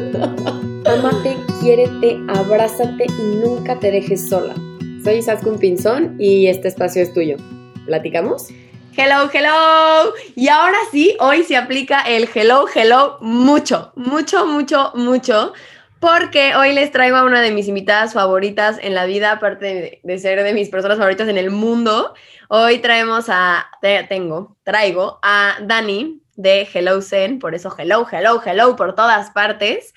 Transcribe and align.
Amate, 0.00 1.36
quiérete, 1.60 2.18
abrázate 2.28 3.06
y 3.06 3.22
nunca 3.36 3.78
te 3.78 3.90
dejes 3.90 4.28
sola. 4.28 4.54
Soy 5.04 5.16
Isaskun 5.16 5.58
Pinzón 5.58 6.16
y 6.18 6.46
este 6.46 6.68
espacio 6.68 7.02
es 7.02 7.12
tuyo. 7.12 7.36
¿Platicamos? 7.84 8.48
Hello, 8.96 9.30
hello. 9.32 10.14
Y 10.36 10.48
ahora 10.48 10.78
sí, 10.90 11.16
hoy 11.20 11.44
se 11.44 11.56
aplica 11.56 12.00
el 12.00 12.28
hello, 12.34 12.64
hello 12.74 13.18
mucho, 13.20 13.92
mucho, 13.94 14.46
mucho, 14.46 14.92
mucho. 14.94 15.52
Porque 15.98 16.54
hoy 16.54 16.72
les 16.72 16.90
traigo 16.92 17.18
a 17.18 17.24
una 17.24 17.42
de 17.42 17.50
mis 17.50 17.68
invitadas 17.68 18.14
favoritas 18.14 18.78
en 18.80 18.94
la 18.94 19.04
vida, 19.04 19.32
aparte 19.32 19.66
de, 19.66 20.00
de 20.02 20.18
ser 20.18 20.42
de 20.42 20.54
mis 20.54 20.70
personas 20.70 20.96
favoritas 20.96 21.28
en 21.28 21.36
el 21.36 21.50
mundo. 21.50 22.14
Hoy 22.48 22.78
traemos 22.78 23.26
a, 23.28 23.66
tengo, 24.08 24.56
traigo 24.64 25.18
a 25.22 25.58
Dani, 25.62 26.22
de 26.40 26.66
Hello 26.72 27.02
Zen, 27.02 27.38
por 27.38 27.54
eso 27.54 27.74
hello, 27.76 28.06
hello, 28.10 28.40
hello 28.44 28.76
por 28.76 28.94
todas 28.94 29.30
partes. 29.30 29.92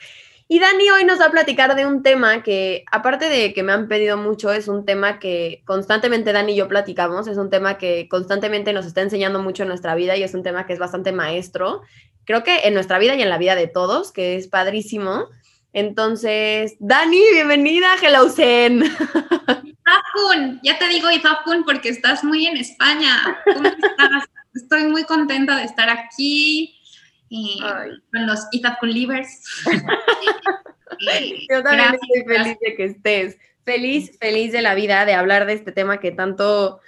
Y 0.48 0.60
Dani 0.60 0.90
hoy 0.92 1.06
nos 1.06 1.20
va 1.20 1.28
a 1.28 1.32
platicar 1.32 1.74
de 1.76 1.86
un 1.86 2.04
tema 2.04 2.44
que, 2.44 2.84
aparte 2.92 3.30
de 3.30 3.54
que 3.54 3.64
me 3.64 3.72
han 3.72 3.88
pedido 3.88 4.18
mucho, 4.18 4.52
es 4.52 4.68
un 4.68 4.86
tema 4.86 5.18
que 5.18 5.64
constantemente 5.66 6.34
Dani 6.34 6.52
y 6.52 6.58
yo 6.58 6.68
platicamos, 6.68 7.28
es 7.28 7.38
un 7.38 7.50
tema 7.50 7.78
que 7.78 8.08
constantemente 8.10 8.74
nos 8.74 8.86
está 8.86 9.02
enseñando 9.02 9.42
mucho 9.42 9.64
en 9.64 9.70
nuestra 9.70 9.96
vida 9.96 10.18
y 10.18 10.24
es 10.24 10.34
un 10.34 10.44
tema 10.44 10.66
que 10.66 10.74
es 10.74 10.80
bastante 10.80 11.12
maestro, 11.14 11.82
creo 12.26 12.44
que 12.44 12.68
en 12.68 12.74
nuestra 12.74 13.00
vida 13.00 13.16
y 13.16 13.22
en 13.22 13.30
la 13.30 13.38
vida 13.38 13.56
de 13.56 13.68
todos, 13.68 14.12
que 14.12 14.36
es 14.36 14.48
padrísimo. 14.48 15.28
Entonces, 15.72 16.76
Dani, 16.80 17.22
bienvenida 17.32 17.94
a 17.94 18.06
Hello 18.06 18.30
Zen. 18.30 18.84
ya 20.62 20.78
te 20.78 20.88
digo 20.88 21.10
Ifafkun 21.10 21.64
porque 21.64 21.90
estás 21.90 22.24
muy 22.24 22.46
en 22.46 22.58
España. 22.58 23.40
¿Cómo 23.46 23.68
estás? 23.68 24.33
Estoy 24.54 24.86
muy 24.86 25.04
contenta 25.04 25.58
de 25.58 25.64
estar 25.64 25.90
aquí 25.90 26.80
eh, 27.30 27.58
con 28.12 28.28
los 28.28 28.48
Livers. 28.84 29.44
Yo 31.50 31.64
también 31.64 31.96
estoy 31.96 32.24
feliz 32.26 32.58
de 32.60 32.76
que 32.76 32.84
estés. 32.86 33.38
Feliz, 33.66 34.18
feliz 34.20 34.52
de 34.52 34.62
la 34.62 34.76
vida 34.76 35.06
de 35.06 35.14
hablar 35.14 35.46
de 35.46 35.54
este 35.54 35.72
tema 35.72 36.00
que 36.00 36.12
tanto, 36.12 36.82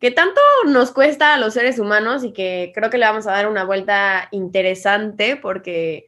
que 0.00 0.10
tanto 0.10 0.40
nos 0.66 0.90
cuesta 0.90 1.34
a 1.34 1.38
los 1.38 1.54
seres 1.54 1.78
humanos 1.78 2.24
y 2.24 2.32
que 2.32 2.72
creo 2.74 2.90
que 2.90 2.98
le 2.98 3.06
vamos 3.06 3.26
a 3.26 3.32
dar 3.32 3.48
una 3.48 3.64
vuelta 3.64 4.28
interesante 4.32 5.36
porque, 5.36 6.06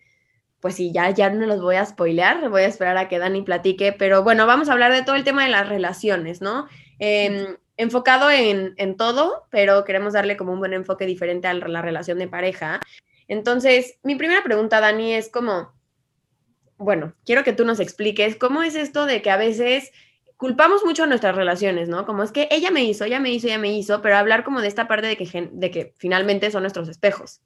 pues 0.59 0.75
sí, 0.75 0.91
ya, 0.93 1.11
ya 1.11 1.31
no 1.31 1.47
los 1.47 1.63
voy 1.63 1.77
a 1.77 1.87
spoilear, 1.87 2.49
voy 2.49 2.63
a 2.63 2.67
esperar 2.67 2.97
a 2.97 3.09
que 3.09 3.19
Dani 3.19 3.43
platique, 3.43 3.93
pero 3.93 4.25
bueno, 4.25 4.47
vamos 4.47 4.69
a 4.69 4.73
hablar 4.73 4.93
de 4.93 5.03
todo 5.03 5.15
el 5.15 5.25
tema 5.25 5.45
de 5.45 5.51
las 5.51 5.69
relaciones, 5.69 6.41
¿no? 6.41 6.67
Eh, 6.99 7.57
enfocado 7.77 8.31
en, 8.31 8.97
todo, 8.97 9.47
pero 9.51 9.85
queremos 9.85 10.13
darle 10.13 10.37
como 10.37 10.53
un 10.53 10.61
buen 10.61 10.73
enfoque 10.73 11.07
diferente 11.07 11.49
a 11.49 11.55
la 11.55 11.83
relación 11.83 12.19
de 12.19 12.29
pareja. 12.29 12.81
Entonces, 13.27 13.99
mi 14.03 14.15
primera 14.15 14.43
pregunta, 14.43 14.81
Dani, 14.81 15.15
es 15.15 15.29
como, 15.29 15.73
bueno, 16.77 17.15
quiero 17.25 17.43
que 17.43 17.53
tú 17.53 17.65
nos 17.65 17.81
expliques 17.81 18.37
cómo 18.37 18.63
es 18.63 18.75
esto 18.75 19.07
de 19.07 19.23
que 19.23 19.31
a 19.31 19.37
veces 19.37 19.91
culpamos 20.37 20.85
mucho 20.85 21.05
a 21.05 21.07
nuestras 21.07 21.35
relaciones, 21.35 21.89
¿no? 21.89 22.07
Como 22.07 22.23
es 22.23 22.33
que 22.33 22.49
ella 22.51 22.71
me 22.71 22.85
hizo, 22.85 23.05
ella 23.05 23.21
me 23.21 23.31
hizo, 23.31 23.47
ella 23.47 23.59
me 23.59 23.73
hizo, 23.73 24.03
pero 24.03 24.17
hablar 24.17 24.45
como 24.45 24.61
de 24.61 24.69
esta 24.69 24.87
parte 24.87 25.07
de 25.07 25.17
que, 25.17 25.49
de 25.53 25.71
que 25.71 25.95
finalmente 25.97 26.51
son 26.51 26.63
nuestros 26.63 26.89
espejos. 26.89 27.41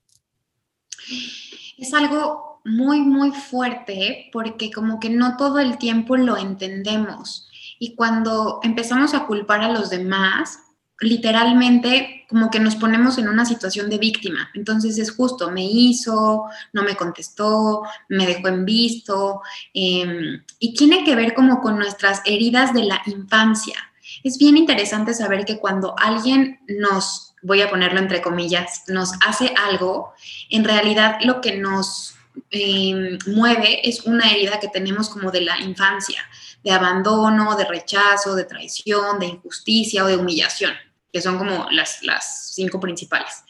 Es 1.79 1.95
algo 1.95 2.61
muy, 2.65 3.01
muy 3.01 3.31
fuerte 3.31 4.31
porque 4.33 4.71
como 4.71 4.99
que 5.01 5.11
no 5.11 5.37
todo 5.37 5.59
el 5.59 5.79
tiempo 5.79 6.17
lo 6.17 6.37
entendemos. 6.37 7.48
Y 7.79 7.95
cuando 7.95 8.61
empezamos 8.63 9.15
a 9.15 9.27
culpar 9.27 9.63
a 9.63 9.73
los 9.73 9.91
demás, 9.91 10.59
literalmente 11.01 12.27
como 12.29 12.51
que 12.51 12.61
nos 12.61 12.77
ponemos 12.77 13.19
en 13.19 13.29
una 13.29 13.45
situación 13.45 13.89
de 13.89 13.99
víctima. 13.99 14.51
Entonces 14.55 14.99
es 14.99 15.13
justo, 15.13 15.51
me 15.51 15.65
hizo, 15.65 16.45
no 16.73 16.83
me 16.83 16.97
contestó, 16.97 17.83
me 18.09 18.27
dejó 18.27 18.49
en 18.49 18.65
visto. 18.65 19.43
Em, 19.73 20.43
y 20.59 20.75
tiene 20.75 21.05
que 21.05 21.15
ver 21.15 21.35
como 21.35 21.61
con 21.61 21.79
nuestras 21.79 22.21
heridas 22.25 22.75
de 22.75 22.85
la 22.85 23.01
infancia. 23.07 23.77
Es 24.25 24.39
bien 24.39 24.57
interesante 24.57 25.15
saber 25.15 25.45
que 25.45 25.59
cuando 25.59 25.95
alguien 25.99 26.61
nos, 26.69 27.35
voy 27.43 27.63
a 27.63 27.71
ponerlo 27.71 28.01
entre 28.01 28.21
comillas, 28.21 28.85
nos 28.89 29.13
hace 29.27 29.55
algo, 29.69 30.13
en 30.51 30.65
realidad 30.65 31.19
lo 31.23 31.41
que 31.41 31.57
nos 31.57 32.15
em, 32.51 33.19
mueve 33.27 33.89
es 33.89 34.05
una 34.05 34.31
herida 34.31 34.59
que 34.61 34.69
tenemos 34.69 35.09
como 35.09 35.31
de 35.31 35.43
la 35.43 35.59
infancia 35.61 36.21
de 36.63 36.71
abandono, 36.71 37.57
de 37.57 37.65
rechazo, 37.65 38.35
de 38.35 38.45
traición, 38.45 39.19
de 39.19 39.27
injusticia 39.27 40.05
o 40.05 40.09
de 40.09 40.17
humillación, 40.17 40.73
que 41.13 41.21
son 41.21 41.39
como 41.39 41.67
las, 41.71 42.03
las 42.03 42.53
cinco 42.55 42.81
principales. 42.81 43.45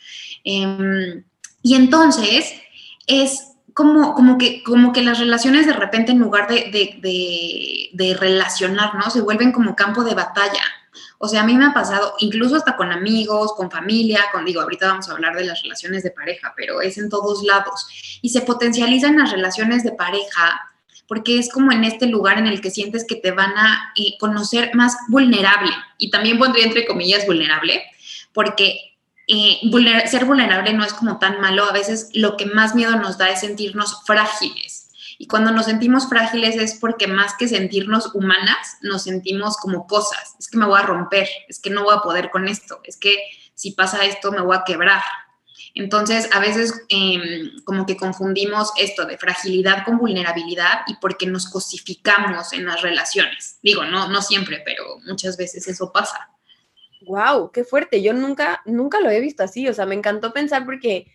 Em, 0.44 1.24
y 1.62 1.74
entonces 1.74 2.54
es 3.06 3.48
como, 3.74 4.14
como, 4.14 4.38
que, 4.38 4.62
como 4.64 4.92
que 4.92 5.02
las 5.02 5.18
relaciones 5.18 5.66
de 5.66 5.72
repente 5.72 6.12
en 6.12 6.18
lugar 6.18 6.48
de, 6.48 6.68
de, 7.92 8.16
relacionarnos 8.18 9.12
se 9.12 9.20
vuelven 9.20 9.52
como 9.52 9.76
campo 9.76 10.02
de 10.02 10.14
batalla. 10.14 10.62
O 11.18 11.28
sea, 11.28 11.42
a 11.42 11.44
mí 11.46 11.54
me 11.54 11.66
ha 11.66 11.72
pasado, 11.72 12.14
incluso 12.18 12.56
hasta 12.56 12.76
con 12.76 12.90
amigos, 12.90 13.52
con 13.54 13.70
familia, 13.70 14.24
con, 14.32 14.44
digo, 14.44 14.60
ahorita 14.62 14.88
vamos 14.88 15.08
a 15.08 15.12
hablar 15.12 15.36
de 15.36 15.44
las 15.44 15.62
relaciones 15.62 16.02
de 16.02 16.10
pareja, 16.10 16.54
pero 16.56 16.80
es 16.80 16.98
en 16.98 17.08
todos 17.08 17.44
lados. 17.44 17.86
Y 18.20 18.30
se 18.30 18.40
potencializan 18.40 19.16
las 19.16 19.30
relaciones 19.30 19.84
de 19.84 19.92
pareja 19.92 20.67
porque 21.08 21.38
es 21.38 21.50
como 21.50 21.72
en 21.72 21.84
este 21.84 22.06
lugar 22.06 22.38
en 22.38 22.46
el 22.46 22.60
que 22.60 22.70
sientes 22.70 23.04
que 23.04 23.16
te 23.16 23.32
van 23.32 23.56
a 23.56 23.92
eh, 23.96 24.16
conocer 24.20 24.74
más 24.74 24.94
vulnerable. 25.08 25.70
Y 25.96 26.10
también 26.10 26.38
pondría 26.38 26.66
entre 26.66 26.86
comillas 26.86 27.26
vulnerable, 27.26 27.82
porque 28.32 28.78
eh, 29.26 29.58
ser 30.06 30.26
vulnerable 30.26 30.74
no 30.74 30.84
es 30.84 30.92
como 30.92 31.18
tan 31.18 31.40
malo. 31.40 31.64
A 31.64 31.72
veces 31.72 32.10
lo 32.12 32.36
que 32.36 32.46
más 32.46 32.74
miedo 32.74 32.94
nos 32.96 33.16
da 33.16 33.30
es 33.30 33.40
sentirnos 33.40 34.02
frágiles. 34.04 34.90
Y 35.16 35.26
cuando 35.26 35.50
nos 35.50 35.66
sentimos 35.66 36.08
frágiles 36.08 36.56
es 36.56 36.74
porque 36.74 37.08
más 37.08 37.34
que 37.36 37.48
sentirnos 37.48 38.14
humanas, 38.14 38.76
nos 38.82 39.02
sentimos 39.02 39.56
como 39.56 39.86
cosas. 39.86 40.36
Es 40.38 40.48
que 40.48 40.58
me 40.58 40.66
voy 40.66 40.78
a 40.78 40.84
romper, 40.84 41.26
es 41.48 41.58
que 41.58 41.70
no 41.70 41.84
voy 41.84 41.96
a 41.96 42.02
poder 42.02 42.30
con 42.30 42.46
esto, 42.46 42.80
es 42.84 42.96
que 42.96 43.16
si 43.54 43.72
pasa 43.72 44.04
esto 44.04 44.30
me 44.30 44.42
voy 44.42 44.56
a 44.56 44.62
quebrar. 44.64 45.02
Entonces, 45.78 46.28
a 46.32 46.40
veces 46.40 46.74
em, 46.88 47.62
como 47.64 47.86
que 47.86 47.96
confundimos 47.96 48.72
esto 48.76 49.06
de 49.06 49.16
fragilidad 49.16 49.84
con 49.84 49.96
vulnerabilidad 49.96 50.80
y 50.88 50.96
porque 50.96 51.24
nos 51.24 51.48
cosificamos 51.48 52.52
en 52.52 52.66
las 52.66 52.82
relaciones. 52.82 53.60
Digo, 53.62 53.84
no, 53.84 54.08
no 54.08 54.20
siempre, 54.20 54.60
pero 54.64 54.98
muchas 55.06 55.36
veces 55.36 55.68
eso 55.68 55.92
pasa. 55.92 56.30
Wow, 57.02 57.52
qué 57.52 57.62
fuerte. 57.62 58.02
Yo 58.02 58.12
nunca, 58.12 58.60
nunca 58.64 59.00
lo 59.00 59.08
he 59.08 59.20
visto 59.20 59.44
así. 59.44 59.68
O 59.68 59.72
sea, 59.72 59.86
me 59.86 59.94
encantó 59.94 60.32
pensar 60.32 60.64
porque 60.64 61.06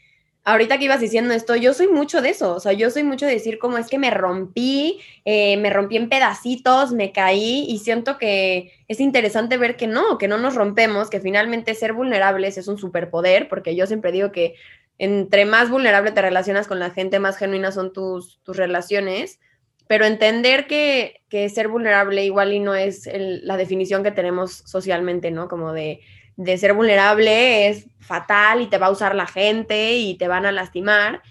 ahorita 0.43 0.77
que 0.77 0.85
ibas 0.85 0.99
diciendo 0.99 1.33
esto, 1.33 1.55
yo 1.55 1.73
soy 1.73 1.87
mucho 1.87 2.21
de 2.21 2.29
eso, 2.29 2.55
o 2.55 2.59
sea, 2.59 2.73
yo 2.73 2.89
soy 2.89 3.03
mucho 3.03 3.25
de 3.25 3.33
decir 3.33 3.59
como 3.59 3.77
es 3.77 3.87
que 3.87 3.97
me 3.97 4.11
rompí, 4.11 4.99
eh, 5.25 5.57
me 5.57 5.69
rompí 5.69 5.97
en 5.97 6.09
pedacitos, 6.09 6.91
me 6.91 7.11
caí 7.11 7.65
y 7.67 7.79
siento 7.79 8.17
que 8.17 8.73
es 8.87 8.99
interesante 8.99 9.57
ver 9.57 9.77
que 9.77 9.87
no, 9.87 10.17
que 10.17 10.27
no 10.27 10.37
nos 10.37 10.55
rompemos, 10.55 11.09
que 11.09 11.21
finalmente 11.21 11.73
ser 11.75 11.93
vulnerables 11.93 12.57
es 12.57 12.67
un 12.67 12.77
superpoder, 12.77 13.47
porque 13.47 13.75
yo 13.75 13.87
siempre 13.87 14.11
digo 14.11 14.31
que 14.31 14.55
entre 14.97 15.45
más 15.45 15.69
vulnerable 15.69 16.11
te 16.11 16.21
relacionas 16.21 16.67
con 16.67 16.79
la 16.79 16.91
gente, 16.91 17.19
más 17.19 17.37
genuinas 17.37 17.75
son 17.75 17.93
tus, 17.93 18.39
tus 18.43 18.57
relaciones, 18.57 19.39
pero 19.87 20.05
entender 20.05 20.67
que, 20.67 21.21
que, 21.29 21.49
ser 21.49 21.67
vulnerable 21.67 22.23
igual 22.23 22.53
y 22.53 22.59
no 22.59 22.73
es 22.73 23.09
la 23.13 23.57
definición 23.57 24.03
que 24.03 24.11
tenemos 24.11 24.63
socialmente, 24.65 25.29
¿no? 25.29 25.47
Como 25.47 25.73
de 25.73 25.99
de 26.35 26.57
ser 26.57 26.73
vulnerable 26.73 27.67
es 27.67 27.87
fatal 27.99 28.61
y 28.61 28.67
te 28.67 28.77
va 28.77 28.87
a 28.87 28.91
usar 28.91 29.15
la 29.15 29.27
gente 29.27 29.93
y 29.93 30.15
te 30.15 30.27
van 30.27 30.45
a 30.45 30.51
lastimar. 30.51 31.21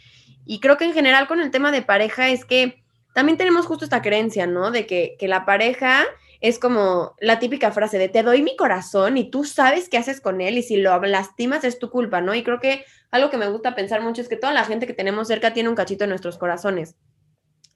Y 0.45 0.61
creo 0.61 0.77
que 0.77 0.85
en 0.85 0.95
general 0.95 1.29
con 1.29 1.41
el 1.41 1.51
tema 1.51 1.71
de 1.71 1.83
pareja 1.83 2.29
es 2.29 2.45
que 2.45 2.83
también 3.15 3.39
tenemos 3.39 3.67
justo 3.67 3.85
esta 3.85 4.03
creencia, 4.03 4.47
¿no? 4.47 4.71
De 4.71 4.87
que, 4.87 5.17
la 5.21 5.45
pareja 5.45 6.05
es 6.41 6.59
como 6.59 7.15
la 7.21 7.39
típica 7.39 7.71
frase 7.71 7.99
de 7.99 8.09
te 8.09 8.23
doy 8.23 8.43
mi 8.43 8.57
corazón 8.57 9.17
y 9.17 9.31
tú 9.31 9.45
sabes 9.45 9.89
qué 9.89 9.99
haces 9.99 10.21
con 10.21 10.41
él 10.41 10.59
y 10.59 10.63
si 10.63 10.77
lo 10.77 10.99
lastimas 11.03 11.63
es 11.63 11.79
tu 11.79 11.91
culpa, 11.91 12.21
¿no? 12.21 12.35
Y 12.35 12.43
creo 12.43 12.59
que 12.59 12.85
algo 13.11 13.31
que 13.31 13.37
me 13.37 13.49
gusta 13.49 13.75
pensar 13.75 14.03
mucho 14.03 14.23
es 14.23 14.29
que 14.29 14.37
toda 14.37 14.53
la 14.53 14.65
gente 14.65 14.87
que 14.87 14.95
tenemos 14.95 15.29
cerca 15.29 15.53
tiene 15.53 15.69
un 15.69 15.77
cachito 15.77 16.05
en 16.05 16.11
nuestros 16.11 16.39
corazones. 16.39 16.97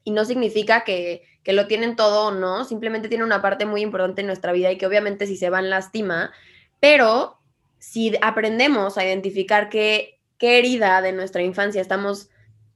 Y 0.03 0.11
no 0.11 0.25
significa 0.25 0.83
que, 0.83 1.23
que 1.43 1.53
lo 1.53 1.67
tienen 1.67 1.95
todo 1.95 2.27
o 2.27 2.31
no, 2.31 2.65
simplemente 2.65 3.07
tiene 3.07 3.23
una 3.23 3.41
parte 3.41 3.65
muy 3.65 3.81
importante 3.81 4.21
en 4.21 4.27
nuestra 4.27 4.51
vida 4.51 4.71
y 4.71 4.77
que 4.77 4.87
obviamente 4.87 5.27
si 5.27 5.37
se 5.37 5.49
van 5.49 5.69
lastima, 5.69 6.31
pero 6.79 7.39
si 7.79 8.13
aprendemos 8.21 8.97
a 8.97 9.05
identificar 9.05 9.69
qué, 9.69 10.19
qué 10.37 10.59
herida 10.59 11.01
de 11.01 11.11
nuestra 11.11 11.41
infancia 11.41 11.81
estamos 11.81 12.29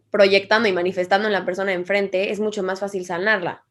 proyectando 0.09 0.67
y 0.67 0.73
manifestando 0.73 1.27
en 1.27 1.33
la 1.33 1.45
persona 1.45 1.73
enfrente, 1.73 2.31
es 2.31 2.39
mucho 2.39 2.63
más 2.63 2.79
fácil 2.79 3.05
sanarla, 3.05 3.63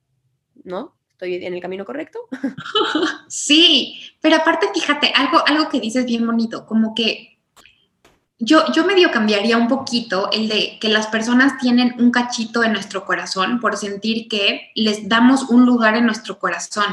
¿no? 0.65 0.97
¿Estoy 1.11 1.45
en 1.45 1.55
el 1.55 1.61
camino 1.61 1.85
correcto? 1.85 2.21
Sí, 3.29 4.01
pero 4.21 4.37
aparte, 4.37 4.69
fíjate, 4.75 5.13
algo, 5.15 5.47
algo 5.47 5.69
que 5.69 5.81
dices 5.81 6.05
bien 6.05 6.27
bonito, 6.27 6.67
como 6.67 6.95
que 6.95 7.39
yo, 8.41 8.65
yo 8.73 8.87
medio 8.87 9.11
cambiaría 9.11 9.57
un 9.57 9.69
poquito 9.69 10.31
el 10.33 10.49
de 10.49 10.79
que 10.81 10.89
las 10.89 11.07
personas 11.07 11.59
tienen 11.59 11.95
un 11.99 12.11
cachito 12.11 12.65
en 12.65 12.73
nuestro 12.73 13.05
corazón 13.05 13.61
por 13.61 13.77
sentir 13.77 14.29
que 14.29 14.71
les 14.75 15.09
damos 15.09 15.45
un 15.51 15.67
lugar 15.67 15.95
en 15.95 16.07
nuestro 16.07 16.39
corazón. 16.39 16.87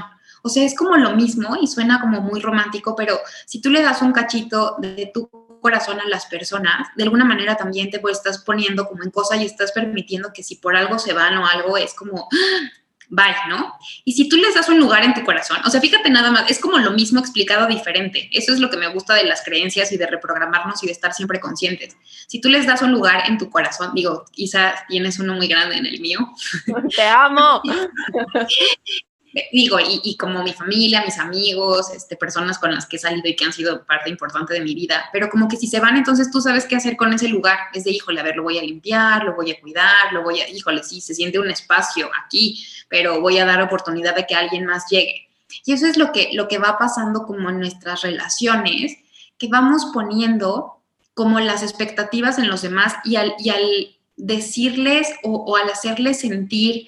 O 0.47 0.49
sea, 0.49 0.63
es 0.63 0.73
como 0.73 0.95
lo 0.95 1.13
mismo 1.13 1.57
y 1.61 1.67
suena 1.67 1.99
como 1.99 2.21
muy 2.21 2.39
romántico, 2.39 2.95
pero 2.95 3.19
si 3.45 3.59
tú 3.59 3.69
le 3.69 3.81
das 3.81 4.01
un 4.01 4.13
cachito 4.13 4.77
de 4.79 5.11
tu 5.13 5.29
corazón 5.61 5.99
a 5.99 6.07
las 6.07 6.25
personas, 6.27 6.87
de 6.95 7.03
alguna 7.03 7.25
manera 7.25 7.57
también 7.57 7.91
te 7.91 7.99
pues, 7.99 8.15
estás 8.15 8.37
poniendo 8.45 8.87
como 8.87 9.03
en 9.03 9.11
cosa 9.11 9.35
y 9.35 9.45
estás 9.45 9.73
permitiendo 9.73 10.31
que 10.33 10.43
si 10.43 10.55
por 10.55 10.77
algo 10.77 10.99
se 10.99 11.11
van 11.11 11.37
o 11.37 11.45
algo 11.45 11.75
es 11.75 11.93
como, 11.93 12.29
bye, 13.09 13.25
¿no? 13.49 13.73
Y 14.05 14.13
si 14.13 14.29
tú 14.29 14.37
les 14.37 14.55
das 14.55 14.69
un 14.69 14.79
lugar 14.79 15.03
en 15.03 15.13
tu 15.13 15.25
corazón, 15.25 15.57
o 15.65 15.69
sea, 15.69 15.81
fíjate 15.81 16.09
nada 16.09 16.31
más, 16.31 16.49
es 16.49 16.59
como 16.59 16.77
lo 16.77 16.91
mismo 16.91 17.19
explicado 17.19 17.67
diferente. 17.67 18.29
Eso 18.31 18.53
es 18.53 18.61
lo 18.61 18.69
que 18.69 18.77
me 18.77 18.87
gusta 18.87 19.15
de 19.15 19.25
las 19.25 19.43
creencias 19.43 19.91
y 19.91 19.97
de 19.97 20.07
reprogramarnos 20.07 20.81
y 20.81 20.85
de 20.85 20.93
estar 20.93 21.11
siempre 21.11 21.41
conscientes. 21.41 21.97
Si 22.27 22.39
tú 22.39 22.47
les 22.47 22.65
das 22.65 22.81
un 22.81 22.93
lugar 22.93 23.23
en 23.27 23.37
tu 23.37 23.49
corazón, 23.49 23.91
digo, 23.93 24.23
quizás 24.31 24.79
tienes 24.87 25.19
uno 25.19 25.33
muy 25.33 25.49
grande 25.49 25.75
en 25.75 25.85
el 25.85 25.99
mío. 25.99 26.19
Te 26.95 27.03
amo. 27.03 27.61
digo, 29.51 29.77
y, 29.79 30.15
como 30.17 30.43
mi 30.43 30.53
familia, 30.53 31.03
mis 31.05 31.19
amigos, 31.19 31.91
este, 31.91 32.15
personas 32.15 32.57
con 32.57 32.73
las 32.73 32.85
que 32.85 32.95
he 32.95 32.99
salido 32.99 33.27
y 33.27 33.35
que 33.35 33.45
han 33.45 33.53
sido 33.53 33.85
parte 33.85 34.09
importante 34.09 34.53
de 34.53 34.61
mi 34.61 34.73
vida, 34.73 35.09
pero 35.11 35.29
como 35.29 35.47
que 35.47 35.57
si 35.57 35.67
se 35.67 35.79
van, 35.79 35.97
entonces 35.97 36.31
tú 36.31 36.41
sabes 36.41 36.65
qué 36.65 36.75
hacer 36.75 36.95
con 36.97 37.13
ese 37.13 37.27
lugar. 37.27 37.57
Es 37.73 37.83
de, 37.83 37.91
híjole, 37.91 38.19
a 38.19 38.23
ver, 38.23 38.35
lo 38.35 38.43
voy 38.43 38.57
a 38.57 38.61
limpiar, 38.61 39.23
lo 39.23 39.35
voy 39.35 39.51
a 39.51 39.59
cuidar, 39.59 40.13
lo 40.13 40.23
voy 40.23 40.41
a, 40.41 40.49
híjole, 40.49 40.83
sí, 40.83 41.01
se 41.01 41.13
siente 41.13 41.39
un 41.39 41.49
espacio 41.49 42.09
aquí, 42.25 42.63
pero 42.89 43.21
voy 43.21 43.37
a 43.37 43.45
dar 43.45 43.61
oportunidad 43.61 44.15
de 44.15 44.25
que 44.25 44.35
alguien 44.35 44.65
más 44.65 44.85
llegue. 44.89 45.27
Y 45.65 45.73
eso 45.73 45.87
es 45.87 45.97
lo 45.97 46.11
que, 46.11 46.29
lo 46.33 46.47
que 46.47 46.57
va 46.57 46.77
pasando 46.77 47.25
como 47.25 47.49
en 47.49 47.59
nuestras 47.59 48.01
relaciones, 48.01 48.97
que 49.37 49.47
vamos 49.47 49.91
poniendo 49.93 50.81
como 51.13 51.39
las 51.39 51.63
expectativas 51.63 52.37
en 52.37 52.47
los 52.47 52.61
demás 52.61 52.95
y 53.03 53.15
al, 53.15 53.33
y 53.39 53.49
al 53.49 53.97
decirles 54.15 55.09
o, 55.23 55.31
o 55.31 55.55
al 55.57 55.69
hacerles 55.69 56.19
sentir 56.19 56.87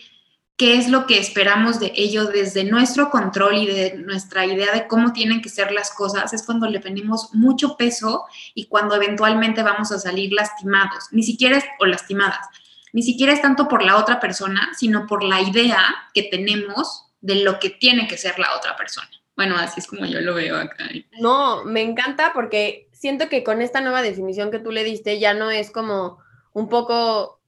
qué 0.60 0.76
es 0.76 0.90
lo 0.90 1.08
que 1.08 1.18
esperamos 1.18 1.80
de 1.80 1.94
ello 1.96 2.26
desde 2.26 2.66
nuestro 2.66 3.10
control 3.10 3.60
y 3.60 3.66
de 3.66 3.96
nuestra 3.96 4.46
idea 4.46 4.74
de 4.74 4.88
cómo 4.88 5.14
tienen 5.14 5.42
que 5.42 5.48
ser 5.48 5.72
las 5.72 5.90
cosas, 5.92 6.34
es 6.34 6.44
cuando 6.44 6.68
le 6.68 6.82
ponemos 6.82 7.34
mucho 7.34 7.78
peso 7.78 8.26
y 8.54 8.66
cuando 8.66 8.94
eventualmente 8.96 9.64
vamos 9.64 9.94
a 9.94 10.00
salir 10.00 10.34
lastimados, 10.34 11.06
ni 11.12 11.24
siquiera 11.24 11.64
o 11.80 11.86
lastimadas, 11.86 12.46
ni 12.92 13.04
siquiera 13.04 13.32
es 13.32 13.42
tanto 13.42 13.70
por 13.70 13.86
la 13.86 13.96
otra 13.96 14.20
persona, 14.20 14.70
sino 14.78 15.08
por 15.08 15.24
la 15.24 15.40
idea 15.40 15.82
que 16.14 16.24
tenemos 16.24 17.06
de 17.22 17.36
lo 17.36 17.58
que 17.58 17.70
tiene 17.70 18.10
que 18.10 18.18
ser 18.18 18.38
la 18.38 18.54
otra 18.58 18.76
persona. 18.76 19.08
Bueno, 19.38 19.56
así 19.58 19.80
es 19.80 19.88
como 19.88 20.06
yo 20.06 20.20
lo 20.20 20.34
veo 20.34 20.58
acá. 20.58 20.90
No, 21.22 21.64
me 21.64 21.84
encanta 21.84 22.34
porque 22.34 22.90
siento 22.92 23.30
que 23.30 23.46
con 23.46 23.62
esta 23.62 23.80
nueva 23.80 24.02
definición 24.02 24.52
que 24.52 24.60
tú 24.60 24.72
le 24.74 24.84
diste 24.84 25.20
ya 25.20 25.34
no 25.34 25.52
es 25.52 25.72
como 25.72 26.18
un 26.52 26.68
poco 26.68 27.39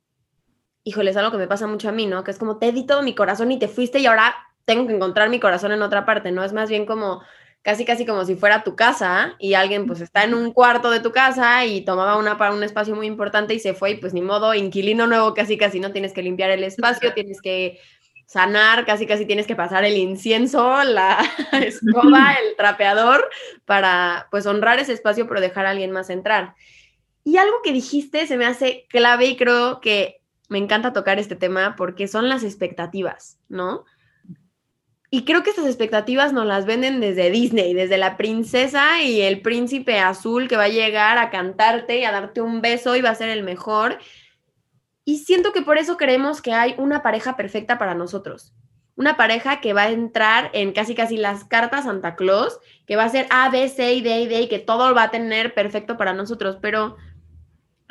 híjole, 0.83 1.11
es 1.11 1.17
algo 1.17 1.31
que 1.31 1.37
me 1.37 1.47
pasa 1.47 1.67
mucho 1.67 1.89
a 1.89 1.91
mí, 1.91 2.07
¿no? 2.07 2.23
Que 2.23 2.31
es 2.31 2.39
como, 2.39 2.57
te 2.57 2.71
di 2.71 2.85
todo 2.85 3.03
mi 3.03 3.15
corazón 3.15 3.51
y 3.51 3.59
te 3.59 3.67
fuiste 3.67 3.99
y 3.99 4.05
ahora 4.05 4.35
tengo 4.65 4.87
que 4.87 4.93
encontrar 4.93 5.29
mi 5.29 5.39
corazón 5.39 5.71
en 5.71 5.81
otra 5.81 6.05
parte, 6.05 6.31
¿no? 6.31 6.43
Es 6.43 6.53
más 6.53 6.69
bien 6.69 6.85
como, 6.85 7.21
casi, 7.61 7.85
casi 7.85 8.05
como 8.05 8.25
si 8.25 8.35
fuera 8.35 8.63
tu 8.63 8.75
casa 8.75 9.35
y 9.39 9.53
alguien 9.53 9.85
pues 9.85 10.01
está 10.01 10.23
en 10.23 10.33
un 10.33 10.51
cuarto 10.51 10.89
de 10.89 10.99
tu 10.99 11.11
casa 11.11 11.65
y 11.65 11.81
tomaba 11.81 12.17
una 12.17 12.37
para 12.37 12.53
un 12.53 12.63
espacio 12.63 12.95
muy 12.95 13.07
importante 13.07 13.53
y 13.53 13.59
se 13.59 13.73
fue 13.73 13.91
y 13.91 13.95
pues 13.97 14.13
ni 14.13 14.21
modo, 14.21 14.53
inquilino 14.53 15.07
nuevo 15.07 15.33
casi, 15.33 15.57
casi 15.57 15.79
no 15.79 15.91
tienes 15.91 16.13
que 16.13 16.23
limpiar 16.23 16.49
el 16.51 16.63
espacio, 16.63 17.13
tienes 17.13 17.41
que 17.41 17.79
sanar, 18.25 18.85
casi, 18.85 19.05
casi 19.05 19.25
tienes 19.25 19.45
que 19.45 19.55
pasar 19.55 19.83
el 19.83 19.97
incienso, 19.97 20.83
la 20.83 21.19
escoba, 21.51 22.33
el 22.33 22.55
trapeador 22.55 23.29
para 23.65 24.27
pues 24.31 24.45
honrar 24.45 24.79
ese 24.79 24.93
espacio 24.93 25.27
pero 25.27 25.41
dejar 25.41 25.65
a 25.65 25.71
alguien 25.71 25.91
más 25.91 26.09
entrar. 26.09 26.55
Y 27.23 27.37
algo 27.37 27.57
que 27.63 27.73
dijiste 27.73 28.25
se 28.25 28.37
me 28.37 28.45
hace 28.45 28.87
clave 28.89 29.25
y 29.27 29.37
creo 29.37 29.79
que 29.81 30.20
me 30.51 30.57
encanta 30.57 30.91
tocar 30.91 31.17
este 31.17 31.37
tema 31.37 31.77
porque 31.77 32.09
son 32.09 32.27
las 32.27 32.43
expectativas, 32.43 33.39
¿no? 33.47 33.85
Y 35.09 35.23
creo 35.23 35.43
que 35.43 35.49
estas 35.49 35.65
expectativas 35.65 36.33
nos 36.33 36.45
las 36.45 36.65
venden 36.65 36.99
desde 36.99 37.31
Disney, 37.31 37.73
desde 37.73 37.97
la 37.97 38.17
princesa 38.17 39.01
y 39.01 39.21
el 39.21 39.41
príncipe 39.41 39.99
azul 39.99 40.49
que 40.49 40.57
va 40.57 40.65
a 40.65 40.69
llegar 40.69 41.17
a 41.17 41.29
cantarte 41.29 41.99
y 41.99 42.03
a 42.03 42.11
darte 42.11 42.41
un 42.41 42.59
beso 42.59 42.97
y 42.97 43.01
va 43.01 43.11
a 43.11 43.15
ser 43.15 43.29
el 43.29 43.43
mejor. 43.43 43.97
Y 45.05 45.19
siento 45.19 45.53
que 45.53 45.61
por 45.61 45.77
eso 45.77 45.95
creemos 45.95 46.41
que 46.41 46.51
hay 46.51 46.75
una 46.77 47.01
pareja 47.01 47.37
perfecta 47.37 47.77
para 47.77 47.95
nosotros. 47.95 48.53
Una 48.97 49.15
pareja 49.15 49.61
que 49.61 49.71
va 49.71 49.83
a 49.83 49.91
entrar 49.91 50.49
en 50.51 50.73
casi 50.73 50.95
casi 50.95 51.15
las 51.15 51.45
cartas 51.45 51.85
Santa 51.85 52.17
Claus, 52.17 52.59
que 52.85 52.97
va 52.97 53.05
a 53.05 53.09
ser 53.09 53.25
A, 53.29 53.49
B, 53.49 53.69
C 53.69 53.83
D 54.01 54.21
y 54.21 54.27
D 54.27 54.49
que 54.49 54.59
todo 54.59 54.93
va 54.93 55.03
a 55.03 55.11
tener 55.11 55.53
perfecto 55.53 55.95
para 55.95 56.11
nosotros. 56.11 56.57
Pero 56.61 56.97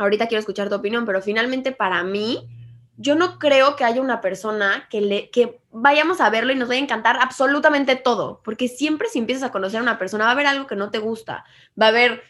ahorita 0.02 0.26
quiero 0.26 0.40
escuchar 0.40 0.68
tu 0.68 0.74
opinión, 0.74 1.04
pero 1.04 1.22
finalmente 1.22 1.72
para 1.72 2.02
mí, 2.02 2.48
yo 2.96 3.14
no 3.14 3.38
creo 3.38 3.76
que 3.76 3.84
haya 3.84 4.00
una 4.00 4.20
persona 4.20 4.86
que, 4.90 5.00
le, 5.00 5.30
que 5.30 5.60
vayamos 5.70 6.20
a 6.20 6.28
verlo 6.28 6.52
y 6.52 6.56
nos 6.56 6.68
vaya 6.68 6.80
a 6.80 6.84
encantar 6.84 7.18
absolutamente 7.20 7.96
todo, 7.96 8.40
porque 8.44 8.68
siempre 8.68 9.08
si 9.08 9.18
empiezas 9.18 9.48
a 9.48 9.52
conocer 9.52 9.80
a 9.80 9.82
una 9.82 9.98
persona 9.98 10.24
va 10.24 10.30
a 10.30 10.34
haber 10.34 10.46
algo 10.46 10.66
que 10.66 10.76
no 10.76 10.90
te 10.90 10.98
gusta, 10.98 11.44
va 11.80 11.86
a 11.86 11.88
haber, 11.88 12.22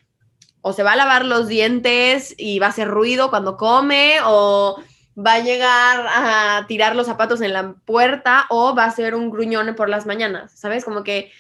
o 0.60 0.72
se 0.72 0.82
va 0.82 0.92
a 0.92 0.96
lavar 0.96 1.24
los 1.24 1.48
dientes 1.48 2.34
y 2.38 2.58
va 2.58 2.66
a 2.66 2.70
hacer 2.70 2.88
ruido 2.88 3.30
cuando 3.30 3.56
come, 3.56 4.18
o 4.24 4.80
va 5.18 5.34
a 5.34 5.40
llegar 5.40 6.06
a 6.08 6.66
tirar 6.68 6.94
los 6.94 7.06
zapatos 7.06 7.40
en 7.40 7.52
la 7.52 7.74
puerta, 7.84 8.46
o 8.48 8.74
va 8.74 8.84
a 8.84 8.90
ser 8.90 9.14
un 9.14 9.30
gruñón 9.30 9.74
por 9.74 9.88
las 9.88 10.06
mañanas, 10.06 10.52
¿sabes? 10.52 10.84
Como 10.84 11.02
que 11.02 11.32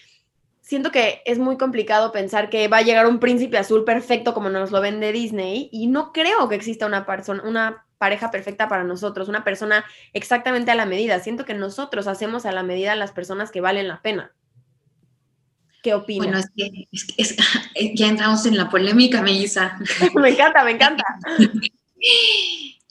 siento 0.70 0.92
que 0.92 1.20
es 1.24 1.40
muy 1.40 1.56
complicado 1.56 2.12
pensar 2.12 2.48
que 2.48 2.68
va 2.68 2.76
a 2.76 2.82
llegar 2.82 3.08
un 3.08 3.18
príncipe 3.18 3.58
azul 3.58 3.82
perfecto 3.82 4.34
como 4.34 4.50
nos 4.50 4.70
lo 4.70 4.80
vende 4.80 5.10
Disney 5.10 5.68
y 5.72 5.88
no 5.88 6.12
creo 6.12 6.48
que 6.48 6.54
exista 6.54 6.86
una 6.86 7.06
persona, 7.06 7.42
una 7.42 7.86
pareja 7.98 8.30
perfecta 8.30 8.68
para 8.68 8.84
nosotros, 8.84 9.28
una 9.28 9.42
persona 9.42 9.84
exactamente 10.12 10.70
a 10.70 10.76
la 10.76 10.86
medida. 10.86 11.18
Siento 11.18 11.44
que 11.44 11.54
nosotros 11.54 12.06
hacemos 12.06 12.46
a 12.46 12.52
la 12.52 12.62
medida 12.62 12.92
a 12.92 12.96
las 12.96 13.10
personas 13.10 13.50
que 13.50 13.60
valen 13.60 13.88
la 13.88 14.00
pena. 14.00 14.30
¿Qué 15.82 15.92
opinas? 15.92 16.46
Bueno, 16.56 16.84
es 16.92 17.04
que 17.04 17.94
ya 17.96 18.06
entramos 18.06 18.46
en 18.46 18.56
la 18.56 18.70
polémica, 18.70 19.22
Melissa. 19.22 19.76
me 20.14 20.28
encanta, 20.28 20.62
me 20.62 20.70
encanta. 20.70 21.02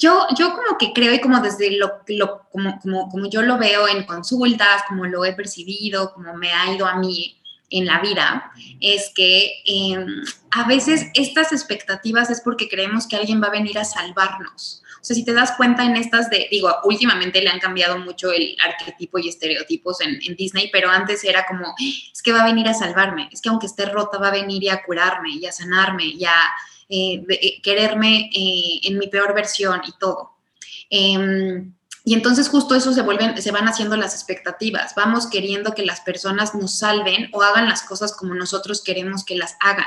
Yo, 0.01 0.27
yo 0.37 0.53
como 0.53 0.77
que 0.77 0.93
creo 0.93 1.13
y 1.13 1.19
como 1.19 1.41
desde 1.41 1.77
lo, 1.77 1.99
lo 2.07 2.47
como, 2.53 2.79
como, 2.79 3.09
como 3.09 3.29
yo 3.29 3.41
lo 3.41 3.57
veo 3.57 3.85
en 3.89 4.05
consultas, 4.05 4.83
como 4.87 5.05
lo 5.05 5.25
he 5.25 5.33
percibido, 5.33 6.13
como 6.13 6.33
me 6.35 6.53
ha 6.53 6.73
ido 6.73 6.85
a 6.85 6.95
mí 6.95 7.38
en 7.69 7.85
la 7.85 7.99
vida 7.99 8.51
es 8.79 9.11
que 9.15 9.61
em, 9.65 10.23
a 10.51 10.67
veces 10.67 11.07
estas 11.13 11.51
expectativas 11.51 12.29
es 12.29 12.41
porque 12.41 12.67
creemos 12.67 13.07
que 13.07 13.15
alguien 13.15 13.41
va 13.41 13.47
a 13.47 13.51
venir 13.51 13.77
a 13.77 13.85
salvarnos. 13.85 14.83
O 15.01 15.03
sea, 15.03 15.15
si 15.15 15.23
te 15.23 15.33
das 15.33 15.53
cuenta 15.53 15.85
en 15.85 15.95
estas 15.95 16.29
de, 16.29 16.47
digo, 16.51 16.73
últimamente 16.83 17.41
le 17.41 17.49
han 17.49 17.59
cambiado 17.59 17.97
mucho 17.99 18.31
el 18.31 18.57
arquetipo 18.61 19.17
y 19.17 19.29
estereotipos 19.29 20.01
en, 20.01 20.19
Disney, 20.35 20.69
pero 20.71 20.89
antes 20.89 21.23
era 21.23 21.45
como, 21.47 21.73
es 21.79 22.21
que 22.21 22.33
va 22.33 22.41
a 22.41 22.45
venir 22.45 22.67
a 22.67 22.73
salvarme, 22.73 23.29
es 23.31 23.41
que 23.41 23.49
aunque 23.49 23.67
esté 23.67 23.85
rota 23.85 24.17
va 24.17 24.27
a 24.27 24.31
venir 24.31 24.63
y 24.63 24.69
a 24.69 24.83
curarme 24.83 25.31
y 25.31 25.45
a 25.45 25.51
sanarme 25.51 26.05
y 26.05 26.25
a 26.25 26.33
eh, 26.89 27.23
eh, 27.29 27.61
quererme 27.61 28.29
eh, 28.33 28.81
en 28.83 28.97
mi 28.97 29.07
peor 29.07 29.33
versión 29.33 29.81
y 29.87 29.91
todo. 29.99 30.31
Em, 30.89 31.73
y 32.09 32.15
entonces 32.15 32.49
justo 32.49 32.73
eso 32.73 32.91
se 32.91 33.03
vuelven, 33.03 33.39
se 33.39 33.51
van 33.51 33.67
haciendo 33.67 33.95
las 33.95 34.15
expectativas. 34.15 34.95
Vamos 34.95 35.27
queriendo 35.27 35.75
que 35.75 35.85
las 35.85 36.01
personas 36.01 36.55
nos 36.55 36.79
salven 36.79 37.29
o 37.33 37.43
hagan 37.43 37.69
las 37.69 37.83
cosas 37.83 38.13
como 38.13 38.33
nosotros 38.33 38.83
queremos 38.83 39.23
que 39.23 39.35
las 39.35 39.57
hagan. 39.59 39.85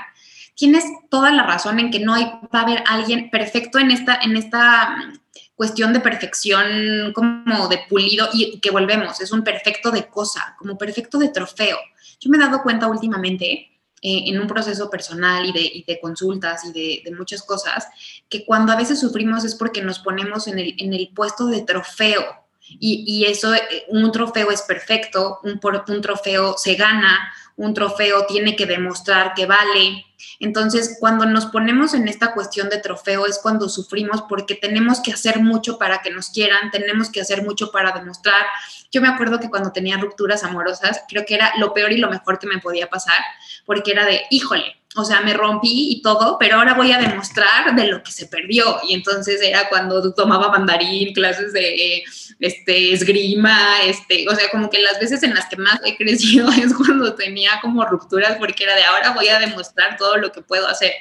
Tienes 0.55 0.85
toda 1.11 1.33
la 1.33 1.43
razón 1.43 1.81
en 1.81 1.91
que 1.91 1.99
no 1.99 2.15
hay, 2.15 2.27
va 2.27 2.61
a 2.61 2.63
haber 2.63 2.85
alguien 2.87 3.29
perfecto 3.29 3.81
en 3.81 3.91
esta, 3.91 4.21
en 4.23 4.37
esta 4.37 4.91
mm, 4.91 5.19
cuestión 5.57 5.93
de 5.93 5.99
perfección 5.99 7.13
como 7.13 7.67
de 7.67 7.81
pulido 7.89 8.29
y 8.33 8.61
que 8.61 8.71
volvemos, 8.71 9.21
es 9.21 9.33
un 9.33 9.43
perfecto 9.43 9.91
de 9.91 10.07
cosa, 10.07 10.55
como 10.61 10.79
perfecto 10.79 11.19
de 11.19 11.31
trofeo. 11.31 11.79
Yo 12.21 12.31
me 12.31 12.37
he 12.37 12.41
dado 12.41 12.63
cuenta 12.63 12.87
últimamente 12.87 13.72
eh, 14.05 14.25
en 14.27 14.41
un 14.41 14.49
proceso 14.49 14.91
personal 14.91 15.47
y 15.47 15.53
de, 15.53 15.85
de 15.87 16.01
consultas 16.01 16.65
y 16.65 16.73
de, 17.05 17.15
muchas 17.17 17.43
cosas, 17.43 17.87
que 18.29 18.45
cuando 18.45 18.73
a 18.73 18.77
veces 18.77 18.99
sufrimos 18.99 19.45
es 19.45 19.55
porque 19.55 19.81
nos 19.81 20.01
ponemos 20.01 20.49
en 20.49 20.59
el, 20.59 20.75
en 20.79 20.93
el 20.93 21.11
puesto 21.15 21.47
de 21.47 21.63
trofeo. 21.63 22.25
Y, 22.69 23.05
y 23.07 23.27
eso, 23.27 23.55
eh, 23.55 23.85
un 23.89 24.11
trofeo 24.11 24.51
es 24.51 24.63
perfecto, 24.63 25.39
un, 25.45 25.61
un 25.89 26.01
trofeo 26.01 26.57
se 26.59 26.75
gana, 26.75 27.33
un 27.57 27.75
trofeo 27.75 28.27
tiene 28.27 28.57
que 28.57 28.67
demostrar 28.67 29.35
que 29.35 29.47
vale. 29.47 30.05
Entonces, 30.41 30.97
cuando 31.01 31.27
nos 31.27 31.47
ponemos 31.47 31.95
en 31.95 32.09
esta 32.09 32.35
cuestión 32.35 32.69
de 32.69 32.79
trofeo 32.79 33.27
es 33.27 33.39
cuando 33.39 33.69
sufrimos 33.69 34.23
porque 34.29 34.55
tenemos 34.55 35.01
que 35.01 35.13
hacer 35.13 35.41
mucho 35.41 35.79
para 35.79 36.03
que 36.03 36.11
nos 36.11 36.31
quieran, 36.31 36.71
tenemos 36.71 37.11
que 37.11 37.21
hacer 37.21 37.43
mucho 37.43 37.71
para 37.71 37.93
demostrar. 37.93 38.47
Yo 38.91 39.01
me 39.01 39.09
acuerdo 39.09 39.41
que 39.41 39.51
cuando 39.51 39.73
tenía 39.73 39.97
rupturas 39.97 40.45
amorosas, 40.45 41.03
creo 41.09 41.25
que 41.27 41.35
era 41.35 41.53
lo 41.59 41.73
peor 41.75 41.93
y 41.93 41.99
lo 41.99 42.11
mejor 42.11 42.39
que 42.39 42.47
me 42.47 42.59
podía 42.59 42.89
pasar, 42.89 43.21
porque 43.65 43.93
era 43.93 44.05
de, 44.05 44.23
híjole, 44.31 44.83
o 44.95 45.05
sea, 45.05 45.23
me 45.23 45.33
rompí 45.33 45.91
y 45.91 46.03
todo, 46.03 46.37
pero 46.39 46.57
ahora 46.57 46.75
voy 46.75 46.93
a 46.93 46.99
demostrar 46.99 47.75
de 47.75 47.87
lo 47.87 48.03
que 48.03 48.13
se 48.13 48.27
perdió. 48.27 48.79
Y 48.87 48.95
entonces 48.95 49.41
era 49.41 49.69
cuando 49.69 50.13
tomaba 50.13 50.51
mandarín, 50.51 51.15
clases 51.15 51.53
de 51.53 52.05
este, 52.41 52.93
esgrima, 52.93 53.83
este, 53.85 54.29
o 54.29 54.35
sea, 54.35 54.51
como 54.51 54.69
que 54.69 54.81
las 54.81 55.01
veces 55.01 55.23
en 55.23 55.35
las 55.35 55.47
que 55.47 55.57
más 55.57 55.81
he 55.85 55.97
crecido 55.97 56.51
es 56.53 56.75
cuando 56.75 57.15
tenía 57.15 57.53
como 57.63 57.85
rupturas, 57.87 58.37
porque 58.39 58.65
era 58.65 58.75
de 58.75 58.85
ahora 58.85 59.13
voy 59.13 59.29
a 59.29 59.39
demostrar 59.39 59.97
todo 59.97 60.12
lo 60.17 60.33
que 60.33 60.43
puedo 60.43 60.67
hacer. 60.69 60.93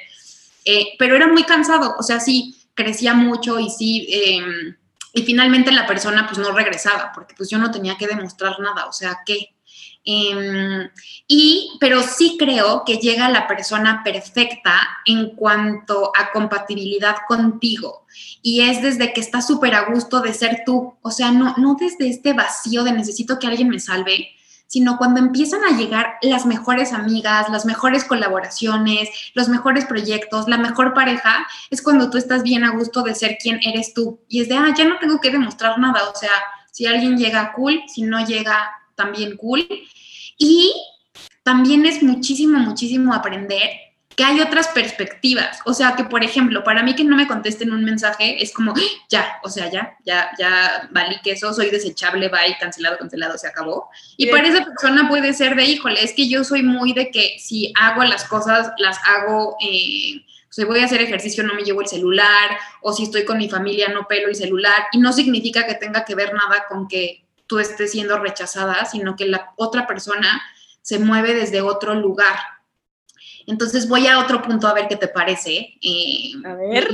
Eh, 0.64 0.94
pero 0.98 1.16
era 1.16 1.26
muy 1.26 1.44
cansado, 1.44 1.94
o 1.98 2.02
sea, 2.02 2.20
sí, 2.20 2.54
crecía 2.74 3.14
mucho 3.14 3.58
y 3.58 3.68
sí, 3.68 4.06
em, 4.10 4.76
y 5.12 5.22
finalmente 5.22 5.72
la 5.72 5.86
persona 5.86 6.26
pues 6.26 6.38
no 6.38 6.52
regresaba, 6.52 7.12
porque 7.14 7.34
pues 7.36 7.50
yo 7.50 7.58
no 7.58 7.70
tenía 7.70 7.96
que 7.96 8.06
demostrar 8.06 8.58
nada, 8.60 8.86
o 8.86 8.92
sea, 8.92 9.18
¿qué? 9.26 9.54
Em, 10.04 10.90
y, 11.28 11.76
pero 11.80 12.02
sí 12.02 12.36
creo 12.38 12.82
que 12.84 12.96
llega 12.96 13.28
la 13.28 13.46
persona 13.46 14.02
perfecta 14.04 14.80
en 15.04 15.30
cuanto 15.36 16.12
a 16.16 16.32
compatibilidad 16.32 17.16
contigo. 17.28 18.06
Y 18.42 18.62
es 18.62 18.82
desde 18.82 19.12
que 19.12 19.20
estás 19.20 19.46
súper 19.46 19.74
a 19.74 19.90
gusto 19.90 20.20
de 20.20 20.34
ser 20.34 20.62
tú. 20.66 20.96
O 21.02 21.10
sea, 21.10 21.30
no, 21.30 21.54
no 21.56 21.76
desde 21.78 22.08
este 22.08 22.32
vacío 22.32 22.82
de 22.82 22.92
necesito 22.92 23.38
que 23.38 23.46
alguien 23.46 23.68
me 23.68 23.78
salve, 23.78 24.30
sino 24.72 24.96
cuando 24.96 25.20
empiezan 25.20 25.62
a 25.64 25.76
llegar 25.76 26.14
las 26.22 26.46
mejores 26.46 26.94
amigas, 26.94 27.50
las 27.50 27.66
mejores 27.66 28.04
colaboraciones, 28.04 29.10
los 29.34 29.50
mejores 29.50 29.84
proyectos, 29.84 30.48
la 30.48 30.56
mejor 30.56 30.94
pareja, 30.94 31.46
es 31.68 31.82
cuando 31.82 32.08
tú 32.08 32.16
estás 32.16 32.42
bien 32.42 32.64
a 32.64 32.70
gusto 32.70 33.02
de 33.02 33.14
ser 33.14 33.36
quien 33.38 33.60
eres 33.62 33.92
tú. 33.92 34.18
Y 34.28 34.40
es 34.40 34.48
de, 34.48 34.54
ah, 34.54 34.72
ya 34.74 34.86
no 34.86 34.98
tengo 34.98 35.20
que 35.20 35.30
demostrar 35.30 35.78
nada. 35.78 36.08
O 36.08 36.16
sea, 36.16 36.30
si 36.70 36.86
alguien 36.86 37.18
llega 37.18 37.52
cool, 37.52 37.82
si 37.86 38.00
no 38.00 38.24
llega 38.24 38.70
también 38.94 39.36
cool. 39.36 39.68
Y 40.38 40.72
también 41.42 41.84
es 41.84 42.02
muchísimo, 42.02 42.58
muchísimo 42.58 43.12
aprender 43.12 43.68
que 44.16 44.24
hay 44.24 44.40
otras 44.40 44.68
perspectivas. 44.68 45.60
O 45.64 45.74
sea, 45.74 45.94
que 45.96 46.04
por 46.04 46.22
ejemplo, 46.22 46.64
para 46.64 46.82
mí 46.82 46.94
que 46.94 47.04
no 47.04 47.16
me 47.16 47.26
contesten 47.26 47.72
un 47.72 47.84
mensaje 47.84 48.42
es 48.42 48.52
como, 48.52 48.74
ya, 49.08 49.38
o 49.42 49.48
sea, 49.48 49.70
ya, 49.70 49.96
ya, 50.04 50.30
ya 50.38 50.88
valí 50.90 51.16
que 51.22 51.32
eso, 51.32 51.52
soy 51.52 51.70
desechable, 51.70 52.28
bye, 52.28 52.56
cancelado, 52.60 52.98
cancelado, 52.98 53.38
se 53.38 53.48
acabó. 53.48 53.90
Y 54.16 54.26
para 54.26 54.48
esa 54.48 54.64
persona 54.64 55.08
puede 55.08 55.32
ser 55.32 55.56
de, 55.56 55.64
híjole, 55.64 56.02
es 56.02 56.12
que 56.12 56.28
yo 56.28 56.44
soy 56.44 56.62
muy 56.62 56.92
de 56.92 57.10
que 57.10 57.36
si 57.38 57.72
hago 57.78 58.04
las 58.04 58.24
cosas, 58.24 58.72
las 58.78 58.98
hago, 59.06 59.56
eh, 59.60 60.24
o 60.48 60.52
sea, 60.52 60.66
voy 60.66 60.80
a 60.80 60.84
hacer 60.84 61.00
ejercicio, 61.00 61.44
no 61.44 61.54
me 61.54 61.64
llevo 61.64 61.80
el 61.80 61.88
celular, 61.88 62.50
o 62.82 62.92
si 62.92 63.04
estoy 63.04 63.24
con 63.24 63.38
mi 63.38 63.48
familia, 63.48 63.88
no 63.88 64.06
pelo 64.06 64.28
el 64.28 64.34
celular, 64.34 64.86
y 64.92 64.98
no 64.98 65.12
significa 65.12 65.66
que 65.66 65.74
tenga 65.74 66.04
que 66.04 66.14
ver 66.14 66.34
nada 66.34 66.66
con 66.68 66.88
que 66.88 67.24
tú 67.46 67.58
estés 67.58 67.92
siendo 67.92 68.18
rechazada, 68.18 68.84
sino 68.84 69.16
que 69.16 69.26
la 69.26 69.52
otra 69.56 69.86
persona 69.86 70.42
se 70.82 70.98
mueve 70.98 71.34
desde 71.34 71.62
otro 71.62 71.94
lugar. 71.94 72.36
Entonces 73.46 73.88
voy 73.88 74.06
a 74.06 74.18
otro 74.18 74.42
punto 74.42 74.66
a 74.66 74.74
ver 74.74 74.88
qué 74.88 74.96
te 74.96 75.08
parece. 75.08 75.74
Eh, 75.80 76.32
a 76.44 76.54
ver. 76.54 76.88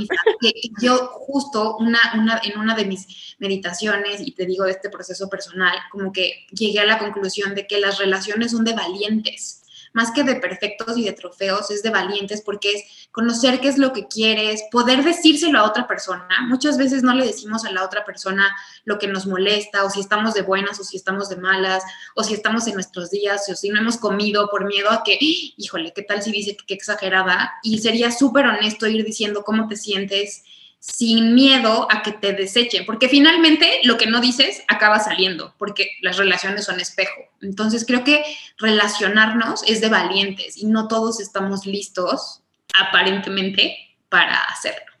Yo 0.81 1.07
justo 1.13 1.77
una, 1.77 1.99
una, 2.15 2.41
en 2.43 2.59
una 2.59 2.75
de 2.75 2.85
mis 2.85 3.35
meditaciones, 3.39 4.21
y 4.21 4.31
te 4.31 4.45
digo 4.45 4.65
de 4.65 4.71
este 4.71 4.89
proceso 4.89 5.29
personal, 5.29 5.77
como 5.91 6.11
que 6.11 6.47
llegué 6.51 6.79
a 6.79 6.85
la 6.85 6.99
conclusión 6.99 7.55
de 7.55 7.67
que 7.67 7.79
las 7.79 7.97
relaciones 7.97 8.51
son 8.51 8.63
de 8.63 8.73
valientes 8.73 9.59
más 9.93 10.11
que 10.11 10.23
de 10.23 10.35
perfectos 10.35 10.97
y 10.97 11.03
de 11.03 11.13
trofeos, 11.13 11.71
es 11.71 11.83
de 11.83 11.89
valientes 11.89 12.41
porque 12.41 12.73
es 12.73 13.07
conocer 13.11 13.59
qué 13.59 13.67
es 13.67 13.77
lo 13.77 13.93
que 13.93 14.07
quieres, 14.07 14.63
poder 14.71 15.03
decírselo 15.03 15.59
a 15.59 15.63
otra 15.63 15.87
persona. 15.87 16.27
Muchas 16.47 16.77
veces 16.77 17.03
no 17.03 17.13
le 17.13 17.25
decimos 17.25 17.65
a 17.65 17.71
la 17.71 17.83
otra 17.83 18.05
persona 18.05 18.55
lo 18.85 18.99
que 18.99 19.07
nos 19.07 19.25
molesta 19.25 19.83
o 19.83 19.89
si 19.89 19.99
estamos 19.99 20.33
de 20.33 20.41
buenas 20.41 20.79
o 20.79 20.83
si 20.83 20.97
estamos 20.97 21.29
de 21.29 21.37
malas 21.37 21.83
o 22.15 22.23
si 22.23 22.33
estamos 22.33 22.67
en 22.67 22.75
nuestros 22.75 23.09
días 23.09 23.47
o 23.49 23.55
si 23.55 23.69
no 23.69 23.79
hemos 23.79 23.97
comido 23.97 24.49
por 24.49 24.65
miedo 24.65 24.91
a 24.91 25.03
que, 25.03 25.17
híjole, 25.19 25.93
¿qué 25.93 26.03
tal 26.03 26.21
si 26.21 26.31
dice 26.31 26.55
que 26.55 26.65
qué 26.65 26.73
exagerada? 26.73 27.53
Y 27.63 27.79
sería 27.79 28.11
súper 28.11 28.45
honesto 28.45 28.87
ir 28.87 29.03
diciendo 29.03 29.43
cómo 29.43 29.67
te 29.67 29.75
sientes 29.75 30.43
sin 30.79 31.35
miedo 31.35 31.87
a 31.91 32.01
que 32.01 32.13
te 32.13 32.31
desechen, 32.31 32.85
porque 32.85 33.09
finalmente 33.09 33.81
lo 33.83 33.97
que 33.97 34.07
no 34.07 34.21
dices 34.21 34.63
acaba 34.69 34.99
saliendo, 34.99 35.53
porque 35.57 35.89
las 36.01 36.17
relaciones 36.17 36.65
son 36.65 36.79
espejo. 36.79 37.21
Entonces 37.41 37.85
creo 37.85 38.03
que 38.05 38.23
relacionarnos 38.57 39.63
es 39.67 39.81
de 39.81 39.89
valientes 39.89 40.57
y 40.57 40.65
no 40.65 40.87
todos 40.87 41.19
estamos 41.19 41.65
listos, 41.65 42.41
aparentemente, 42.79 43.77
para 44.07 44.41
hacerlo. 44.43 44.93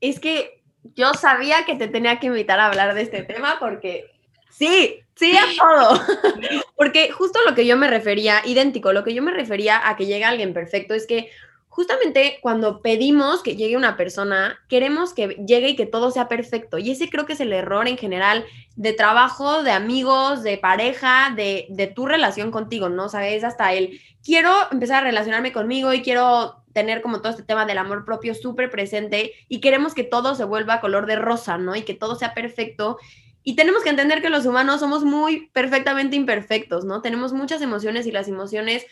Es 0.00 0.20
que 0.20 0.62
yo 0.94 1.12
sabía 1.14 1.64
que 1.64 1.74
te 1.74 1.88
tenía 1.88 2.20
que 2.20 2.28
invitar 2.28 2.60
a 2.60 2.66
hablar 2.66 2.94
de 2.94 3.02
este 3.02 3.22
tema 3.22 3.56
porque 3.58 4.10
sí, 4.48 5.00
sí 5.16 5.36
a 5.36 5.44
todo. 5.58 6.00
porque 6.76 7.10
justo 7.10 7.40
lo 7.46 7.54
que 7.54 7.66
yo 7.66 7.76
me 7.76 7.88
refería, 7.88 8.42
idéntico, 8.44 8.92
lo 8.92 9.02
que 9.02 9.14
yo 9.14 9.22
me 9.22 9.32
refería 9.32 9.88
a 9.88 9.96
que 9.96 10.06
llegue 10.06 10.24
alguien 10.24 10.54
perfecto 10.54 10.94
es 10.94 11.06
que 11.06 11.30
justamente 11.72 12.38
cuando 12.42 12.82
pedimos 12.82 13.42
que 13.42 13.56
llegue 13.56 13.78
una 13.78 13.96
persona, 13.96 14.58
queremos 14.68 15.14
que 15.14 15.28
llegue 15.48 15.70
y 15.70 15.76
que 15.76 15.86
todo 15.86 16.10
sea 16.10 16.28
perfecto. 16.28 16.76
Y 16.76 16.90
ese 16.90 17.08
creo 17.08 17.24
que 17.24 17.32
es 17.32 17.40
el 17.40 17.50
error 17.50 17.88
en 17.88 17.96
general 17.96 18.44
de 18.76 18.92
trabajo, 18.92 19.62
de 19.62 19.70
amigos, 19.70 20.42
de 20.42 20.58
pareja, 20.58 21.32
de, 21.34 21.64
de 21.70 21.86
tu 21.86 22.04
relación 22.04 22.50
contigo, 22.50 22.90
¿no? 22.90 23.08
Sabes, 23.08 23.42
hasta 23.42 23.72
el, 23.72 23.98
quiero 24.22 24.54
empezar 24.70 25.02
a 25.02 25.06
relacionarme 25.06 25.50
conmigo 25.50 25.94
y 25.94 26.02
quiero 26.02 26.62
tener 26.74 27.00
como 27.00 27.22
todo 27.22 27.30
este 27.30 27.42
tema 27.42 27.64
del 27.64 27.78
amor 27.78 28.04
propio 28.04 28.34
súper 28.34 28.70
presente 28.70 29.32
y 29.48 29.62
queremos 29.62 29.94
que 29.94 30.04
todo 30.04 30.34
se 30.34 30.44
vuelva 30.44 30.82
color 30.82 31.06
de 31.06 31.16
rosa, 31.16 31.56
¿no? 31.56 31.74
Y 31.74 31.82
que 31.82 31.94
todo 31.94 32.16
sea 32.16 32.34
perfecto. 32.34 32.98
Y 33.42 33.56
tenemos 33.56 33.82
que 33.82 33.88
entender 33.88 34.20
que 34.20 34.28
los 34.28 34.44
humanos 34.44 34.80
somos 34.80 35.04
muy 35.04 35.48
perfectamente 35.54 36.16
imperfectos, 36.16 36.84
¿no? 36.84 37.00
Tenemos 37.00 37.32
muchas 37.32 37.62
emociones 37.62 38.06
y 38.06 38.12
las 38.12 38.28
emociones 38.28 38.84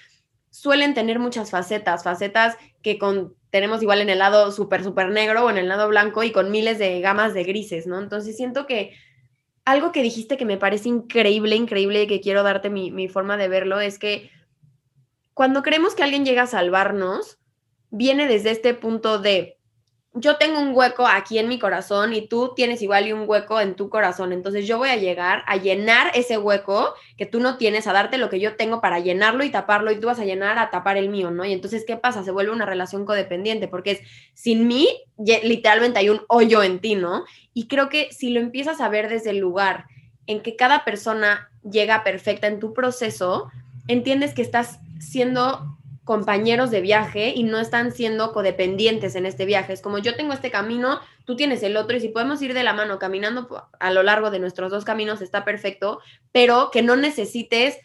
suelen 0.50 0.95
tener 0.95 1.19
muchas 1.19 1.50
facetas, 1.50 2.04
facetas 2.04 2.57
que 2.83 2.99
con, 2.99 3.35
tenemos 3.50 3.83
igual 3.83 4.00
en 4.00 4.11
el 4.11 4.19
lado 4.19 4.50
súper, 4.52 4.83
súper 4.83 5.11
negro 5.11 5.45
o 5.45 5.50
en 5.50 5.59
el 5.59 5.69
lado 5.69 5.88
blanco 5.88 6.23
y 6.23 6.33
con 6.33 6.50
miles 6.50 6.78
de 6.78 7.00
gamas 7.00 7.35
de 7.35 7.45
grises, 7.45 7.87
¿no? 7.87 8.00
Entonces 8.00 8.37
siento 8.37 8.66
que 8.66 8.92
algo 9.64 9.92
que 9.92 10.02
dijiste 10.02 10.37
que 10.37 10.45
me 10.45 10.57
parece 10.57 10.88
increíble, 10.88 11.54
increíble 11.57 12.02
y 12.02 12.07
que 12.07 12.21
quiero 12.21 12.42
darte 12.42 12.71
mi, 12.71 12.90
mi 12.90 13.09
forma 13.09 13.37
de 13.37 13.49
verlo 13.49 13.80
es 13.80 13.99
que 13.99 14.30
cuando 15.35 15.62
creemos 15.62 15.95
que 15.95 16.02
alguien 16.02 16.25
llega 16.25 16.42
a 16.42 16.47
salvarnos, 16.47 17.38
viene 17.90 18.26
desde 18.26 18.50
este 18.50 18.75
punto 18.75 19.19
de 19.19 19.60
yo 20.12 20.38
tengo 20.38 20.59
un 20.59 20.75
hueco 20.75 21.07
aquí 21.07 21.38
en 21.38 21.49
mi 21.49 21.61
corazón 21.61 22.12
y 22.12 22.26
tú 22.26 22.52
tienes 22.57 22.83
igual 22.83 23.07
y 23.07 23.12
un 23.12 23.29
hueco 23.29 23.61
en 23.61 23.76
tu 23.76 23.88
corazón. 23.88 24.33
Entonces 24.33 24.67
yo 24.67 24.76
voy 24.76 24.88
a 24.88 24.97
llegar 24.97 25.45
a 25.47 25.57
llenar 25.57 26.11
ese 26.14 26.37
hueco 26.37 26.95
que 27.17 27.26
tú 27.26 27.38
no 27.38 27.57
tienes, 27.59 27.87
a 27.87 27.93
darte 27.93 28.19
lo 28.19 28.29
que 28.29 28.40
yo 28.40 28.57
tengo 28.57 28.81
para 28.81 28.99
llenarlo 28.99 29.45
y 29.45 29.50
taparlo 29.50 29.93
y 29.93 30.00
tú 30.00 30.09
vas 30.09 30.19
a 30.19 30.25
llenar 30.25 30.59
a 30.59 30.71
tapar 30.71 30.97
el 30.97 31.11
mío, 31.11 31.31
¿no? 31.31 31.45
Y 31.45 31.52
entonces, 31.52 31.85
¿qué 31.87 31.97
pasa? 31.97 32.25
Se 32.25 32.33
vuelve 32.33 32.50
una 32.50 32.67
relación 32.67 33.07
codependiente 33.07 33.69
porque 33.69 33.93
es 33.93 34.00
sin 34.35 34.67
mí, 34.67 34.88
literalmente 35.17 36.00
hay 36.00 36.09
un 36.09 36.23
hoyo 36.29 36.64
en 36.64 36.81
ti, 36.81 36.97
¿no? 36.97 37.25
Y 37.55 37.69
creo 37.69 37.88
que 37.88 38.09
si 38.11 38.31
lo 38.31 38.40
empiezas 38.40 38.81
a 38.81 38.88
ver 38.88 39.09
desde 39.09 39.31
el 39.31 39.38
lugar 39.38 39.85
en 40.26 40.43
que 40.43 40.57
cada 40.57 40.85
persona 40.85 41.50
llega 41.62 42.02
perfecta 42.02 42.49
en 42.49 42.59
tu 42.59 42.75
proceso, 42.75 43.49
entiendes 43.87 44.35
que 44.35 44.43
estás 44.43 44.81
siendo 44.99 45.79
compañeros 46.11 46.73
de 46.73 46.81
viaje 46.81 47.33
y 47.37 47.45
no 47.45 47.61
están 47.61 47.93
siendo 47.93 48.33
codependientes 48.33 49.14
en 49.14 49.26
este 49.26 49.45
viaje. 49.45 49.75
Es 49.75 49.81
como 49.81 49.99
yo 49.99 50.17
tengo 50.17 50.33
este 50.33 50.50
camino, 50.50 50.99
tú 51.25 51.37
tienes 51.37 51.62
el 51.62 51.76
otro 51.76 51.97
y 51.97 52.00
si 52.00 52.09
podemos 52.09 52.43
ir 52.43 52.52
de 52.52 52.64
la 52.64 52.73
mano 52.73 52.99
caminando 52.99 53.69
a 53.79 53.93
lo 53.93 54.02
largo 54.02 54.33
de 54.33 54.40
nuestros 54.40 54.73
dos 54.73 54.85
caminos 54.85 55.23
está 55.23 55.45
perfecto, 55.45 56.00
pero 56.33 56.73
que 56.73 56.83
no 56.83 56.97
necesites 56.97 57.79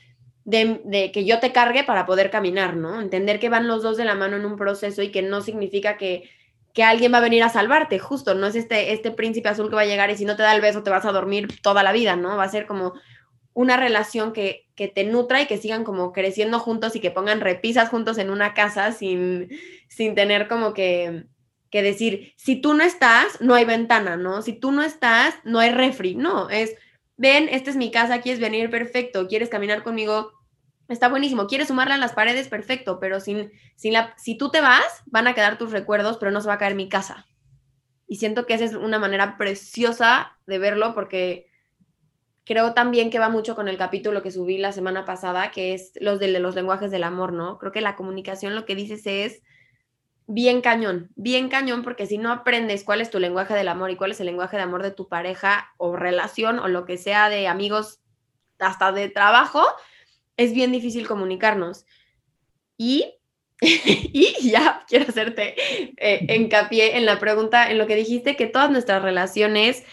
de, 0.44 1.12
que 1.13 1.24
yo 1.24 1.39
te 1.39 1.51
cargue 1.51 1.84
para 1.84 2.08
poder 2.08 2.32
caminar, 2.32 2.75
¿no? 2.75 3.00
Entender 3.00 3.39
que 3.39 3.50
van 3.50 3.67
los 3.67 3.84
dos 3.84 3.96
de 3.96 4.05
la 4.05 4.15
mano 4.15 4.38
en 4.38 4.46
un 4.48 4.58
proceso 4.58 5.03
y 5.03 5.12
que 5.12 5.22
no 5.22 5.41
significa 5.41 5.96
que, 5.96 6.27
que 6.74 6.82
alguien 6.82 7.13
va 7.13 7.20
a 7.20 7.22
venir 7.29 7.44
a 7.44 7.50
salvarte, 7.50 8.00
justo, 8.00 8.34
no 8.34 8.48
es 8.48 8.55
este, 8.55 8.94
este 8.94 9.12
príncipe 9.12 9.50
azul 9.50 9.70
que 9.70 9.75
va 9.75 9.82
a 9.82 9.86
llegar 9.86 10.10
y 10.10 10.17
si 10.17 10.25
no 10.25 10.36
te 10.36 10.41
da 10.41 10.55
el 10.55 10.62
beso 10.62 10.82
te 10.82 10.89
vas 10.89 11.05
a 11.05 11.12
dormir 11.12 11.62
toda 11.62 11.84
la 11.84 11.91
vida, 11.91 12.15
¿no? 12.15 12.38
Va 12.38 12.46
a 12.46 12.50
ser 12.50 12.65
como 12.65 12.96
una 13.56 13.78
relación 13.78 14.34
que, 14.34 14.68
que, 14.76 14.90
te 14.90 15.06
nutra 15.06 15.42
y 15.42 15.48
que 15.48 15.58
sigan 15.58 15.86
como 15.86 16.12
creciendo 16.12 16.60
juntos 16.60 16.96
y 16.96 17.00
que 17.00 17.10
pongan 17.10 17.40
repisas 17.40 17.90
juntos 17.90 18.18
en 18.18 18.30
una 18.30 18.54
casa 18.54 18.92
sin, 18.92 19.50
sin 19.88 20.14
tener 20.14 20.50
como 20.50 20.74
que, 20.74 21.24
que 21.72 21.82
decir, 21.82 22.34
si 22.36 22.58
tú 22.58 22.74
no 22.74 22.84
estás, 22.84 23.40
no 23.40 23.56
hay 23.56 23.64
ventana, 23.64 24.18
¿no? 24.18 24.42
Si 24.42 24.52
tú 24.52 24.74
no 24.74 24.84
estás, 24.84 25.36
no 25.46 25.60
hay 25.60 25.72
refri, 25.72 26.16
no, 26.16 26.50
es, 26.50 26.76
ven, 27.16 27.48
esta 27.50 27.70
es 27.70 27.78
mi 27.78 27.92
casa, 27.92 28.20
quieres 28.22 28.42
venir, 28.42 28.70
perfecto, 28.70 29.26
quieres 29.28 29.48
caminar 29.48 29.84
conmigo, 29.84 30.34
está 30.90 31.08
buenísimo, 31.08 31.48
quieres 31.48 31.70
sumarle 31.70 31.94
a 31.94 31.98
las 31.98 32.12
paredes, 32.12 32.50
perfecto, 32.50 33.00
pero 33.00 33.22
sin, 33.22 33.54
sin 33.78 33.94
la, 33.94 34.14
si 34.18 34.38
tú 34.38 34.52
te 34.52 34.60
vas, 34.60 34.86
van 35.06 35.28
a 35.28 35.34
quedar 35.34 35.58
tus 35.58 35.72
recuerdos, 35.72 36.18
pero 36.18 36.32
no 36.32 36.42
se 36.42 36.50
va 36.50 36.56
a 36.56 36.60
caer 36.60 36.76
mi 36.76 36.90
casa. 36.90 37.26
Y 38.06 38.18
siento 38.18 38.46
que 38.46 38.56
esa 38.56 38.66
es 38.66 38.74
una 38.76 39.00
manera 39.00 39.38
preciosa 39.38 40.38
de 40.46 40.60
verlo 40.60 40.94
porque 40.94 41.48
creo 42.46 42.74
también 42.74 43.10
que 43.10 43.20
va 43.20 43.30
mucho 43.30 43.56
con 43.56 43.68
el 43.68 43.78
capítulo 43.78 44.22
que 44.22 44.32
subí 44.32 44.58
la 44.58 44.72
semana 44.72 45.04
pasada, 45.04 45.52
que 45.52 45.74
es 45.74 45.92
los 46.00 46.20
de 46.20 46.40
los 46.40 46.56
lenguajes 46.56 46.92
del 46.92 47.04
amor, 47.04 47.34
¿no? 47.34 47.58
Creo 47.58 47.72
que 47.72 47.82
la 47.82 47.96
comunicación 47.96 48.56
lo 48.56 48.66
que 48.66 48.75
dices 48.75 49.02
es 49.06 49.42
bien 50.28 50.62
cañón, 50.62 51.10
bien 51.16 51.50
cañón, 51.50 51.84
porque 51.84 52.06
si 52.06 52.18
no 52.18 52.32
aprendes 52.32 52.84
cuál 52.84 53.02
es 53.02 53.10
tu 53.10 53.20
lenguaje 53.20 53.54
del 53.54 53.68
amor 53.68 53.92
y 53.92 53.96
cuál 53.96 54.12
es 54.12 54.20
el 54.20 54.28
lenguaje 54.28 54.58
de 54.58 54.64
amor 54.64 54.84
de 54.84 54.92
tu 54.92 55.08
pareja 55.08 55.74
o 55.78 55.96
relación 55.96 56.60
o 56.60 56.68
lo 56.68 56.86
que 56.86 56.98
sea 56.98 57.30
de 57.30 57.48
amigos, 57.48 58.00
hasta 58.60 58.92
de 58.92 59.10
trabajo, 59.10 59.64
es 60.38 60.54
bien 60.54 60.72
difícil 60.72 61.08
comunicarnos. 61.08 61.86
Y, 62.78 63.16
y 63.62 64.50
ya 64.50 64.84
quiero 64.88 65.06
hacerte 65.10 65.56
eh, 65.98 66.36
hincapié 66.36 66.98
en 66.98 67.06
la 67.06 67.20
pregunta, 67.20 67.72
en 67.72 67.78
lo 67.78 67.88
que 67.88 67.96
dijiste, 67.96 68.36
que 68.36 68.48
todas 68.48 68.70
nuestras 68.70 69.02
relaciones 69.02 69.84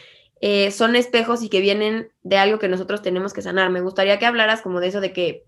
eh, 0.44 0.72
son 0.72 0.96
espejos 0.96 1.40
y 1.44 1.49
que 1.49 1.61
vienen 1.61 2.11
de 2.25 2.37
algo 2.37 2.58
que 2.58 2.66
nosotros 2.66 3.00
tenemos 3.00 3.32
que 3.32 3.42
sanar. 3.42 3.70
Me 3.70 3.80
gustaría 3.80 4.18
que 4.18 4.26
hablaras 4.26 4.61
como 4.61 4.80
de 4.80 4.88
eso, 4.88 5.00
de 5.00 5.12
que 5.12 5.44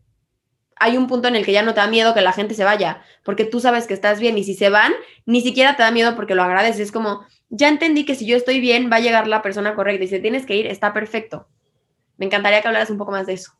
hay 0.76 0.96
un 0.96 1.08
punto 1.08 1.26
en 1.26 1.34
el 1.34 1.44
que 1.44 1.50
ya 1.50 1.62
no 1.62 1.74
te 1.74 1.80
da 1.80 1.88
miedo 1.88 2.14
que 2.14 2.20
la 2.20 2.32
gente 2.32 2.54
se 2.54 2.62
vaya, 2.62 3.02
porque 3.24 3.44
tú 3.44 3.58
sabes 3.58 3.88
que 3.88 3.94
estás 3.94 4.20
bien 4.20 4.38
y 4.38 4.44
si 4.44 4.54
se 4.54 4.70
van, 4.70 4.92
ni 5.26 5.40
siquiera 5.40 5.76
te 5.76 5.82
da 5.82 5.90
miedo 5.90 6.14
porque 6.14 6.36
lo 6.36 6.44
agradeces. 6.44 6.80
Es 6.80 6.92
como, 6.92 7.26
ya 7.48 7.68
entendí 7.68 8.04
que 8.04 8.14
si 8.14 8.24
yo 8.24 8.36
estoy 8.36 8.60
bien, 8.60 8.88
va 8.90 8.96
a 8.96 9.00
llegar 9.00 9.26
la 9.26 9.42
persona 9.42 9.74
correcta 9.74 10.04
y 10.04 10.08
si 10.08 10.20
tienes 10.20 10.46
que 10.46 10.54
ir, 10.54 10.68
está 10.68 10.92
perfecto. 10.92 11.48
Me 12.16 12.26
encantaría 12.26 12.62
que 12.62 12.68
hablaras 12.68 12.90
un 12.90 12.98
poco 12.98 13.10
más 13.10 13.26
de 13.26 13.32
eso. 13.32 13.52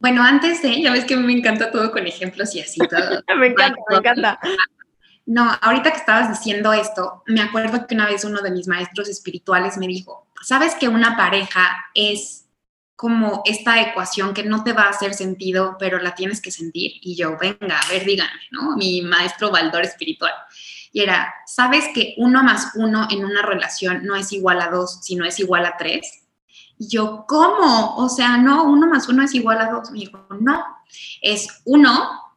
Bueno, 0.00 0.22
antes 0.22 0.60
de, 0.60 0.82
ya 0.82 0.92
ves 0.92 1.06
que 1.06 1.14
a 1.14 1.16
mí 1.16 1.24
me 1.24 1.32
encanta 1.32 1.70
todo 1.70 1.90
con 1.90 2.06
ejemplos 2.06 2.54
y 2.54 2.60
así 2.60 2.78
todo. 2.90 3.22
me 3.38 3.46
encanta, 3.46 3.80
me 3.88 3.96
encanta. 3.96 4.38
No, 5.24 5.50
ahorita 5.62 5.92
que 5.92 5.96
estabas 5.96 6.28
diciendo 6.28 6.74
esto, 6.74 7.22
me 7.26 7.40
acuerdo 7.40 7.86
que 7.86 7.94
una 7.94 8.06
vez 8.06 8.24
uno 8.24 8.42
de 8.42 8.50
mis 8.50 8.68
maestros 8.68 9.08
espirituales 9.08 9.78
me 9.78 9.86
dijo, 9.86 10.26
¿sabes 10.42 10.74
que 10.74 10.88
una 10.88 11.16
pareja 11.16 11.86
es 11.94 12.46
como 12.96 13.42
esta 13.44 13.80
ecuación 13.80 14.34
que 14.34 14.44
no 14.44 14.62
te 14.62 14.72
va 14.72 14.84
a 14.84 14.90
hacer 14.90 15.14
sentido, 15.14 15.76
pero 15.78 15.98
la 15.98 16.14
tienes 16.14 16.40
que 16.40 16.50
sentir? 16.50 16.92
Y 17.00 17.16
yo, 17.16 17.36
venga, 17.38 17.80
a 17.80 17.88
ver, 17.88 18.04
díganme, 18.04 18.40
¿no? 18.50 18.76
Mi 18.76 19.02
maestro 19.02 19.50
Baldor 19.50 19.84
espiritual. 19.84 20.32
Y 20.92 21.00
era, 21.00 21.34
¿sabes 21.46 21.86
que 21.94 22.14
uno 22.18 22.42
más 22.42 22.72
uno 22.74 23.08
en 23.10 23.24
una 23.24 23.42
relación 23.42 24.04
no 24.04 24.14
es 24.14 24.32
igual 24.32 24.60
a 24.60 24.68
dos, 24.68 25.00
sino 25.02 25.24
es 25.24 25.40
igual 25.40 25.64
a 25.64 25.76
tres? 25.76 26.24
Y 26.78 26.88
yo, 26.88 27.24
¿cómo? 27.26 27.96
O 27.96 28.08
sea, 28.08 28.36
no, 28.36 28.64
uno 28.64 28.86
más 28.86 29.08
uno 29.08 29.22
es 29.22 29.34
igual 29.34 29.60
a 29.60 29.70
dos. 29.70 29.90
Me 29.90 30.00
dijo, 30.00 30.26
no, 30.40 30.64
es 31.22 31.48
uno, 31.64 32.36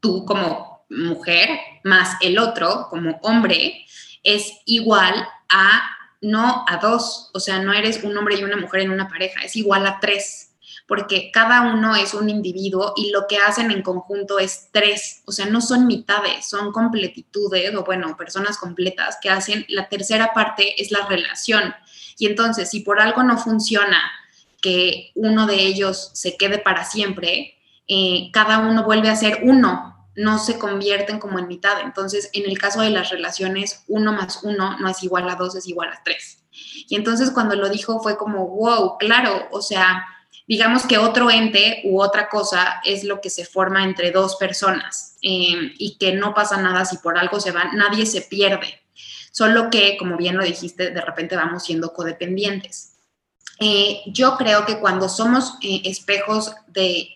tú 0.00 0.24
como 0.26 0.84
mujer, 0.90 1.58
más 1.82 2.16
el 2.20 2.38
otro 2.38 2.88
como 2.90 3.18
hombre, 3.22 3.86
es 4.22 4.52
igual 4.66 5.26
a 5.48 5.93
no 6.24 6.64
a 6.68 6.78
dos. 6.78 7.30
O 7.34 7.40
sea, 7.40 7.60
no 7.60 7.72
eres 7.72 8.02
un 8.02 8.16
hombre 8.16 8.36
y 8.36 8.44
una 8.44 8.56
mujer 8.56 8.80
en 8.80 8.90
una 8.90 9.08
pareja, 9.08 9.42
es 9.42 9.56
igual 9.56 9.86
a 9.86 10.00
tres 10.00 10.50
porque 10.86 11.30
cada 11.32 11.62
uno 11.62 11.96
es 11.96 12.12
un 12.14 12.28
individuo 12.28 12.92
y 12.96 13.10
lo 13.10 13.26
que 13.26 13.38
hacen 13.38 13.70
en 13.70 13.82
conjunto 13.82 14.38
es 14.38 14.68
tres, 14.70 15.22
o 15.24 15.32
sea, 15.32 15.46
no 15.46 15.60
son 15.60 15.86
mitades, 15.86 16.46
son 16.46 16.72
completitudes 16.72 17.74
o 17.74 17.84
bueno, 17.84 18.16
personas 18.16 18.58
completas 18.58 19.16
que 19.22 19.30
hacen, 19.30 19.64
la 19.68 19.88
tercera 19.88 20.32
parte 20.34 20.80
es 20.82 20.90
la 20.90 21.06
relación. 21.06 21.74
Y 22.18 22.26
entonces, 22.26 22.70
si 22.70 22.80
por 22.80 23.00
algo 23.00 23.22
no 23.22 23.38
funciona 23.38 23.98
que 24.60 25.10
uno 25.14 25.46
de 25.46 25.56
ellos 25.56 26.10
se 26.12 26.36
quede 26.36 26.58
para 26.58 26.84
siempre, 26.84 27.54
eh, 27.88 28.30
cada 28.32 28.58
uno 28.58 28.84
vuelve 28.84 29.08
a 29.08 29.16
ser 29.16 29.40
uno, 29.42 29.93
no 30.16 30.38
se 30.38 30.58
convierten 30.58 31.18
como 31.18 31.38
en 31.38 31.48
mitad. 31.48 31.80
Entonces, 31.80 32.30
en 32.32 32.48
el 32.48 32.58
caso 32.58 32.80
de 32.80 32.90
las 32.90 33.10
relaciones, 33.10 33.82
uno 33.88 34.12
más 34.12 34.40
uno 34.42 34.78
no 34.78 34.88
es 34.88 35.02
igual 35.02 35.28
a 35.28 35.36
dos, 35.36 35.56
es 35.56 35.66
igual 35.66 35.90
a 35.90 36.02
tres. 36.04 36.44
Y 36.88 36.96
entonces 36.96 37.30
cuando 37.30 37.56
lo 37.56 37.68
dijo 37.68 38.00
fue 38.00 38.16
como, 38.16 38.46
wow, 38.46 38.96
claro, 38.98 39.48
o 39.50 39.60
sea, 39.60 40.06
digamos 40.46 40.86
que 40.86 40.98
otro 40.98 41.30
ente 41.30 41.82
u 41.84 42.00
otra 42.00 42.28
cosa 42.28 42.80
es 42.84 43.04
lo 43.04 43.20
que 43.20 43.30
se 43.30 43.44
forma 43.44 43.84
entre 43.84 44.10
dos 44.10 44.36
personas 44.36 45.16
eh, 45.22 45.72
y 45.78 45.96
que 45.98 46.12
no 46.12 46.34
pasa 46.34 46.56
nada 46.58 46.84
si 46.84 46.98
por 46.98 47.18
algo 47.18 47.40
se 47.40 47.50
van, 47.50 47.76
nadie 47.76 48.06
se 48.06 48.22
pierde. 48.22 48.82
Solo 49.32 49.68
que, 49.68 49.96
como 49.96 50.16
bien 50.16 50.36
lo 50.36 50.44
dijiste, 50.44 50.90
de 50.90 51.00
repente 51.00 51.34
vamos 51.34 51.64
siendo 51.64 51.92
codependientes. 51.92 52.92
Eh, 53.58 54.02
yo 54.06 54.36
creo 54.36 54.64
que 54.64 54.78
cuando 54.78 55.08
somos 55.08 55.54
eh, 55.62 55.82
espejos 55.84 56.54
de, 56.68 57.08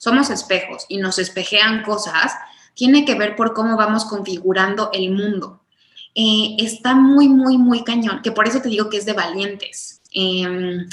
somos 0.00 0.30
espejos 0.30 0.86
y 0.88 0.96
nos 0.96 1.18
espejean 1.18 1.82
cosas, 1.82 2.32
tiene 2.74 3.04
que 3.04 3.14
ver 3.14 3.36
por 3.36 3.52
cómo 3.52 3.76
vamos 3.76 4.06
configurando 4.06 4.88
el 4.94 5.10
mundo. 5.10 5.60
Eh, 6.14 6.56
está 6.58 6.94
muy, 6.94 7.28
muy, 7.28 7.58
muy 7.58 7.84
cañón, 7.84 8.22
que 8.22 8.32
por 8.32 8.48
eso 8.48 8.62
te 8.62 8.70
digo 8.70 8.88
que 8.88 8.96
es 8.96 9.04
de 9.04 9.12
valientes. 9.12 10.00
Em, 10.12 10.88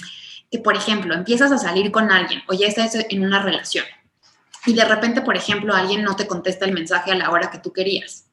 que, 0.51 0.59
por 0.59 0.75
ejemplo, 0.75 1.13
empiezas 1.13 1.51
a 1.53 1.57
salir 1.57 1.89
con 1.91 2.11
alguien 2.11 2.41
o 2.47 2.53
ya 2.53 2.67
estás 2.67 2.95
en 2.95 3.23
una 3.23 3.41
relación 3.41 3.85
y 4.65 4.73
de 4.73 4.83
repente, 4.83 5.21
por 5.21 5.37
ejemplo, 5.37 5.73
alguien 5.73 6.03
no 6.03 6.17
te 6.17 6.27
contesta 6.27 6.65
el 6.65 6.73
mensaje 6.73 7.11
a 7.11 7.15
la 7.15 7.31
hora 7.31 7.49
que 7.49 7.59
tú 7.59 7.71
querías. 7.71 8.25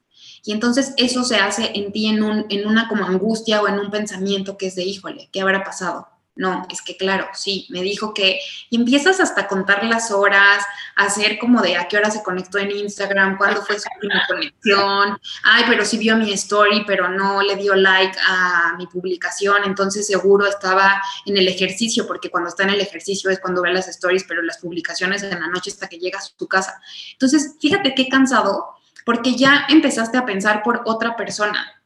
Y 0.43 0.51
entonces 0.51 0.93
eso 0.97 1.23
se 1.23 1.37
hace 1.37 1.71
en 1.73 1.93
ti 1.93 2.07
en, 2.07 2.21
un, 2.23 2.45
en 2.49 2.67
una 2.67 2.89
como 2.89 3.05
angustia 3.05 3.61
o 3.61 3.69
en 3.69 3.79
un 3.79 3.89
pensamiento 3.89 4.57
que 4.57 4.67
es 4.67 4.75
de, 4.75 4.83
híjole, 4.83 5.29
¿qué 5.31 5.39
habrá 5.39 5.63
pasado? 5.63 6.09
No, 6.37 6.67
es 6.69 6.81
que 6.81 6.97
claro, 6.97 7.29
sí, 7.33 7.65
me 7.69 7.81
dijo 7.81 8.13
que, 8.13 8.41
y 8.69 8.75
empiezas 8.75 9.21
hasta 9.21 9.41
a 9.41 9.47
contar 9.47 9.85
las 9.85 10.11
horas, 10.11 10.65
a 10.97 11.05
hacer 11.05 11.39
como 11.39 11.61
de 11.61 11.77
a 11.77 11.87
qué 11.87 11.95
hora 11.95 12.11
se 12.11 12.23
conectó 12.23 12.57
en 12.57 12.71
Instagram, 12.71 13.37
cuándo 13.37 13.61
fue 13.61 13.79
su 13.79 13.87
última 13.95 14.21
conexión, 14.27 15.17
ay, 15.43 15.63
pero 15.67 15.85
sí 15.85 15.97
vio 15.97 16.17
mi 16.17 16.33
story, 16.33 16.83
pero 16.85 17.07
no 17.07 17.41
le 17.41 17.55
dio 17.55 17.73
like 17.75 18.17
a 18.27 18.75
mi 18.77 18.85
publicación, 18.85 19.63
entonces 19.63 20.07
seguro 20.07 20.45
estaba 20.45 21.01
en 21.25 21.37
el 21.37 21.47
ejercicio, 21.47 22.05
porque 22.05 22.29
cuando 22.29 22.49
está 22.49 22.63
en 22.63 22.71
el 22.71 22.81
ejercicio 22.81 23.29
es 23.29 23.39
cuando 23.39 23.61
ve 23.61 23.71
las 23.71 23.87
stories, 23.87 24.25
pero 24.25 24.41
las 24.41 24.57
publicaciones 24.57 25.23
en 25.23 25.39
la 25.39 25.47
noche 25.47 25.71
hasta 25.71 25.87
que 25.87 25.99
llega 25.99 26.19
a 26.19 26.21
su 26.21 26.47
casa. 26.49 26.81
Entonces, 27.13 27.55
fíjate 27.61 27.95
qué 27.95 28.09
cansado 28.09 28.75
porque 29.05 29.35
ya 29.35 29.65
empezaste 29.69 30.17
a 30.17 30.25
pensar 30.25 30.63
por 30.63 30.81
otra 30.85 31.15
persona. 31.15 31.81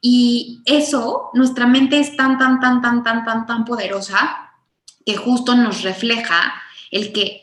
Y 0.00 0.60
eso, 0.64 1.30
nuestra 1.34 1.66
mente 1.66 1.98
es 1.98 2.16
tan, 2.16 2.38
tan, 2.38 2.60
tan, 2.60 2.82
tan, 2.82 3.02
tan, 3.04 3.24
tan, 3.24 3.46
tan 3.46 3.64
poderosa 3.64 4.52
que 5.04 5.16
justo 5.16 5.54
nos 5.54 5.82
refleja 5.82 6.54
el 6.90 7.12
que 7.12 7.41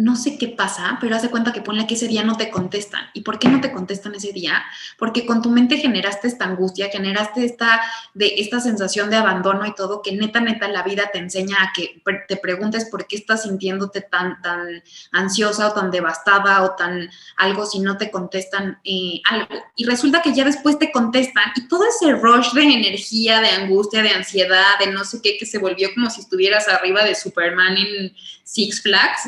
no 0.00 0.16
sé 0.16 0.38
qué 0.38 0.48
pasa, 0.48 0.96
pero 0.98 1.14
haz 1.14 1.20
de 1.20 1.28
cuenta 1.28 1.52
que 1.52 1.60
ponle 1.60 1.86
que 1.86 1.92
ese 1.92 2.08
día 2.08 2.24
no 2.24 2.38
te 2.38 2.50
contestan. 2.50 3.10
¿Y 3.12 3.20
por 3.20 3.38
qué 3.38 3.48
no 3.48 3.60
te 3.60 3.70
contestan 3.70 4.14
ese 4.14 4.32
día? 4.32 4.64
Porque 4.96 5.26
con 5.26 5.42
tu 5.42 5.50
mente 5.50 5.76
generaste 5.76 6.26
esta 6.26 6.46
angustia, 6.46 6.88
generaste 6.88 7.44
esta, 7.44 7.82
de, 8.14 8.32
esta 8.38 8.60
sensación 8.60 9.10
de 9.10 9.16
abandono 9.16 9.66
y 9.66 9.74
todo, 9.74 10.00
que 10.00 10.12
neta, 10.12 10.40
neta, 10.40 10.68
la 10.68 10.82
vida 10.82 11.10
te 11.12 11.18
enseña 11.18 11.56
a 11.62 11.72
que 11.74 12.02
te 12.26 12.36
preguntes 12.38 12.86
por 12.86 13.06
qué 13.06 13.16
estás 13.16 13.42
sintiéndote 13.42 14.00
tan, 14.00 14.40
tan 14.40 14.82
ansiosa 15.12 15.68
o 15.68 15.74
tan 15.74 15.90
devastada 15.90 16.62
o 16.62 16.76
tan 16.76 17.10
algo 17.36 17.66
si 17.66 17.80
no 17.80 17.98
te 17.98 18.10
contestan 18.10 18.80
eh, 18.84 19.20
algo. 19.28 19.54
Y 19.76 19.84
resulta 19.84 20.22
que 20.22 20.32
ya 20.32 20.44
después 20.44 20.78
te 20.78 20.90
contestan 20.90 21.44
y 21.56 21.68
todo 21.68 21.84
ese 21.86 22.12
rush 22.12 22.52
de 22.52 22.62
energía, 22.62 23.40
de 23.40 23.50
angustia, 23.50 24.02
de 24.02 24.10
ansiedad, 24.10 24.78
de 24.78 24.86
no 24.86 25.04
sé 25.04 25.20
qué, 25.22 25.36
que 25.36 25.44
se 25.44 25.58
volvió 25.58 25.92
como 25.92 26.08
si 26.08 26.22
estuvieras 26.22 26.68
arriba 26.68 27.04
de 27.04 27.14
Superman 27.14 27.76
en 27.76 28.14
Six 28.50 28.82
Flags, 28.82 29.22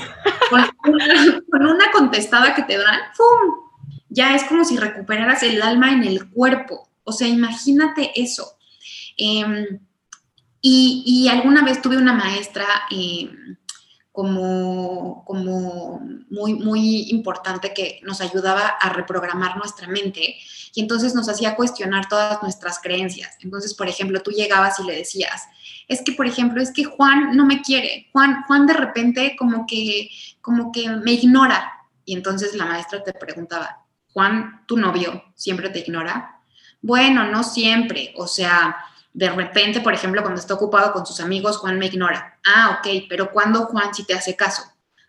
una, 1.52 1.90
contestada 1.92 2.54
que 2.54 2.62
te 2.62 2.78
dan, 2.78 3.00
¡pum! 3.16 3.70
Ya 4.08 4.34
es 4.34 4.44
como 4.44 4.64
si 4.64 4.76
recuperaras 4.76 5.42
el 5.42 5.62
alma 5.62 5.92
en 5.92 6.04
el 6.04 6.30
cuerpo. 6.30 6.88
O 7.04 7.12
sea, 7.12 7.28
imagínate 7.28 8.12
eso. 8.14 8.56
Em, 9.16 9.80
y, 10.60 11.28
alguna 11.28 11.64
vez 11.64 11.82
tuve 11.82 11.96
una 11.96 12.12
maestra 12.12 12.66
em, 12.90 13.56
como, 14.12 15.24
como 15.24 16.00
muy, 16.28 16.54
muy 16.54 17.10
importante 17.10 17.72
que 17.72 18.00
nos 18.02 18.20
ayudaba 18.20 18.66
a 18.66 18.90
reprogramar 18.90 19.56
nuestra 19.56 19.88
mente 19.88 20.36
y 20.74 20.80
entonces 20.82 21.14
nos 21.14 21.28
hacía 21.30 21.56
cuestionar 21.56 22.08
todas 22.08 22.42
nuestras 22.42 22.78
creencias. 22.78 23.36
Entonces, 23.40 23.74
por 23.74 23.88
ejemplo, 23.88 24.22
tú 24.22 24.30
llegabas 24.30 24.78
y 24.80 24.84
le 24.84 24.96
decías, 24.96 25.48
es 25.88 26.02
que, 26.02 26.12
por 26.12 26.26
ejemplo, 26.26 26.62
es 26.62 26.72
que 26.72 26.84
Juan 26.84 27.36
no 27.36 27.46
me 27.46 27.62
quiere, 27.62 28.08
Juan, 28.12 28.44
Juan 28.46 28.66
de 28.66 28.74
repente 28.74 29.34
como 29.38 29.66
que, 29.66 30.10
como 30.42 30.72
que 30.72 30.88
me 30.90 31.12
ignora. 31.12 31.72
Y 32.04 32.14
entonces 32.14 32.54
la 32.54 32.66
maestra 32.66 33.02
te 33.02 33.14
preguntaba, 33.14 33.86
Juan, 34.12 34.62
tu 34.66 34.76
novio, 34.76 35.24
siempre 35.34 35.70
te 35.70 35.80
ignora? 35.80 36.42
Bueno, 36.82 37.30
no 37.30 37.44
siempre, 37.44 38.12
o 38.16 38.26
sea, 38.26 38.76
de 39.14 39.30
repente, 39.30 39.80
por 39.80 39.92
ejemplo, 39.92 40.22
cuando 40.22 40.40
está 40.40 40.54
ocupado 40.54 40.92
con 40.92 41.04
sus 41.04 41.20
amigos, 41.20 41.58
Juan 41.58 41.78
me 41.78 41.86
ignora. 41.86 42.38
Ah, 42.46 42.78
ok, 42.78 43.04
pero 43.08 43.30
¿cuándo 43.30 43.66
Juan 43.66 43.94
sí 43.94 44.04
te 44.04 44.14
hace 44.14 44.36
caso? 44.36 44.62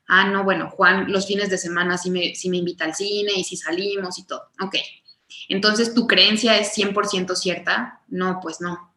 Ah, 0.08 0.26
no, 0.26 0.44
bueno, 0.44 0.70
Juan 0.70 1.12
los 1.12 1.26
fines 1.26 1.50
de 1.50 1.58
semana 1.58 1.98
sí 1.98 2.12
me, 2.12 2.36
sí 2.36 2.50
invita 2.50 2.86
al 2.86 2.96
cine 2.96 3.32
y 3.36 3.44
si 3.44 3.56
salimos 3.56 4.20
y 4.20 4.26
todo. 4.26 4.50
Ok. 4.62 4.76
Entonces, 5.50 5.94
¿tu 5.94 6.06
creencia 6.06 6.58
es 6.58 6.78
100% 6.78 7.36
cierta? 7.36 8.02
No, 8.08 8.40
pues 8.42 8.60
no. 8.60 8.94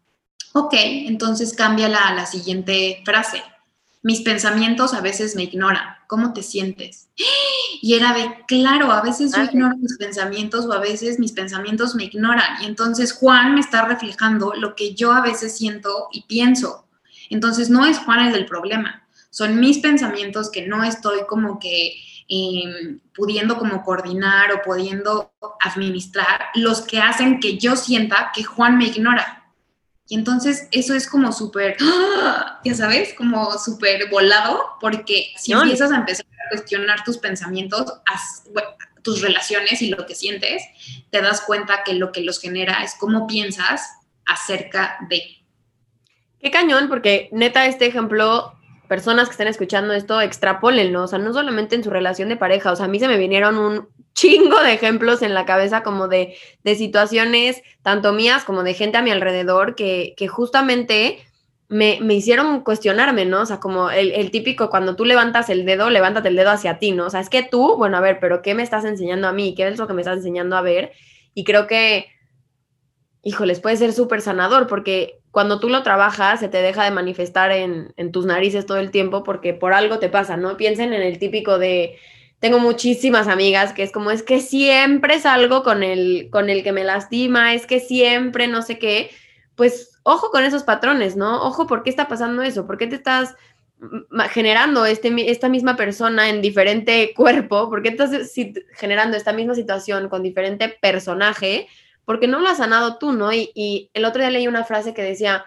Ok, 0.53 0.75
entonces 0.75 1.55
cámbiala 1.55 2.09
a 2.09 2.15
la 2.15 2.27
siguiente 2.27 3.03
frase. 3.05 3.43
Mis 4.03 4.21
pensamientos 4.21 4.95
a 4.95 5.01
veces 5.01 5.37
me 5.37 5.45
ignoran. 5.45 5.96
¿Cómo 6.07 6.33
te 6.33 6.43
sientes? 6.43 7.09
Y 7.83 7.95
era 7.95 8.13
de, 8.15 8.45
claro, 8.47 8.91
a 8.91 9.03
veces 9.03 9.33
yo 9.37 9.43
ignoro 9.43 9.77
mis 9.77 9.97
pensamientos 9.99 10.67
o 10.67 10.73
a 10.73 10.79
veces 10.79 11.19
mis 11.19 11.33
pensamientos 11.33 11.95
me 11.95 12.05
ignoran. 12.05 12.63
Y 12.63 12.67
entonces 12.67 13.13
Juan 13.13 13.55
me 13.55 13.61
está 13.61 13.87
reflejando 13.87 14.55
lo 14.55 14.75
que 14.75 14.95
yo 14.95 15.13
a 15.13 15.21
veces 15.21 15.57
siento 15.57 16.09
y 16.13 16.23
pienso. 16.23 16.87
Entonces 17.31 17.71
no 17.71 17.85
es 17.85 17.99
Juan 17.99 18.27
el 18.27 18.33
del 18.33 18.47
problema, 18.47 19.07
son 19.37 19.61
mis 19.61 19.81
pensamientos 19.81 20.51
que 20.51 20.67
no 20.67 20.83
estoy 20.83 21.27
como 21.29 21.59
que 21.59 21.93
em, 22.27 23.01
pudiendo 23.15 23.59
como 23.59 23.83
coordinar 23.83 24.51
o 24.51 24.63
pudiendo 24.63 25.35
administrar 25.61 26.47
los 26.55 26.81
que 26.81 27.01
hacen 27.01 27.39
que 27.39 27.59
yo 27.59 27.77
sienta 27.77 28.33
que 28.35 28.45
Juan 28.45 28.79
me 28.79 28.87
ignora. 28.87 29.46
Y 30.09 30.15
entonces 30.15 30.69
eso 30.71 30.95
es 30.95 31.09
como 31.09 31.33
súper, 31.33 31.77
¡ah! 31.81 32.61
ya 32.65 32.75
sabes, 32.75 33.15
como 33.15 33.59
súper 33.59 34.09
volado, 34.09 34.63
porque 34.81 35.33
si 35.37 35.53
empiezas 35.53 35.91
a 35.91 35.97
empezar 35.97 36.27
a 36.27 36.49
cuestionar 36.51 37.03
tus 37.05 37.19
pensamientos, 37.19 37.93
tus 39.03 39.21
relaciones 39.21 39.83
y 39.83 39.89
lo 39.89 40.07
que 40.07 40.15
sientes, 40.15 40.63
te 41.11 41.21
das 41.21 41.41
cuenta 41.41 41.83
que 41.85 41.95
lo 41.95 42.13
que 42.13 42.23
los 42.23 42.41
genera 42.41 42.85
es 42.85 42.95
cómo 42.99 43.27
piensas 43.27 43.89
acerca 44.27 44.97
de. 45.09 45.23
Qué 46.41 46.51
cañón, 46.51 46.89
porque 46.89 47.29
neta 47.33 47.67
este 47.67 47.87
ejemplo, 47.87 48.53
personas 48.89 49.27
que 49.27 49.33
estén 49.33 49.49
escuchando 49.49 49.93
esto, 49.93 50.21
extrapólenlo, 50.21 51.03
o 51.03 51.07
sea, 51.09 51.19
no 51.19 51.33
solamente 51.33 51.75
en 51.75 51.83
su 51.83 51.91
relación 51.91 52.29
de 52.29 52.37
pareja, 52.37 52.71
o 52.71 52.77
sea, 52.77 52.87
a 52.87 52.89
mí 52.89 53.01
se 53.01 53.09
me 53.09 53.17
vinieron 53.17 53.59
un 53.59 53.89
chingo 54.17 54.61
de 54.63 54.73
ejemplos 54.73 55.23
en 55.23 55.35
la 55.35 55.45
cabeza 55.45 55.83
como 55.83 56.09
de, 56.09 56.37
de 56.65 56.75
situaciones 56.75 57.63
tanto 57.83 58.15
mías 58.15 58.45
como 58.45 58.63
de 58.63 58.75
gente 58.75 58.97
a 58.97 59.03
mi 59.03 59.11
alrededor 59.11 59.75
que, 59.77 60.15
que 60.17 60.27
justamente 60.27 61.19
me, 61.69 61.99
me, 62.01 62.15
hicieron 62.15 62.63
cuestionarme, 62.63 63.27
¿no? 63.27 63.43
O 63.43 63.47
sea, 63.47 63.61
como 63.61 63.91
el, 63.91 64.13
el, 64.13 64.31
típico, 64.31 64.71
cuando 64.71 64.97
tú 64.97 65.05
levantas 65.05 65.51
el 65.51 65.67
dedo, 65.67 65.91
levántate 65.91 66.29
el 66.29 66.37
dedo 66.37 66.51
hacia 66.51 66.79
ti, 66.79 66.93
¿no? 66.93 67.07
O 67.07 67.11
sea, 67.11 67.21
es 67.21 67.29
que 67.29 67.43
tú, 67.43 67.77
bueno, 67.77 67.97
a 67.99 68.01
ver, 68.01 68.19
pero 68.21 68.41
¿qué 68.41 68.55
me 68.55 68.63
estás 68.63 68.85
enseñando 68.85 69.29
a 69.29 69.33
mí? 69.33 69.55
¿Qué 69.55 69.69
es 69.69 69.79
lo 69.79 69.87
que 69.87 69.93
me 69.93 70.03
estás 70.03 70.19
enseñando 70.19 70.57
a 70.57 70.63
ver? 70.63 70.93
Y 71.35 71.45
creo 71.45 71.67
que, 71.67 72.07
híjoles, 73.23 73.61
puede 73.61 73.77
ser 73.77 73.93
súper 73.93 74.23
sanador, 74.23 74.67
porque 74.69 75.19
cuando 75.33 75.59
tú 75.59 75.69
lo 75.69 75.83
trabajas, 75.83 76.41
se 76.41 76.49
te 76.49 76.63
deja 76.63 76.85
de 76.85 76.93
manifestar 76.93 77.51
en, 77.51 77.93
en 77.97 78.13
tus 78.13 78.25
narices 78.25 78.65
todo 78.65 78.79
el 78.79 78.93
tiempo, 78.93 79.25
porque 79.25 79.53
por 79.53 79.75
algo 79.75 79.99
te 79.99 80.09
pasa, 80.09 80.37
¿no? 80.37 80.57
Piensen 80.57 80.95
en 80.95 81.03
el 81.03 81.19
típico 81.19 81.59
de, 81.59 81.99
tengo 82.47 82.61
muchísimas 82.61 83.27
amigas 83.27 83.73
que 83.73 83.83
es 83.83 83.91
como, 83.91 84.13
es 84.13 84.23
que 84.23 84.41
siempre 84.41 85.19
salgo 85.19 85.65
con 85.65 85.83
el, 85.83 86.29
con 86.31 86.49
el 86.49 86.63
que 86.63 86.71
me 86.71 86.85
lastima, 86.85 87.55
es 87.55 87.67
que 87.67 87.81
siempre 87.81 88.47
no 88.47 88.63
sé 88.63 88.79
qué, 88.79 89.11
pues 89.57 89.99
ojo 90.05 90.31
con 90.31 90.45
esos 90.45 90.63
patrones, 90.63 91.17
¿no? 91.17 91.43
Ojo, 91.43 91.67
¿por 91.67 91.83
qué 91.83 91.91
está 91.91 92.07
pasando 92.07 92.43
eso? 92.43 92.65
¿Por 92.65 92.79
qué 92.79 92.87
te 92.87 92.95
estás 92.95 93.35
generando 94.31 94.87
este, 94.87 95.29
esta 95.29 95.49
misma 95.49 95.75
persona 95.75 96.29
en 96.29 96.41
diferente 96.41 97.13
cuerpo? 97.17 97.69
¿Por 97.69 97.83
qué 97.83 97.89
estás 97.89 98.13
generando 98.77 99.17
esta 99.17 99.33
misma 99.33 99.57
situación 99.57 100.09
con 100.09 100.23
diferente 100.23 100.69
personaje? 100.69 101.67
Porque 102.05 102.29
no 102.29 102.39
lo 102.39 102.49
has 102.49 102.59
sanado 102.59 102.97
tú, 102.99 103.11
¿no? 103.11 103.33
Y, 103.33 103.51
y 103.57 103.91
el 103.93 104.05
otro 104.05 104.21
día 104.23 104.31
leí 104.31 104.47
una 104.47 104.63
frase 104.63 104.95
que 104.95 105.03
decía, 105.03 105.47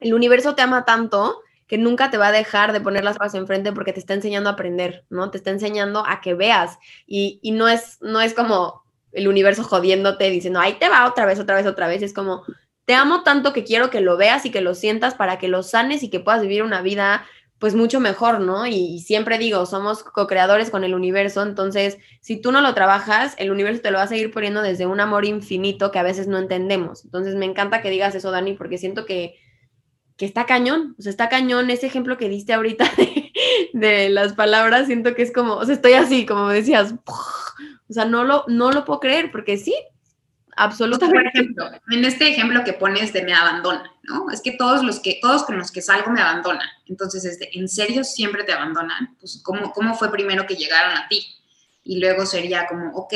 el 0.00 0.12
universo 0.12 0.56
te 0.56 0.62
ama 0.62 0.84
tanto 0.84 1.40
que 1.66 1.78
nunca 1.78 2.10
te 2.10 2.18
va 2.18 2.28
a 2.28 2.32
dejar 2.32 2.72
de 2.72 2.80
poner 2.80 3.04
las 3.04 3.18
cosas 3.18 3.34
enfrente 3.34 3.72
porque 3.72 3.92
te 3.92 4.00
está 4.00 4.14
enseñando 4.14 4.50
a 4.50 4.52
aprender, 4.54 5.04
¿no? 5.10 5.30
Te 5.30 5.38
está 5.38 5.50
enseñando 5.50 6.04
a 6.06 6.20
que 6.20 6.34
veas 6.34 6.78
y, 7.06 7.40
y 7.42 7.50
no, 7.52 7.68
es, 7.68 7.98
no 8.00 8.20
es 8.20 8.34
como 8.34 8.84
el 9.12 9.28
universo 9.28 9.64
jodiéndote 9.64 10.30
diciendo, 10.30 10.60
ahí 10.60 10.74
te 10.74 10.88
va 10.88 11.06
otra 11.06 11.24
vez, 11.24 11.40
otra 11.40 11.56
vez, 11.56 11.66
otra 11.66 11.88
vez. 11.88 12.02
Es 12.02 12.12
como, 12.12 12.44
te 12.84 12.94
amo 12.94 13.22
tanto 13.22 13.52
que 13.52 13.64
quiero 13.64 13.90
que 13.90 14.00
lo 14.00 14.16
veas 14.16 14.46
y 14.46 14.50
que 14.50 14.60
lo 14.60 14.74
sientas 14.74 15.14
para 15.14 15.38
que 15.38 15.48
lo 15.48 15.62
sanes 15.62 16.02
y 16.02 16.10
que 16.10 16.20
puedas 16.20 16.42
vivir 16.42 16.62
una 16.62 16.82
vida 16.82 17.26
pues 17.58 17.74
mucho 17.74 18.00
mejor, 18.00 18.40
¿no? 18.40 18.66
Y, 18.66 19.00
siempre 19.00 19.38
digo, 19.38 19.64
somos 19.64 20.02
co-creadores 20.02 20.70
con 20.70 20.84
el 20.84 20.94
universo, 20.94 21.42
entonces 21.42 21.96
si 22.20 22.36
tú 22.38 22.52
no 22.52 22.60
lo 22.60 22.74
trabajas, 22.74 23.34
el 23.38 23.50
universo 23.50 23.80
te 23.80 23.90
lo 23.90 23.98
va 23.98 24.04
a 24.04 24.08
seguir 24.08 24.30
poniendo 24.30 24.60
desde 24.60 24.86
un 24.86 25.00
amor 25.00 25.24
infinito 25.24 25.90
que 25.90 25.98
a 25.98 26.02
veces 26.02 26.28
no 26.28 26.38
entendemos. 26.38 27.04
Entonces 27.04 27.34
me 27.34 27.46
encanta 27.46 27.80
que 27.80 27.90
digas 27.90 28.14
eso, 28.14 28.30
Dani, 28.30 28.52
porque 28.52 28.76
siento 28.76 29.06
que, 29.06 29.36
que 30.16 30.24
está 30.24 30.46
cañón, 30.46 30.94
o 30.98 31.02
sea, 31.02 31.10
está 31.10 31.28
cañón 31.28 31.70
ese 31.70 31.86
ejemplo 31.86 32.16
que 32.16 32.28
diste 32.28 32.54
ahorita 32.54 32.90
de, 32.96 33.32
de 33.72 34.08
las 34.08 34.32
palabras, 34.32 34.86
siento 34.86 35.14
que 35.14 35.22
es 35.22 35.32
como, 35.32 35.54
o 35.54 35.64
sea, 35.64 35.74
estoy 35.74 35.92
así, 35.92 36.26
como 36.26 36.46
me 36.46 36.54
decías, 36.54 36.94
o 37.06 37.92
sea, 37.92 38.04
no 38.04 38.24
lo, 38.24 38.44
no 38.48 38.72
lo 38.72 38.84
puedo 38.84 39.00
creer, 39.00 39.30
porque 39.30 39.56
sí, 39.56 39.74
Absolutamente. 40.56 41.18
por 41.18 41.26
ejemplo, 41.26 41.70
en 41.90 42.04
este 42.06 42.28
ejemplo 42.28 42.64
que 42.64 42.72
pones 42.72 43.12
de 43.12 43.22
me 43.22 43.34
abandona, 43.34 43.92
¿no? 44.04 44.30
Es 44.30 44.40
que 44.40 44.52
todos 44.52 44.82
los 44.82 45.00
que, 45.00 45.18
todos 45.20 45.44
con 45.44 45.58
los 45.58 45.70
que 45.70 45.82
salgo 45.82 46.10
me 46.10 46.22
abandonan. 46.22 46.66
Entonces, 46.86 47.26
este, 47.26 47.56
¿en 47.58 47.68
serio 47.68 48.04
siempre 48.04 48.42
te 48.42 48.54
abandonan? 48.54 49.16
Pues, 49.20 49.40
¿cómo, 49.44 49.72
¿cómo 49.72 49.94
fue 49.94 50.10
primero 50.10 50.46
que 50.46 50.56
llegaron 50.56 50.96
a 50.96 51.08
ti? 51.08 51.26
Y 51.84 52.00
luego 52.00 52.24
sería 52.24 52.66
como, 52.66 52.90
ok, 52.92 53.12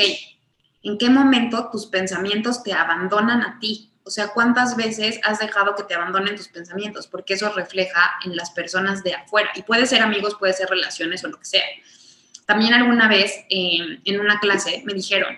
¿en 0.83 0.99
qué 0.99 1.09
momento 1.09 1.69
tus 1.71 1.87
pensamientos 1.87 2.61
te 2.61 2.73
abandonan 2.73 3.41
a 3.41 3.57
ti? 3.59 3.90
O 4.03 4.09
sea, 4.09 4.29
¿cuántas 4.29 4.75
veces 4.75 5.19
has 5.23 5.39
dejado 5.39 5.75
que 5.75 5.83
te 5.83 5.93
abandonen 5.93 6.35
tus 6.35 6.47
pensamientos? 6.47 7.07
Porque 7.07 7.35
eso 7.35 7.51
refleja 7.53 8.13
en 8.25 8.35
las 8.35 8.51
personas 8.51 9.03
de 9.03 9.13
afuera. 9.13 9.51
Y 9.55 9.63
puede 9.63 9.85
ser 9.85 10.01
amigos, 10.01 10.35
puede 10.39 10.53
ser 10.53 10.69
relaciones 10.69 11.23
o 11.23 11.27
lo 11.27 11.37
que 11.37 11.45
sea. 11.45 11.63
También 12.45 12.73
alguna 12.73 13.07
vez 13.07 13.33
eh, 13.49 13.99
en 14.03 14.19
una 14.19 14.39
clase 14.39 14.81
me 14.85 14.93
dijeron, 14.93 15.37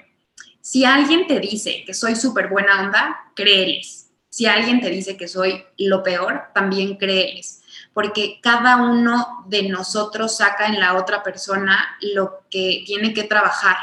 si 0.62 0.86
alguien 0.86 1.28
te 1.28 1.40
dice 1.40 1.84
que 1.86 1.94
soy 1.94 2.16
súper 2.16 2.48
buena 2.48 2.82
onda, 2.82 3.32
créeles. 3.36 4.12
Si 4.30 4.46
alguien 4.46 4.82
te 4.82 4.90
dice 4.90 5.18
que 5.18 5.28
soy 5.28 5.64
lo 5.78 6.02
peor, 6.02 6.46
también 6.56 6.96
créeles. 6.98 7.62
Porque 7.94 8.40
cada 8.42 8.78
uno 8.78 9.44
de 9.48 9.64
nosotros 9.70 10.38
saca 10.38 10.68
en 10.68 10.80
la 10.80 10.96
otra 10.96 11.22
persona 11.22 11.98
lo 12.02 12.46
que 12.50 12.82
tiene 12.86 13.14
que 13.14 13.26
trabajar. 13.26 13.76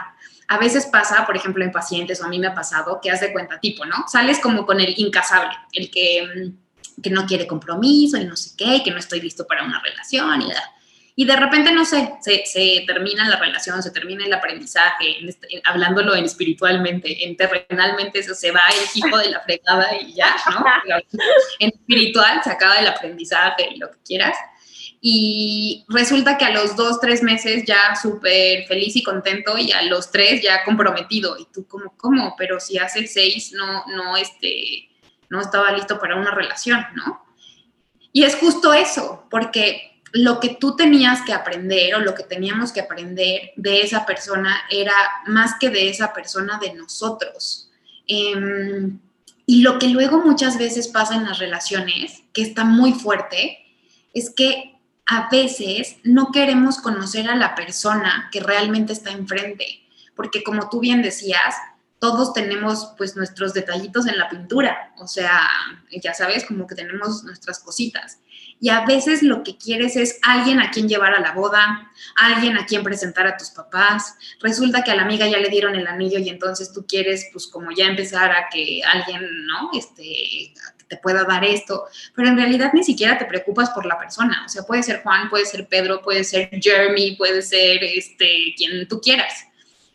A 0.50 0.58
veces 0.58 0.86
pasa, 0.86 1.24
por 1.26 1.36
ejemplo, 1.36 1.64
en 1.64 1.72
pacientes, 1.72 2.20
o 2.20 2.26
a 2.26 2.28
mí 2.28 2.38
me 2.38 2.48
ha 2.48 2.54
pasado, 2.54 3.00
que 3.02 3.10
haz 3.10 3.20
de 3.20 3.32
cuenta 3.32 3.58
tipo, 3.58 3.84
¿no? 3.86 4.06
Sales 4.06 4.38
como 4.38 4.66
con 4.66 4.80
el 4.80 4.94
incasable, 4.96 5.56
el 5.72 5.90
que, 5.90 6.22
mm, 6.22 7.02
que 7.02 7.10
no 7.10 7.26
quiere 7.26 7.46
compromiso 7.46 8.16
y 8.18 8.24
no 8.24 8.36
sé 8.36 8.50
qué, 8.56 8.76
y 8.76 8.82
que 8.82 8.90
no 8.90 8.98
estoy 8.98 9.20
listo 9.20 9.46
para 9.46 9.64
una 9.64 9.80
relación 9.80 10.42
y 10.42 10.48
nada 10.48 10.74
y 11.20 11.26
de 11.26 11.36
repente, 11.36 11.70
no 11.72 11.84
sé, 11.84 12.14
se, 12.22 12.84
termina 12.86 13.28
la 13.28 13.36
relación, 13.36 13.82
se 13.82 13.90
termina 13.90 14.24
el 14.24 14.32
aprendizaje, 14.32 15.18
este, 15.28 15.60
hablándolo 15.64 16.14
en 16.14 16.24
espiritualmente, 16.24 17.26
en 17.26 17.36
terrenalmente 17.36 18.20
eso 18.20 18.34
se 18.34 18.50
va 18.50 18.62
el 18.68 18.88
hijo 18.94 19.18
de 19.18 19.28
la 19.28 19.40
fregada 19.40 20.00
y 20.00 20.14
ya, 20.14 20.34
¿no? 20.50 20.64
en 21.58 21.68
espiritual 21.68 22.40
se 22.42 22.50
acaba 22.50 22.78
el 22.78 22.86
aprendizaje 22.86 23.68
y 23.70 23.78
lo 23.78 23.90
que 23.90 23.98
quieras. 24.02 24.34
Y 25.02 25.86
resulta 25.88 26.36
que 26.36 26.44
a 26.44 26.50
los 26.50 26.76
dos, 26.76 27.00
tres 27.00 27.22
meses 27.22 27.64
ya 27.64 27.96
súper 27.96 28.66
feliz 28.66 28.96
y 28.96 29.02
contento 29.02 29.56
y 29.56 29.72
a 29.72 29.82
los 29.82 30.10
tres 30.10 30.42
ya 30.42 30.62
comprometido. 30.64 31.38
Y 31.38 31.46
tú 31.46 31.66
como, 31.66 31.96
¿cómo? 31.96 32.34
Pero 32.36 32.60
si 32.60 32.78
hace 32.78 33.06
seis 33.06 33.52
no, 33.52 33.84
no, 33.86 34.16
este, 34.16 34.90
no 35.30 35.40
estaba 35.40 35.72
listo 35.72 35.98
para 35.98 36.16
una 36.16 36.32
relación, 36.32 36.84
¿no? 36.94 37.24
Y 38.12 38.24
es 38.24 38.34
justo 38.36 38.74
eso, 38.74 39.26
porque 39.30 40.02
lo 40.12 40.40
que 40.40 40.50
tú 40.50 40.76
tenías 40.76 41.22
que 41.22 41.32
aprender 41.32 41.94
o 41.94 42.00
lo 42.00 42.14
que 42.14 42.24
teníamos 42.24 42.72
que 42.72 42.80
aprender 42.80 43.52
de 43.56 43.82
esa 43.82 44.04
persona 44.04 44.62
era 44.68 44.92
más 45.26 45.54
que 45.58 45.70
de 45.70 45.88
esa 45.88 46.12
persona, 46.12 46.58
de 46.60 46.74
nosotros. 46.74 47.70
Em, 48.06 48.98
y 49.46 49.62
lo 49.62 49.78
que 49.78 49.88
luego 49.88 50.18
muchas 50.24 50.58
veces 50.58 50.88
pasa 50.88 51.14
en 51.14 51.24
las 51.24 51.38
relaciones, 51.38 52.22
que 52.32 52.42
está 52.42 52.64
muy 52.64 52.92
fuerte, 52.92 53.58
es 54.12 54.30
que 54.30 54.79
a 55.10 55.28
veces 55.28 55.96
no 56.04 56.30
queremos 56.30 56.78
conocer 56.78 57.28
a 57.28 57.34
la 57.34 57.56
persona 57.56 58.28
que 58.30 58.38
realmente 58.40 58.92
está 58.92 59.10
enfrente, 59.10 59.82
porque 60.14 60.44
como 60.44 60.68
tú 60.70 60.78
bien 60.78 61.02
decías, 61.02 61.56
todos 61.98 62.32
tenemos 62.32 62.94
pues 62.96 63.16
nuestros 63.16 63.52
detallitos 63.52 64.06
en 64.06 64.16
la 64.16 64.28
pintura, 64.28 64.94
o 64.98 65.08
sea, 65.08 65.48
ya 65.90 66.14
sabes, 66.14 66.46
como 66.46 66.66
que 66.66 66.76
tenemos 66.76 67.24
nuestras 67.24 67.58
cositas 67.58 68.20
y 68.60 68.68
a 68.68 68.84
veces 68.84 69.22
lo 69.22 69.42
que 69.42 69.56
quieres 69.56 69.96
es 69.96 70.18
alguien 70.22 70.60
a 70.60 70.70
quien 70.70 70.86
llevar 70.86 71.14
a 71.14 71.20
la 71.20 71.32
boda, 71.32 71.90
alguien 72.14 72.58
a 72.58 72.66
quien 72.66 72.82
presentar 72.84 73.26
a 73.26 73.36
tus 73.38 73.48
papás. 73.48 74.16
Resulta 74.40 74.84
que 74.84 74.90
a 74.90 74.96
la 74.96 75.02
amiga 75.02 75.26
ya 75.26 75.38
le 75.38 75.48
dieron 75.48 75.74
el 75.76 75.86
anillo 75.86 76.18
y 76.18 76.28
entonces 76.28 76.70
tú 76.70 76.84
quieres 76.86 77.30
pues 77.32 77.46
como 77.46 77.70
ya 77.72 77.86
empezar 77.86 78.30
a 78.30 78.50
que 78.50 78.82
alguien, 78.84 79.22
¿no? 79.46 79.70
Este, 79.72 80.52
te 80.90 80.96
pueda 80.96 81.24
dar 81.24 81.44
esto, 81.44 81.84
pero 82.14 82.28
en 82.28 82.36
realidad 82.36 82.72
ni 82.74 82.82
siquiera 82.82 83.16
te 83.16 83.24
preocupas 83.24 83.70
por 83.70 83.86
la 83.86 83.96
persona. 83.96 84.42
O 84.44 84.48
sea, 84.48 84.64
puede 84.64 84.82
ser 84.82 85.02
Juan, 85.02 85.30
puede 85.30 85.46
ser 85.46 85.66
Pedro, 85.68 86.02
puede 86.02 86.24
ser 86.24 86.50
Jeremy, 86.60 87.12
puede 87.12 87.40
ser 87.40 87.82
este, 87.82 88.52
quien 88.56 88.86
tú 88.88 89.00
quieras. 89.00 89.46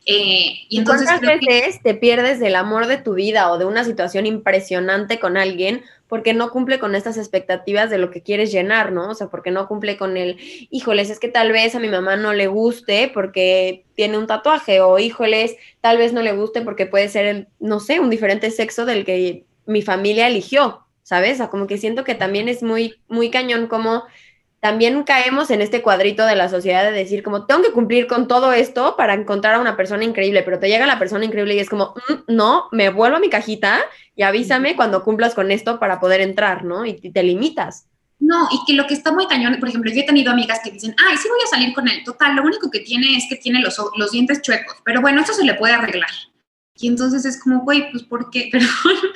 Eh, 0.07 0.65
y 0.69 0.77
entonces 0.77 1.07
¿Cuántas 1.07 1.39
veces 1.39 1.81
te 1.81 1.95
pierdes 1.95 2.39
del 2.39 2.55
amor 2.55 2.85
de 2.85 2.97
tu 2.97 3.15
vida 3.15 3.51
o 3.51 3.57
de 3.57 3.65
una 3.65 3.83
situación 3.83 4.27
impresionante 4.27 5.19
con 5.19 5.35
alguien 5.35 5.83
porque 6.07 6.35
no 6.35 6.51
cumple 6.51 6.77
con 6.77 6.93
estas 6.93 7.17
expectativas 7.17 7.89
de 7.89 7.97
lo 7.97 8.11
que 8.11 8.21
quieres 8.21 8.51
llenar, 8.51 8.91
¿no? 8.91 9.09
O 9.09 9.15
sea, 9.15 9.27
porque 9.27 9.49
no 9.49 9.67
cumple 9.67 9.97
con 9.97 10.15
el, 10.15 10.37
híjoles, 10.69 11.09
es 11.09 11.19
que 11.19 11.27
tal 11.27 11.51
vez 11.51 11.73
a 11.73 11.79
mi 11.79 11.89
mamá 11.89 12.15
no 12.15 12.33
le 12.33 12.45
guste 12.45 13.09
porque 13.11 13.83
tiene 13.95 14.19
un 14.19 14.27
tatuaje, 14.27 14.79
o 14.81 14.99
híjoles, 14.99 15.55
tal 15.81 15.97
vez 15.97 16.13
no 16.13 16.21
le 16.21 16.33
guste 16.33 16.61
porque 16.61 16.85
puede 16.85 17.09
ser, 17.09 17.25
el, 17.25 17.47
no 17.59 17.79
sé, 17.79 17.99
un 17.99 18.11
diferente 18.11 18.51
sexo 18.51 18.85
del 18.85 19.03
que 19.03 19.45
mi 19.65 19.81
familia 19.81 20.27
eligió, 20.27 20.84
¿sabes? 21.05 21.33
O 21.33 21.37
sea, 21.37 21.47
como 21.49 21.67
que 21.67 21.77
siento 21.77 22.03
que 22.03 22.15
también 22.15 22.49
es 22.49 22.63
muy, 22.63 22.95
muy 23.07 23.29
cañón 23.29 23.67
como 23.67 24.03
también 24.59 25.03
caemos 25.03 25.51
en 25.51 25.61
este 25.61 25.83
cuadrito 25.83 26.25
de 26.25 26.35
la 26.35 26.49
sociedad 26.49 26.83
de 26.83 26.91
decir 26.91 27.21
como 27.21 27.45
tengo 27.45 27.61
que 27.61 27.71
cumplir 27.71 28.07
con 28.07 28.27
todo 28.27 28.51
esto 28.51 28.95
para 28.97 29.13
encontrar 29.13 29.53
a 29.53 29.59
una 29.59 29.77
persona 29.77 30.03
increíble, 30.03 30.41
pero 30.41 30.57
te 30.57 30.67
llega 30.67 30.87
la 30.87 30.97
persona 30.97 31.23
increíble 31.23 31.53
y 31.53 31.59
es 31.59 31.69
como, 31.69 31.93
mm, 32.09 32.33
no, 32.33 32.67
me 32.71 32.89
vuelvo 32.89 33.17
a 33.17 33.19
mi 33.19 33.29
cajita 33.29 33.81
y 34.15 34.23
avísame 34.23 34.75
cuando 34.75 35.03
cumplas 35.03 35.35
con 35.35 35.51
esto 35.51 35.79
para 35.79 35.99
poder 35.99 36.21
entrar, 36.21 36.65
¿no? 36.65 36.83
Y 36.87 36.95
te 36.95 37.21
limitas. 37.21 37.87
No, 38.17 38.47
y 38.51 38.65
que 38.65 38.73
lo 38.73 38.87
que 38.87 38.95
está 38.95 39.11
muy 39.11 39.27
cañón, 39.27 39.57
por 39.59 39.69
ejemplo, 39.69 39.91
yo 39.91 40.01
he 40.01 40.05
tenido 40.05 40.31
amigas 40.31 40.61
que 40.63 40.71
dicen, 40.71 40.95
ay, 41.05 41.17
sí 41.17 41.27
voy 41.29 41.39
a 41.45 41.47
salir 41.47 41.75
con 41.75 41.87
él, 41.87 42.03
total, 42.03 42.35
lo 42.35 42.41
único 42.41 42.71
que 42.71 42.79
tiene 42.79 43.15
es 43.15 43.25
que 43.29 43.35
tiene 43.35 43.61
los, 43.61 43.79
los 43.95 44.11
dientes 44.11 44.41
chuecos, 44.41 44.77
pero 44.83 45.01
bueno, 45.01 45.21
eso 45.21 45.33
se 45.33 45.45
le 45.45 45.53
puede 45.53 45.75
arreglar. 45.75 46.09
Y 46.77 46.87
entonces 46.87 47.25
es 47.25 47.41
como, 47.41 47.61
güey, 47.61 47.89
pues 47.91 48.03
¿por 48.03 48.29
qué? 48.29 48.49
Pero, 48.51 48.67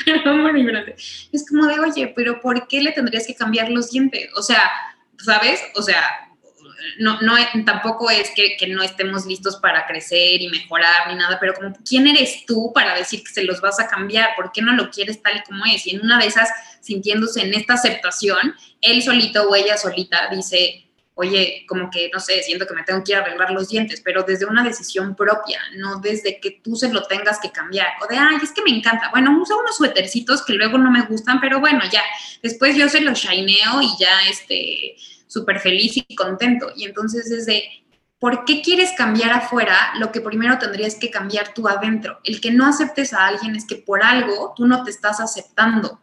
pero, 0.06 0.93
es 1.32 1.48
como 1.48 1.65
de, 1.67 1.80
oye, 1.80 2.08
pero 2.15 2.41
¿por 2.41 2.67
qué 2.67 2.82
le 2.82 2.91
tendrías 2.93 3.28
que 3.28 3.36
cambiar 3.36 3.69
los 3.69 3.91
dientes? 3.91 4.30
O 4.36 4.41
sea, 4.41 4.72
¿sabes? 5.17 5.62
O 5.76 5.84
sea, 5.84 6.02
no, 6.98 7.22
no, 7.22 7.36
tampoco 7.65 8.10
es 8.10 8.32
que, 8.36 8.56
que, 8.58 8.67
no 8.67 8.82
estemos 8.82 9.26
listos 9.26 9.58
para 9.58 9.86
crecer 9.86 10.41
y 10.41 10.50
mejorar 10.50 11.10
ni 11.10 11.15
nada, 11.15 11.38
pero 11.39 11.54
como, 11.54 11.74
¿quién 11.88 12.08
eres 12.08 12.45
tú 12.45 12.72
para 12.74 12.95
decir 12.95 13.24
que 13.24 13.32
se 13.32 13.43
los 13.43 13.62
vas 13.62 13.80
a 13.80 13.88
cambiar? 13.88 14.30
¿Por 14.36 14.52
qué 14.52 14.62
no 14.62 14.74
lo 14.74 14.89
quieres 14.89 15.22
tal 15.22 15.38
y 15.38 15.43
como 15.43 15.65
es? 15.65 15.86
Y 15.86 15.95
en 15.95 16.02
una 16.02 16.17
de 16.17 16.28
esas, 16.28 16.50
sintiéndose 16.82 17.41
en 17.41 17.54
esta 17.54 17.74
aceptación, 17.74 18.56
él 18.82 19.02
solito 19.02 19.50
o 19.50 19.56
ella 19.56 19.78
solita 19.78 20.30
dice, 20.32 20.88
oye, 21.19 21.65
como 21.67 21.89
que, 21.89 22.10
no 22.13 22.19
sé, 22.21 22.41
siento 22.43 22.65
que 22.65 22.73
me 22.73 22.84
tengo 22.84 23.03
que 23.03 23.12
ir 23.12 23.17
arreglar 23.17 23.51
los 23.51 23.67
dientes, 23.67 23.99
pero 24.01 24.23
desde 24.23 24.45
una 24.45 24.63
decisión 24.63 25.15
propia, 25.15 25.60
no 25.75 25.99
desde 25.99 26.39
que 26.39 26.62
tú 26.63 26.77
se 26.77 26.88
lo 26.93 27.03
tengas 27.03 27.39
que 27.41 27.51
cambiar. 27.51 27.88
O 28.01 28.08
de, 28.08 28.15
ay, 28.15 28.38
es 28.41 28.53
que 28.53 28.62
me 28.62 28.69
encanta. 28.69 29.10
Bueno, 29.12 29.38
uso 29.38 29.60
unos 29.60 29.75
suétercitos 29.75 30.45
que 30.45 30.53
luego 30.53 30.77
no 30.77 30.89
me 30.89 31.01
gustan, 31.01 31.41
pero 31.41 31.60
bueno, 31.60 31.82
ya, 31.91 32.01
después 32.41 32.77
yo 32.77 32.88
se 32.88 33.01
los 33.01 33.19
shineo 33.19 33.82
y 33.82 33.89
ya, 33.99 34.29
este, 34.29 34.95
súper 35.27 35.60
feliz 35.60 35.97
y 35.97 36.15
contento. 36.15 36.71
Y 36.73 36.86
entonces 36.86 37.29
desde, 37.29 37.69
¿por 38.17 38.45
qué 38.45 38.62
quieres 38.62 38.93
cambiar 38.93 39.32
afuera? 39.32 39.91
Lo 39.99 40.13
que 40.13 40.21
primero 40.21 40.58
tendrías 40.58 40.95
que 40.95 41.12
cambiar 41.12 41.53
tú 41.53 41.67
adentro. 41.67 42.21
El 42.23 42.39
que 42.39 42.51
no 42.51 42.65
aceptes 42.65 43.12
a 43.12 43.27
alguien 43.27 43.58
es 43.58 43.67
que 43.67 43.75
por 43.75 44.03
algo 44.03 44.53
tú 44.55 44.65
no 44.65 44.86
te 44.86 44.91
estás 44.91 45.19
aceptando 45.19 45.99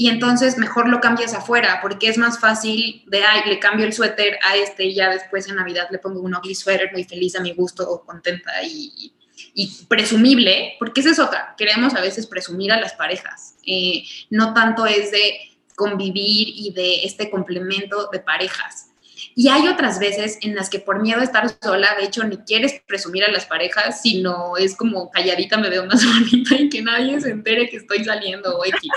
y 0.00 0.08
entonces 0.08 0.56
mejor 0.56 0.88
lo 0.88 0.98
cambias 0.98 1.34
afuera, 1.34 1.80
porque 1.82 2.08
es 2.08 2.16
más 2.16 2.40
fácil 2.40 3.04
de, 3.08 3.22
ay, 3.22 3.42
le 3.44 3.58
cambio 3.58 3.84
el 3.84 3.92
suéter 3.92 4.38
a 4.42 4.56
este 4.56 4.86
y 4.86 4.94
ya 4.94 5.10
después 5.10 5.46
en 5.46 5.56
Navidad 5.56 5.88
le 5.90 5.98
pongo 5.98 6.20
un 6.20 6.34
ugly 6.34 6.54
sweater 6.54 6.90
muy 6.90 7.04
feliz 7.04 7.36
a 7.36 7.42
mi 7.42 7.52
gusto, 7.52 8.02
contenta 8.06 8.50
y, 8.62 9.12
y, 9.52 9.84
presumible, 9.88 10.76
porque 10.78 11.02
esa 11.02 11.10
es 11.10 11.18
otra, 11.18 11.54
queremos 11.58 11.94
a 11.94 12.00
veces 12.00 12.26
presumir 12.26 12.72
a 12.72 12.80
las 12.80 12.94
parejas, 12.94 13.56
eh, 13.66 14.04
no 14.30 14.54
tanto 14.54 14.86
es 14.86 15.10
de 15.10 15.38
convivir 15.76 16.48
y 16.48 16.72
de 16.72 17.04
este 17.04 17.28
complemento 17.28 18.08
de 18.10 18.20
parejas. 18.20 18.89
Y 19.34 19.48
hay 19.48 19.68
otras 19.68 19.98
veces 19.98 20.38
en 20.42 20.54
las 20.54 20.68
que 20.68 20.80
por 20.80 21.00
miedo 21.00 21.20
a 21.20 21.24
estar 21.24 21.48
sola, 21.62 21.94
de 21.98 22.04
hecho, 22.04 22.24
ni 22.24 22.38
quieres 22.38 22.80
presumir 22.86 23.24
a 23.24 23.30
las 23.30 23.46
parejas, 23.46 24.02
sino 24.02 24.56
es 24.56 24.76
como 24.76 25.10
calladita 25.10 25.56
me 25.56 25.70
veo 25.70 25.86
más 25.86 26.04
bonita 26.30 26.56
y 26.56 26.68
que 26.68 26.82
nadie 26.82 27.20
se 27.20 27.30
entere 27.30 27.68
que 27.68 27.76
estoy 27.76 28.04
saliendo 28.04 28.58
o 28.58 28.64
X. 28.64 28.90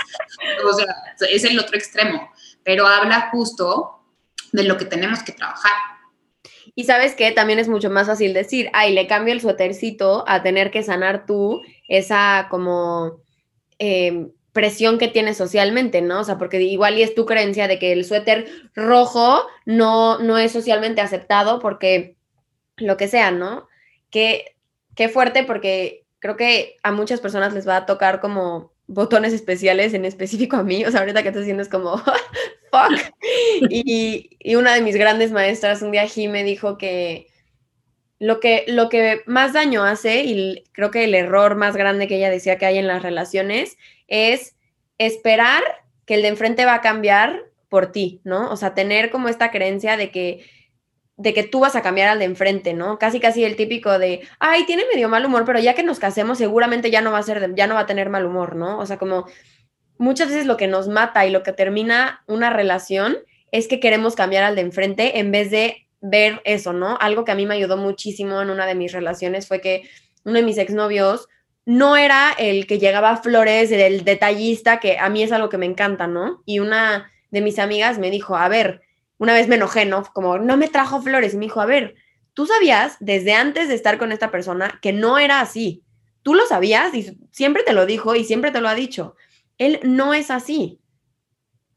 O 0.64 0.72
sea, 0.72 0.86
es 1.30 1.44
el 1.44 1.58
otro 1.58 1.76
extremo, 1.76 2.30
pero 2.62 2.86
habla 2.86 3.30
justo 3.30 4.00
de 4.52 4.64
lo 4.64 4.76
que 4.76 4.84
tenemos 4.84 5.22
que 5.22 5.32
trabajar. 5.32 5.72
Y 6.74 6.84
sabes 6.84 7.14
que 7.14 7.30
también 7.30 7.58
es 7.58 7.68
mucho 7.68 7.88
más 7.90 8.08
fácil 8.08 8.34
decir, 8.34 8.68
ay, 8.72 8.92
le 8.92 9.06
cambio 9.06 9.32
el 9.32 9.40
suétercito 9.40 10.24
a 10.26 10.42
tener 10.42 10.70
que 10.70 10.82
sanar 10.82 11.26
tú 11.26 11.62
esa 11.88 12.48
como... 12.50 13.22
Eh, 13.78 14.28
presión 14.54 14.98
que 14.98 15.08
tienes 15.08 15.36
socialmente, 15.36 16.00
¿no? 16.00 16.20
O 16.20 16.24
sea, 16.24 16.38
porque 16.38 16.62
igual 16.62 16.96
y 16.96 17.02
es 17.02 17.14
tu 17.14 17.26
creencia 17.26 17.68
de 17.68 17.80
que 17.80 17.92
el 17.92 18.04
suéter 18.04 18.46
rojo 18.74 19.44
no, 19.66 20.20
no 20.20 20.38
es 20.38 20.52
socialmente 20.52 21.00
aceptado 21.00 21.58
porque 21.58 22.16
lo 22.76 22.96
que 22.96 23.08
sea, 23.08 23.32
¿no? 23.32 23.68
Qué, 24.10 24.56
qué 24.94 25.08
fuerte 25.08 25.42
porque 25.42 26.06
creo 26.20 26.36
que 26.36 26.76
a 26.84 26.92
muchas 26.92 27.20
personas 27.20 27.52
les 27.52 27.68
va 27.68 27.78
a 27.78 27.86
tocar 27.86 28.20
como 28.20 28.72
botones 28.86 29.32
especiales, 29.32 29.92
en 29.92 30.04
específico 30.04 30.56
a 30.56 30.62
mí, 30.62 30.84
o 30.84 30.90
sea, 30.90 31.00
ahorita 31.00 31.22
que 31.22 31.28
estás 31.28 31.42
diciendo 31.42 31.62
es 31.62 31.68
como, 31.68 31.96
fuck. 32.70 33.00
Y, 33.70 34.36
y, 34.38 34.54
una 34.54 34.72
de 34.72 34.82
mis 34.82 34.96
grandes 34.96 35.32
maestras 35.32 35.82
un 35.82 35.90
día 35.90 36.02
aquí 36.02 36.28
me 36.28 36.44
dijo 36.44 36.78
que 36.78 37.26
lo 38.20 38.38
que, 38.38 38.64
lo 38.68 38.88
que 38.88 39.22
más 39.26 39.52
daño 39.52 39.82
hace, 39.82 40.22
y 40.22 40.64
creo 40.72 40.92
que 40.92 41.04
el 41.04 41.14
error 41.14 41.56
más 41.56 41.76
grande 41.76 42.06
que 42.06 42.16
ella 42.16 42.30
decía 42.30 42.56
que 42.56 42.66
hay 42.66 42.78
en 42.78 42.86
las 42.86 43.02
relaciones, 43.02 43.76
es 44.08 44.56
esperar 44.98 45.62
que 46.06 46.14
el 46.14 46.22
de 46.22 46.28
enfrente 46.28 46.64
va 46.64 46.74
a 46.74 46.80
cambiar 46.80 47.44
por 47.68 47.92
ti, 47.92 48.20
¿no? 48.24 48.50
O 48.50 48.56
sea, 48.56 48.74
tener 48.74 49.10
como 49.10 49.28
esta 49.28 49.50
creencia 49.50 49.96
de 49.96 50.10
que 50.10 50.44
de 51.16 51.32
que 51.32 51.44
tú 51.44 51.60
vas 51.60 51.76
a 51.76 51.82
cambiar 51.82 52.08
al 52.08 52.18
de 52.18 52.24
enfrente, 52.24 52.74
¿no? 52.74 52.98
Casi 52.98 53.20
casi 53.20 53.44
el 53.44 53.54
típico 53.54 53.98
de, 54.00 54.22
ay, 54.40 54.66
tiene 54.66 54.82
medio 54.92 55.08
mal 55.08 55.24
humor, 55.24 55.44
pero 55.44 55.60
ya 55.60 55.74
que 55.74 55.84
nos 55.84 56.00
casemos 56.00 56.38
seguramente 56.38 56.90
ya 56.90 57.02
no 57.02 57.12
va 57.12 57.18
a 57.18 57.22
ser 57.22 57.54
ya 57.54 57.66
no 57.66 57.74
va 57.74 57.80
a 57.80 57.86
tener 57.86 58.10
mal 58.10 58.26
humor, 58.26 58.56
¿no? 58.56 58.78
O 58.78 58.86
sea, 58.86 58.98
como 58.98 59.26
muchas 59.96 60.28
veces 60.28 60.46
lo 60.46 60.56
que 60.56 60.66
nos 60.66 60.88
mata 60.88 61.24
y 61.26 61.30
lo 61.30 61.42
que 61.42 61.52
termina 61.52 62.24
una 62.26 62.50
relación 62.50 63.18
es 63.52 63.68
que 63.68 63.78
queremos 63.78 64.16
cambiar 64.16 64.42
al 64.44 64.56
de 64.56 64.62
enfrente 64.62 65.18
en 65.20 65.30
vez 65.30 65.50
de 65.50 65.86
ver 66.00 66.42
eso, 66.44 66.72
¿no? 66.72 66.98
Algo 67.00 67.24
que 67.24 67.32
a 67.32 67.36
mí 67.36 67.46
me 67.46 67.54
ayudó 67.54 67.76
muchísimo 67.76 68.42
en 68.42 68.50
una 68.50 68.66
de 68.66 68.74
mis 68.74 68.92
relaciones 68.92 69.46
fue 69.46 69.60
que 69.60 69.88
uno 70.24 70.38
de 70.38 70.44
mis 70.44 70.58
exnovios 70.58 71.28
no 71.66 71.96
era 71.96 72.32
el 72.38 72.66
que 72.66 72.78
llegaba 72.78 73.10
a 73.10 73.16
flores, 73.16 73.72
el 73.72 74.04
detallista, 74.04 74.80
que 74.80 74.98
a 74.98 75.08
mí 75.08 75.22
es 75.22 75.32
algo 75.32 75.48
que 75.48 75.58
me 75.58 75.66
encanta, 75.66 76.06
¿no? 76.06 76.42
Y 76.44 76.58
una 76.58 77.10
de 77.30 77.40
mis 77.40 77.58
amigas 77.58 77.98
me 77.98 78.10
dijo, 78.10 78.36
a 78.36 78.48
ver, 78.48 78.82
una 79.18 79.32
vez 79.32 79.48
me 79.48 79.56
enojé, 79.56 79.86
¿no? 79.86 80.04
Como, 80.12 80.38
no 80.38 80.56
me 80.56 80.68
trajo 80.68 81.00
flores. 81.00 81.34
Y 81.34 81.36
me 81.38 81.46
dijo, 81.46 81.60
a 81.60 81.66
ver, 81.66 81.94
tú 82.34 82.46
sabías 82.46 82.96
desde 83.00 83.34
antes 83.34 83.68
de 83.68 83.74
estar 83.74 83.98
con 83.98 84.12
esta 84.12 84.30
persona 84.30 84.78
que 84.82 84.92
no 84.92 85.18
era 85.18 85.40
así. 85.40 85.82
Tú 86.22 86.34
lo 86.34 86.46
sabías 86.46 86.94
y 86.94 87.18
siempre 87.32 87.62
te 87.62 87.72
lo 87.72 87.86
dijo 87.86 88.14
y 88.14 88.24
siempre 88.24 88.50
te 88.50 88.60
lo 88.60 88.68
ha 88.68 88.74
dicho. 88.74 89.16
Él 89.58 89.80
no 89.82 90.14
es 90.14 90.30
así. 90.30 90.80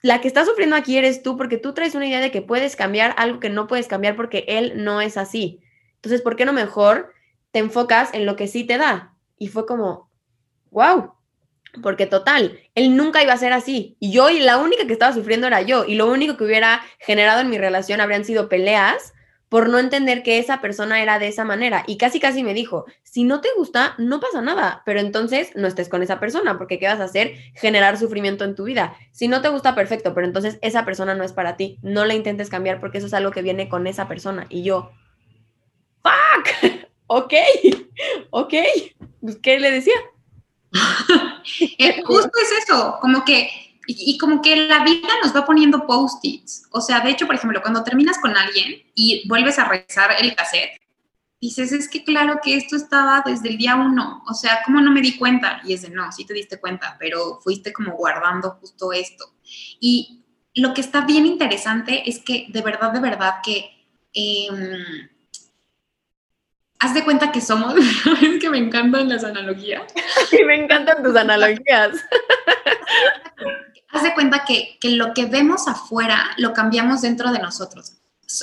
La 0.02 0.22
que 0.22 0.28
está 0.28 0.46
sufriendo 0.46 0.76
aquí 0.76 0.98
eres 0.98 1.24
tú 1.24 1.38
porque 1.38 1.58
tú 1.58 1.74
traes 1.74 1.96
una 1.96 2.08
idea 2.08 2.20
de 2.20 2.32
que 2.32 2.42
puedes 2.42 2.76
cambiar 2.76 3.14
algo 3.18 3.40
que 3.40 3.50
no 3.50 3.68
puedes 3.68 3.88
cambiar 3.88 4.16
porque 4.16 4.46
él 4.48 4.84
no 4.84 5.02
es 5.02 5.18
así. 5.18 5.60
Entonces, 5.96 6.22
¿por 6.22 6.36
qué 6.36 6.46
no 6.46 6.54
mejor 6.54 7.14
te 7.52 7.60
enfocas 7.60 8.14
en 8.14 8.26
lo 8.26 8.36
que 8.36 8.48
sí 8.48 8.64
te 8.64 8.78
da? 8.78 9.17
Y 9.38 9.48
fue 9.48 9.66
como, 9.66 10.10
wow, 10.72 11.14
porque 11.82 12.06
total, 12.06 12.60
él 12.76 12.96
nunca 12.96 13.24
iba 13.24 13.34
a 13.34 13.38
ser 13.38 13.54
así. 13.54 13.98
Y 14.00 14.12
yo, 14.12 14.30
y 14.30 14.40
la 14.40 14.58
única 14.58 14.88
que 14.88 14.94
estaba 14.94 15.14
sufriendo 15.14 15.48
era 15.48 15.62
yo. 15.62 15.86
Y 15.86 15.96
lo 15.96 16.10
único 16.12 16.38
que 16.38 16.44
hubiera 16.44 16.82
generado 17.00 17.42
en 17.42 17.50
mi 17.50 17.58
relación 17.58 18.02
habrían 18.02 18.26
sido 18.26 18.50
peleas 18.50 19.14
por 19.50 19.70
no 19.70 19.80
entender 19.80 20.24
que 20.24 20.40
esa 20.40 20.60
persona 20.60 21.02
era 21.02 21.20
de 21.20 21.28
esa 21.28 21.46
manera. 21.46 21.84
Y 21.88 21.98
casi, 21.98 22.20
casi 22.20 22.44
me 22.44 22.54
dijo, 22.54 22.86
si 23.04 23.24
no 23.24 23.40
te 23.40 23.50
gusta, 23.56 23.96
no 23.98 24.20
pasa 24.20 24.42
nada, 24.42 24.82
pero 24.86 25.00
entonces 25.00 25.52
no 25.56 25.68
estés 25.68 25.88
con 25.88 26.04
esa 26.04 26.20
persona, 26.20 26.58
porque 26.58 26.80
¿qué 26.80 26.88
vas 26.88 27.00
a 27.00 27.06
hacer? 27.06 27.36
Generar 27.54 27.98
sufrimiento 27.98 28.44
en 28.44 28.56
tu 28.56 28.66
vida. 28.66 28.96
Si 29.12 29.28
no 29.28 29.42
te 29.42 29.48
gusta, 29.48 29.74
perfecto, 29.74 30.14
pero 30.14 30.28
entonces 30.28 30.60
esa 30.62 30.84
persona 30.84 31.16
no 31.16 31.24
es 31.24 31.32
para 31.32 31.56
ti. 31.56 31.80
No 31.82 32.04
la 32.04 32.14
intentes 32.14 32.50
cambiar 32.50 32.80
porque 32.80 32.98
eso 32.98 33.08
es 33.08 33.14
algo 33.14 33.32
que 33.32 33.42
viene 33.42 33.70
con 33.70 33.88
esa 33.88 34.08
persona. 34.08 34.48
Y 34.50 34.64
yo, 34.64 34.92
fuck, 36.04 36.74
ok, 37.08 37.34
ok. 38.32 38.54
Pues, 39.22 39.38
¿Qué 39.42 39.60
le 39.60 39.72
decía? 39.72 39.96
Eh, 41.80 42.04
justo 42.04 42.32
es 42.42 42.64
eso, 42.64 42.98
como 43.00 43.24
que, 43.24 43.50
y, 43.88 44.18
como 44.18 44.42
que 44.42 44.68
la 44.68 44.84
vida 44.84 45.08
nos 45.24 45.34
va 45.34 45.46
poniendo 45.46 45.88
post-its. 45.88 46.64
O 46.72 46.82
sea, 46.82 47.00
de 47.00 47.12
hecho, 47.12 47.26
por 47.26 47.36
ejemplo, 47.36 47.62
cuando 47.62 47.86
terminas 47.86 48.18
con 48.20 48.36
alguien 48.36 48.84
y 48.94 49.26
vuelves 49.30 49.58
a 49.60 49.64
revisar 49.64 50.12
el 50.20 50.36
cassette, 50.36 50.78
dices, 51.40 51.72
es 51.72 51.88
que 51.88 52.04
claro 52.04 52.40
que 52.44 52.58
esto 52.58 52.76
estaba 52.76 53.24
desde 53.26 53.48
el 53.48 53.58
día 53.58 53.76
uno. 53.76 54.24
O 54.28 54.34
sea, 54.34 54.60
¿cómo 54.66 54.82
no 54.82 54.92
me 54.92 55.00
di 55.00 55.18
cuenta? 55.18 55.62
Y 55.64 55.74
es 55.74 55.84
de, 55.84 55.90
no, 55.90 56.12
sí 56.12 56.26
te 56.26 56.34
diste 56.34 56.60
cuenta, 56.60 56.98
pero 57.00 57.40
fuiste 57.42 57.72
como 57.72 57.94
guardando 57.94 58.58
justo 58.60 58.92
esto. 58.92 59.34
Y 59.80 60.26
lo 60.54 60.74
que 60.74 60.82
está 60.82 61.06
bien 61.06 61.26
interesante 61.26 62.10
es 62.10 62.20
que 62.20 62.48
de 62.50 62.62
verdad, 62.62 62.92
de 62.92 63.00
verdad 63.00 63.36
que... 63.42 63.88
Em, 64.14 65.08
haz 66.80 66.94
de 66.94 67.04
cuenta 67.04 67.32
que 67.32 67.42
somos, 67.42 67.76
es 68.22 68.40
que 68.40 68.50
me 68.50 68.58
encantan 68.58 69.10
las 69.10 69.24
analogías. 69.24 69.84
Sí, 70.30 70.44
me 70.44 70.56
encantan 70.56 71.04
tus 71.04 71.16
analogías. 71.16 71.92
haz 73.90 74.04
de 74.04 74.14
cuenta 74.14 74.44
que, 74.46 74.78
lo 74.84 75.14
que 75.14 75.26
vemos 75.26 75.68
afuera 75.68 76.32
lo 76.38 76.54
cambiamos 76.54 77.02
dentro 77.02 77.32
de 77.32 77.40
nosotros. 77.40 77.94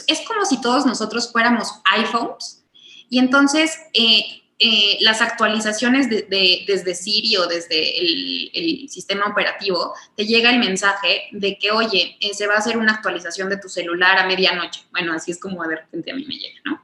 Es 0.06 0.22
como 0.26 0.46
si 0.46 0.60
todos 0.60 0.86
nosotros 0.86 1.30
fuéramos 1.30 1.68
iPhones 1.96 2.64
y 3.10 3.18
entonces 3.18 3.78
eh, 3.92 4.44
eh, 4.58 4.98
las 5.00 5.20
actualizaciones 5.20 6.08
de, 6.08 6.64
desde 6.66 6.94
Siri 6.94 7.36
o 7.36 7.46
desde 7.46 7.98
el, 7.98 8.88
sistema 8.88 9.26
operativo, 9.26 9.92
te 10.16 10.24
llega 10.24 10.50
el 10.50 10.58
mensaje 10.58 11.24
de 11.32 11.58
que, 11.58 11.72
oye, 11.72 12.16
eh, 12.20 12.32
se 12.32 12.46
va 12.46 12.54
a 12.54 12.58
hacer 12.58 12.78
una 12.78 12.92
actualización 12.92 13.48
de 13.48 13.56
tu 13.56 13.68
celular 13.68 14.18
a 14.18 14.26
medianoche. 14.26 14.82
Bueno, 14.92 15.12
así 15.12 15.32
es 15.32 15.40
como 15.40 15.62
de 15.64 15.76
repente 15.76 16.12
a 16.12 16.14
mí 16.14 16.24
me 16.24 16.36
llega, 16.36 16.60
¿no? 16.64 16.82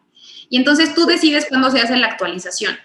Y 0.51 0.59
entonces 0.59 0.95
tú 0.95 1.07
decides 1.07 1.47
cuándo 1.49 1.71
se 1.71 1.81
hace 1.81 1.97
la 1.97 2.09
actualización. 2.09 2.77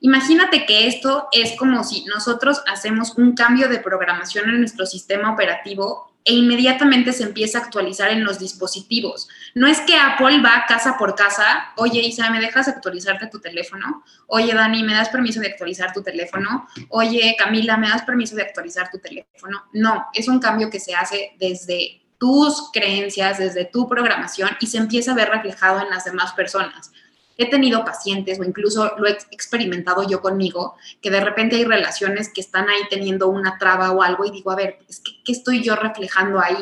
Imagínate 0.00 0.66
que 0.66 0.86
esto 0.86 1.28
es 1.32 1.56
como 1.56 1.82
si 1.82 2.04
nosotros 2.04 2.62
hacemos 2.66 3.16
un 3.16 3.34
cambio 3.34 3.68
de 3.68 3.78
programación 3.78 4.50
en 4.50 4.60
nuestro 4.60 4.84
sistema 4.84 5.32
operativo 5.32 6.12
e 6.26 6.32
inmediatamente 6.32 7.12
se 7.12 7.22
empieza 7.22 7.58
a 7.58 7.62
actualizar 7.62 8.10
en 8.10 8.24
los 8.24 8.38
dispositivos. 8.38 9.28
No 9.54 9.66
es 9.66 9.80
que 9.80 9.96
Apple 9.96 10.40
va 10.42 10.64
casa 10.66 10.96
por 10.98 11.14
casa, 11.14 11.72
oye 11.76 12.00
Isa, 12.00 12.30
¿me 12.30 12.40
dejas 12.40 12.66
actualizarte 12.66 13.26
tu 13.28 13.40
teléfono? 13.40 14.02
Oye 14.26 14.54
Dani, 14.54 14.82
¿me 14.82 14.94
das 14.94 15.10
permiso 15.10 15.40
de 15.40 15.48
actualizar 15.48 15.92
tu 15.92 16.02
teléfono? 16.02 16.66
Oye 16.88 17.36
Camila, 17.38 17.76
¿me 17.76 17.88
das 17.88 18.02
permiso 18.02 18.36
de 18.36 18.42
actualizar 18.42 18.90
tu 18.90 18.98
teléfono? 18.98 19.64
No, 19.72 20.06
es 20.14 20.28
un 20.28 20.40
cambio 20.40 20.70
que 20.70 20.80
se 20.80 20.94
hace 20.94 21.32
desde 21.38 22.02
tus 22.18 22.70
creencias, 22.72 23.38
desde 23.38 23.66
tu 23.66 23.86
programación 23.86 24.50
y 24.60 24.66
se 24.66 24.78
empieza 24.78 25.12
a 25.12 25.14
ver 25.14 25.28
reflejado 25.28 25.80
en 25.80 25.90
las 25.90 26.04
demás 26.04 26.32
personas 26.32 26.90
he 27.36 27.46
tenido 27.46 27.84
pacientes 27.84 28.38
o 28.38 28.44
incluso 28.44 28.92
lo 28.98 29.06
he 29.06 29.12
experimentado 29.30 30.08
yo 30.08 30.20
conmigo, 30.20 30.76
que 31.00 31.10
de 31.10 31.20
repente 31.20 31.56
hay 31.56 31.64
relaciones 31.64 32.32
que 32.32 32.40
están 32.40 32.68
ahí 32.68 32.82
teniendo 32.90 33.28
una 33.28 33.58
traba 33.58 33.90
o 33.92 34.02
algo 34.02 34.24
y 34.24 34.30
digo, 34.30 34.50
a 34.50 34.56
ver, 34.56 34.78
es 34.88 35.00
que, 35.00 35.22
¿qué 35.24 35.32
estoy 35.32 35.62
yo 35.62 35.76
reflejando 35.76 36.40
ahí? 36.40 36.56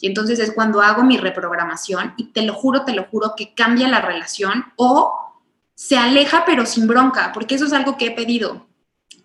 Y 0.00 0.06
entonces 0.06 0.38
es 0.38 0.52
cuando 0.52 0.80
hago 0.80 1.02
mi 1.02 1.16
reprogramación 1.16 2.14
y 2.16 2.26
te 2.26 2.42
lo 2.42 2.54
juro, 2.54 2.84
te 2.84 2.92
lo 2.92 3.04
juro 3.04 3.34
que 3.36 3.54
cambia 3.54 3.88
la 3.88 4.00
relación 4.00 4.66
o 4.76 5.18
se 5.74 5.96
aleja 5.96 6.44
pero 6.44 6.66
sin 6.66 6.86
bronca, 6.86 7.32
porque 7.32 7.56
eso 7.56 7.66
es 7.66 7.72
algo 7.72 7.96
que 7.96 8.06
he 8.06 8.10
pedido. 8.12 8.66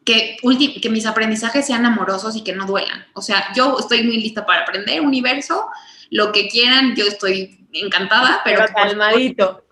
Que, 0.04 0.38
que 0.82 0.90
mis 0.90 1.06
aprendizajes 1.06 1.66
sean 1.68 1.86
amorosos 1.86 2.38
y 2.38 2.44
que 2.44 2.54
no 2.54 2.66
duelan. 2.66 3.06
O 3.14 3.22
sea, 3.22 3.52
yo 3.54 3.78
estoy 3.78 4.04
muy 4.04 4.18
lista 4.18 4.46
para 4.46 4.62
aprender 4.62 5.02
universo, 5.02 5.68
lo 6.10 6.32
que 6.32 6.48
quieran, 6.48 6.96
yo 6.96 7.06
estoy 7.06 7.68
encantada, 7.74 8.42
pero... 8.46 8.66
calmadito. 8.74 9.66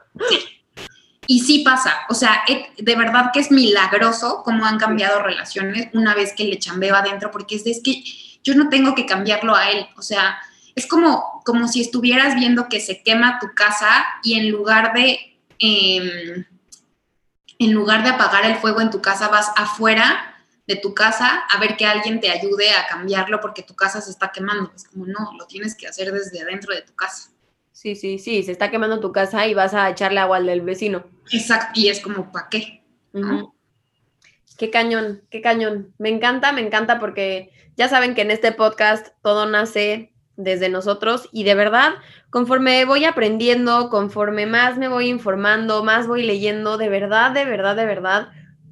Y 1.28 1.40
sí 1.42 1.60
pasa, 1.60 2.06
o 2.10 2.14
sea, 2.14 2.44
de 2.78 2.96
verdad 2.96 3.32
que 3.34 3.40
es 3.40 3.52
milagroso 3.52 4.42
cómo 4.44 4.66
han 4.66 4.78
cambiado 4.78 5.22
relaciones 5.22 5.90
una 5.94 6.14
vez 6.14 6.34
que 6.34 6.46
le 6.46 6.60
chambeo 6.60 6.96
adentro, 6.96 7.32
porque 7.32 7.56
es, 7.56 7.66
es 7.66 7.82
que 7.84 8.04
yo 8.44 8.54
no 8.56 8.70
tengo 8.70 8.94
que 8.94 9.06
cambiarlo 9.06 9.56
a 9.56 9.72
él, 9.72 9.88
o 9.98 10.02
sea, 10.02 10.38
es 10.76 10.88
como, 10.88 11.42
como 11.46 11.68
si 11.68 11.82
estuvieras 11.82 12.36
viendo 12.36 12.68
que 12.68 12.82
se 12.82 13.02
quema 13.02 13.40
tu 13.40 13.54
casa 13.56 14.06
y 14.24 14.36
en 14.36 14.52
lugar 14.52 14.94
de, 14.94 15.38
em, 15.58 16.46
en 17.58 17.74
lugar 17.74 18.04
de 18.04 18.10
apagar 18.10 18.46
el 18.46 18.58
fuego 18.58 18.82
en 18.82 18.90
tu 18.90 19.02
casa, 19.02 19.30
vas 19.30 19.52
afuera 19.56 20.36
de 20.68 20.76
tu 20.76 20.94
casa 20.94 21.46
a 21.50 21.60
ver 21.60 21.78
que 21.78 21.86
alguien 21.86 22.20
te 22.20 22.30
ayude 22.30 22.72
a 22.72 22.88
cambiarlo 22.88 23.40
porque 23.40 23.62
tu 23.62 23.76
casa 23.76 24.02
se 24.02 24.12
está 24.12 24.32
quemando. 24.32 24.72
Es 24.76 24.86
como, 24.86 25.06
no, 25.06 25.32
lo 25.38 25.46
tienes 25.46 25.76
que 25.76 25.88
hacer 25.88 26.12
desde 26.12 26.42
adentro 26.42 26.74
de 26.74 26.82
tu 26.82 26.94
casa. 26.94 27.30
Sí, 27.76 27.94
sí, 27.94 28.20
sí, 28.20 28.42
se 28.42 28.54
está 28.54 28.72
quemando 28.72 29.02
tu 29.02 29.12
casa 29.12 29.48
y 29.48 29.54
vas 29.54 29.74
a 29.74 29.90
echarle 29.90 30.22
agua 30.22 30.38
al 30.38 30.46
del 30.46 30.62
vecino. 30.62 31.04
Exacto, 31.30 31.78
y 31.78 31.90
es 31.90 32.00
como, 32.00 32.32
¿para 32.32 32.48
qué? 32.48 32.86
Qué 34.58 34.70
cañón, 34.70 35.24
qué 35.30 35.42
cañón. 35.42 35.94
Me 35.98 36.08
encanta, 36.08 36.54
me 36.54 36.62
encanta 36.62 37.02
porque 37.02 37.52
ya 37.76 37.90
saben 37.90 38.16
que 38.16 38.22
en 38.22 38.32
este 38.32 38.54
podcast 38.54 39.08
todo 39.22 39.46
nace 39.46 40.14
desde 40.38 40.70
nosotros 40.70 41.28
y 41.34 41.44
de 41.44 41.54
verdad, 41.54 41.96
conforme 42.30 42.86
voy 42.86 43.04
aprendiendo, 43.04 43.90
conforme 43.90 44.46
más 44.46 44.78
me 44.78 44.88
voy 44.88 45.10
informando, 45.10 45.84
más 45.84 46.08
voy 46.08 46.24
leyendo, 46.24 46.78
de 46.78 46.88
verdad, 46.88 47.32
de 47.32 47.44
verdad, 47.44 47.76
de 47.76 47.86
verdad, 47.86 48.30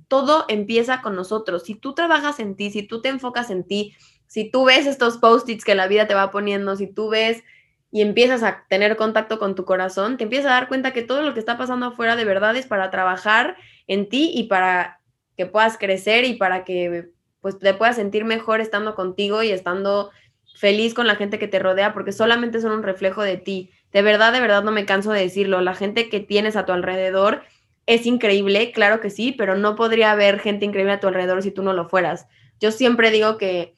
todo 0.08 0.46
empieza 0.48 1.02
con 1.02 1.18
nosotros. 1.18 1.64
Si 1.64 1.76
tú 1.76 1.94
trabajas 1.94 2.40
en 2.40 2.56
ti, 2.56 2.72
si 2.72 2.84
tú 2.84 3.02
te 3.02 3.10
enfocas 3.10 3.50
en 3.50 3.66
ti, 3.66 3.98
si 4.28 4.50
tú 4.50 4.64
ves 4.64 4.86
estos 4.86 5.18
post-its 5.18 5.66
que 5.66 5.76
la 5.76 5.88
vida 5.88 6.08
te 6.08 6.16
va 6.16 6.32
poniendo, 6.32 6.78
si 6.78 6.88
tú 6.88 7.10
ves 7.10 7.44
y 7.94 8.02
empiezas 8.02 8.42
a 8.42 8.66
tener 8.70 8.96
contacto 8.96 9.38
con 9.38 9.54
tu 9.54 9.66
corazón, 9.66 10.18
te 10.18 10.24
empiezas 10.24 10.48
a 10.48 10.56
dar 10.56 10.68
cuenta 10.68 10.94
que 10.94 11.04
todo 11.04 11.22
lo 11.22 11.36
que 11.36 11.40
está 11.40 11.60
pasando 11.60 11.86
afuera 11.86 12.16
de 12.16 12.26
verdad 12.26 12.56
es 12.56 12.66
para 12.66 12.90
trabajar 12.90 13.56
en 13.86 14.10
ti 14.10 14.32
y 14.34 14.46
para 14.46 15.00
que 15.38 15.46
puedas 15.46 15.78
crecer 15.78 16.26
y 16.26 16.34
para 16.34 16.64
que 16.64 17.12
pues 17.40 17.60
te 17.60 17.76
puedas 17.76 17.98
sentir 17.98 18.26
mejor 18.26 18.62
estando 18.62 18.96
contigo 18.96 19.44
y 19.44 19.52
estando 19.52 20.10
feliz 20.56 20.96
con 20.96 21.06
la 21.06 21.16
gente 21.18 21.38
que 21.38 21.48
te 21.48 21.60
rodea, 21.60 21.94
porque 21.94 22.12
solamente 22.12 22.60
son 22.62 22.72
un 22.72 22.82
reflejo 22.82 23.22
de 23.22 23.38
ti. 23.38 23.70
De 23.92 24.02
verdad, 24.02 24.34
de 24.34 24.42
verdad 24.42 24.64
no 24.64 24.72
me 24.72 24.86
canso 24.88 25.12
de 25.12 25.22
decirlo. 25.22 25.62
La 25.62 25.76
gente 25.76 26.10
que 26.10 26.20
tienes 26.20 26.56
a 26.56 26.66
tu 26.66 26.72
alrededor 26.72 27.44
es 27.86 28.08
increíble, 28.08 28.72
claro 28.72 29.02
que 29.02 29.12
sí, 29.12 29.34
pero 29.38 29.56
no 29.56 29.76
podría 29.76 30.14
haber 30.14 30.40
gente 30.40 30.66
increíble 30.66 30.94
a 30.94 31.00
tu 31.00 31.08
alrededor 31.08 31.44
si 31.44 31.52
tú 31.52 31.62
no 31.62 31.74
lo 31.74 31.88
fueras. 31.88 32.26
Yo 32.60 32.72
siempre 32.72 33.12
digo 33.12 33.38
que 33.38 33.76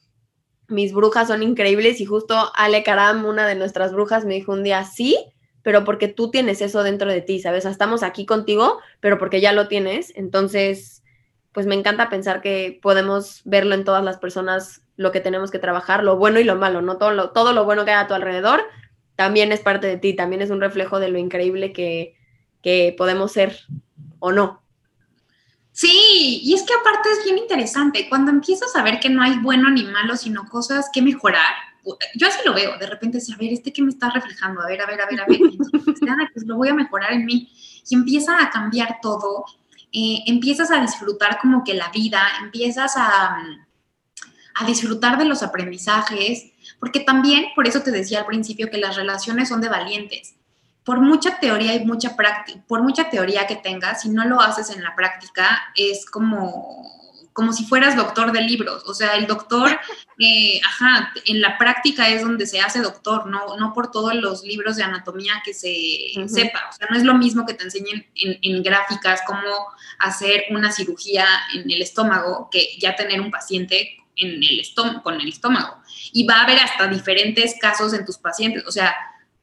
mis 0.68 0.94
brujas 0.94 1.28
son 1.28 1.44
increíbles 1.44 2.02
y 2.02 2.06
justo 2.06 2.36
Ale 2.56 2.84
Karam, 2.84 3.26
una 3.26 3.48
de 3.48 3.56
nuestras 3.56 3.94
brujas, 3.94 4.26
me 4.26 4.34
dijo 4.34 4.52
un 4.52 4.64
día, 4.64 4.84
sí, 4.84 5.18
pero 5.62 5.84
porque 5.84 6.08
tú 6.08 6.30
tienes 6.30 6.62
eso 6.62 6.84
dentro 6.84 7.10
de 7.10 7.22
ti, 7.22 7.40
¿sabes? 7.40 7.66
estamos 7.66 8.04
aquí 8.04 8.26
contigo, 8.26 8.80
pero 9.00 9.18
porque 9.18 9.42
ya 9.42 9.52
lo 9.52 9.68
tienes. 9.68 10.14
Entonces, 10.16 11.04
pues 11.52 11.66
me 11.66 11.76
encanta 11.76 12.10
pensar 12.10 12.42
que 12.42 12.80
podemos 12.82 13.42
verlo 13.46 13.76
en 13.76 13.84
todas 13.84 14.04
las 14.04 14.18
personas, 14.18 14.82
lo 14.98 15.12
que 15.12 15.22
tenemos 15.22 15.52
que 15.52 15.60
trabajar, 15.60 16.04
lo 16.04 16.18
bueno 16.18 16.40
y 16.40 16.44
lo 16.44 16.56
malo, 16.56 16.82
¿no? 16.82 16.98
Todo 16.98 17.12
lo, 17.12 17.32
todo 17.32 17.54
lo 17.54 17.66
bueno 17.66 17.86
que 17.86 17.92
hay 17.92 18.04
a 18.04 18.08
tu 18.08 18.14
alrededor 18.14 18.62
también 19.16 19.52
es 19.52 19.62
parte 19.62 19.88
de 19.88 19.98
ti, 19.98 20.14
también 20.14 20.42
es 20.42 20.50
un 20.50 20.62
reflejo 20.62 21.00
de 21.00 21.10
lo 21.10 21.18
increíble 21.18 21.72
que, 21.72 22.16
que 22.62 22.94
podemos 22.98 23.32
ser 23.32 23.58
o 24.20 24.32
no. 24.32 24.65
Sí, 25.76 26.40
y 26.42 26.54
es 26.54 26.64
que 26.64 26.74
aparte 26.74 27.10
es 27.12 27.26
bien 27.26 27.38
interesante, 27.38 28.08
cuando 28.08 28.32
empiezas 28.32 28.74
a 28.78 28.82
ver 28.82 28.98
que 29.02 29.10
no 29.10 29.22
hay 29.22 29.38
bueno 29.40 29.70
ni 29.70 29.84
malo, 29.84 30.16
sino 30.16 30.48
cosas 30.48 30.90
que 30.94 31.02
mejorar, 31.02 31.54
yo 32.16 32.30
así 32.30 32.40
lo 32.46 32.54
veo, 32.54 32.78
de 32.78 32.88
repente 32.88 33.18
es, 33.18 33.30
a 33.30 33.36
ver, 33.36 33.52
este 33.52 33.74
que 33.74 33.82
me 33.82 33.90
está 33.90 34.10
reflejando, 34.10 34.62
a 34.62 34.68
ver, 34.68 34.82
a 34.82 34.86
ver, 34.86 35.02
a 35.02 35.06
ver, 35.06 35.20
a 35.20 35.26
ver, 35.28 35.40
pues 36.34 36.46
lo 36.46 36.56
voy 36.56 36.70
a 36.70 36.74
mejorar 36.74 37.12
en 37.12 37.26
mí, 37.26 37.52
y 37.90 37.94
empieza 37.94 38.42
a 38.42 38.50
cambiar 38.52 39.00
todo, 39.02 39.44
eh, 39.92 40.20
empiezas 40.28 40.72
a 40.72 40.80
disfrutar 40.80 41.40
como 41.42 41.66
que 41.66 41.74
la 41.74 41.90
vida, 41.90 42.26
empiezas 42.42 42.96
a, 42.96 43.38
a 44.56 44.66
disfrutar 44.66 45.18
de 45.18 45.26
los 45.26 45.44
aprendizajes, 45.44 46.54
porque 46.80 47.02
también, 47.02 47.48
por 47.54 47.68
eso 47.68 47.82
te 47.82 47.92
decía 47.92 48.20
al 48.20 48.28
principio 48.28 48.70
que 48.72 48.78
las 48.78 48.96
relaciones 48.96 49.50
son 49.50 49.60
de 49.60 49.68
valientes 49.68 50.36
por 50.86 51.02
mucha 51.02 51.40
teoría 51.40 51.74
y 51.74 51.84
mucha 51.84 52.16
práctica, 52.16 52.64
por 52.68 52.84
mucha 52.84 53.10
teoría 53.10 53.48
que 53.48 53.56
tengas, 53.56 54.04
si 54.04 54.10
no 54.10 54.24
lo 54.26 54.40
haces 54.40 54.70
en 54.70 54.84
la 54.84 54.96
práctica, 54.96 55.64
es 55.76 56.06
como, 56.06 56.94
como 57.34 57.52
si 57.54 57.66
fueras 57.66 57.96
doctor 57.96 58.32
de 58.32 58.42
libros. 58.42 58.84
O 58.86 58.94
sea, 58.94 59.16
el 59.16 59.26
doctor, 59.26 59.80
eh, 60.20 60.62
ajá, 60.64 61.12
en 61.26 61.42
la 61.42 61.58
práctica 61.58 62.08
es 62.10 62.22
donde 62.22 62.46
se 62.46 62.62
hace 62.62 62.82
doctor, 62.82 63.26
no, 63.26 63.58
no 63.58 63.74
por 63.74 63.90
todos 63.90 64.14
los 64.14 64.44
libros 64.44 64.76
de 64.76 64.84
anatomía 64.84 65.42
que 65.44 65.56
se 65.56 65.74
sepa. 66.28 66.70
O 66.70 66.74
sea, 66.74 66.88
no 66.92 66.96
es 66.96 67.04
lo 67.04 67.16
mismo 67.16 67.48
que 67.48 67.56
te 67.56 67.64
enseñen 67.64 68.06
en, 68.16 68.38
en 68.44 68.62
gráficas 68.62 69.22
cómo 69.26 69.42
hacer 69.98 70.44
una 70.52 70.72
cirugía 70.72 71.26
en 71.56 71.70
el 71.70 71.82
estómago 71.82 72.48
que 72.52 72.78
ya 72.80 72.96
tener 72.96 73.22
un 73.22 73.32
paciente 73.32 73.98
en 74.18 74.36
el 74.44 74.60
estómago, 74.60 75.02
con 75.02 75.20
el 75.20 75.28
estómago. 75.28 75.82
Y 76.14 76.28
va 76.28 76.36
a 76.36 76.44
haber 76.44 76.60
hasta 76.60 76.88
diferentes 76.88 77.56
casos 77.60 77.92
en 77.94 78.06
tus 78.06 78.20
pacientes. 78.20 78.64
O 78.68 78.72
sea, 78.72 78.96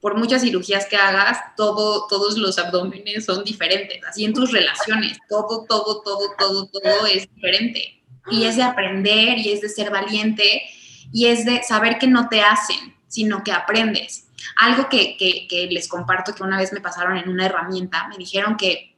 por 0.02 0.18
muchas 0.18 0.42
cirugías 0.42 0.86
que 0.86 0.96
hagas, 0.96 1.38
todo, 1.56 2.08
todos 2.08 2.36
los 2.36 2.58
abdómenes 2.58 3.24
son 3.24 3.44
diferentes. 3.44 4.00
Así 4.04 4.24
en 4.24 4.34
tus 4.34 4.50
relaciones, 4.50 5.16
todo, 5.28 5.64
todo, 5.68 6.02
todo, 6.02 6.34
todo, 6.36 6.66
todo 6.66 7.06
es 7.06 7.32
diferente. 7.32 8.02
Y 8.28 8.44
es 8.44 8.56
de 8.56 8.64
aprender, 8.64 9.38
y 9.38 9.52
es 9.52 9.60
de 9.60 9.68
ser 9.68 9.90
valiente, 9.90 10.64
y 11.12 11.26
es 11.26 11.44
de 11.44 11.62
saber 11.62 11.98
que 11.98 12.08
no 12.08 12.28
te 12.28 12.42
hacen, 12.42 12.96
sino 13.06 13.44
que 13.44 13.52
aprendes. 13.52 14.26
Algo 14.56 14.88
que, 14.88 15.68
les 15.70 15.86
comparto 15.86 16.34
que 16.34 16.42
una 16.42 16.58
vez 16.58 16.72
me 16.72 16.80
pasaron 16.80 17.16
en 17.16 17.28
una 17.28 17.46
herramienta, 17.46 18.08
me 18.08 18.16
dijeron 18.16 18.56
que 18.56 18.96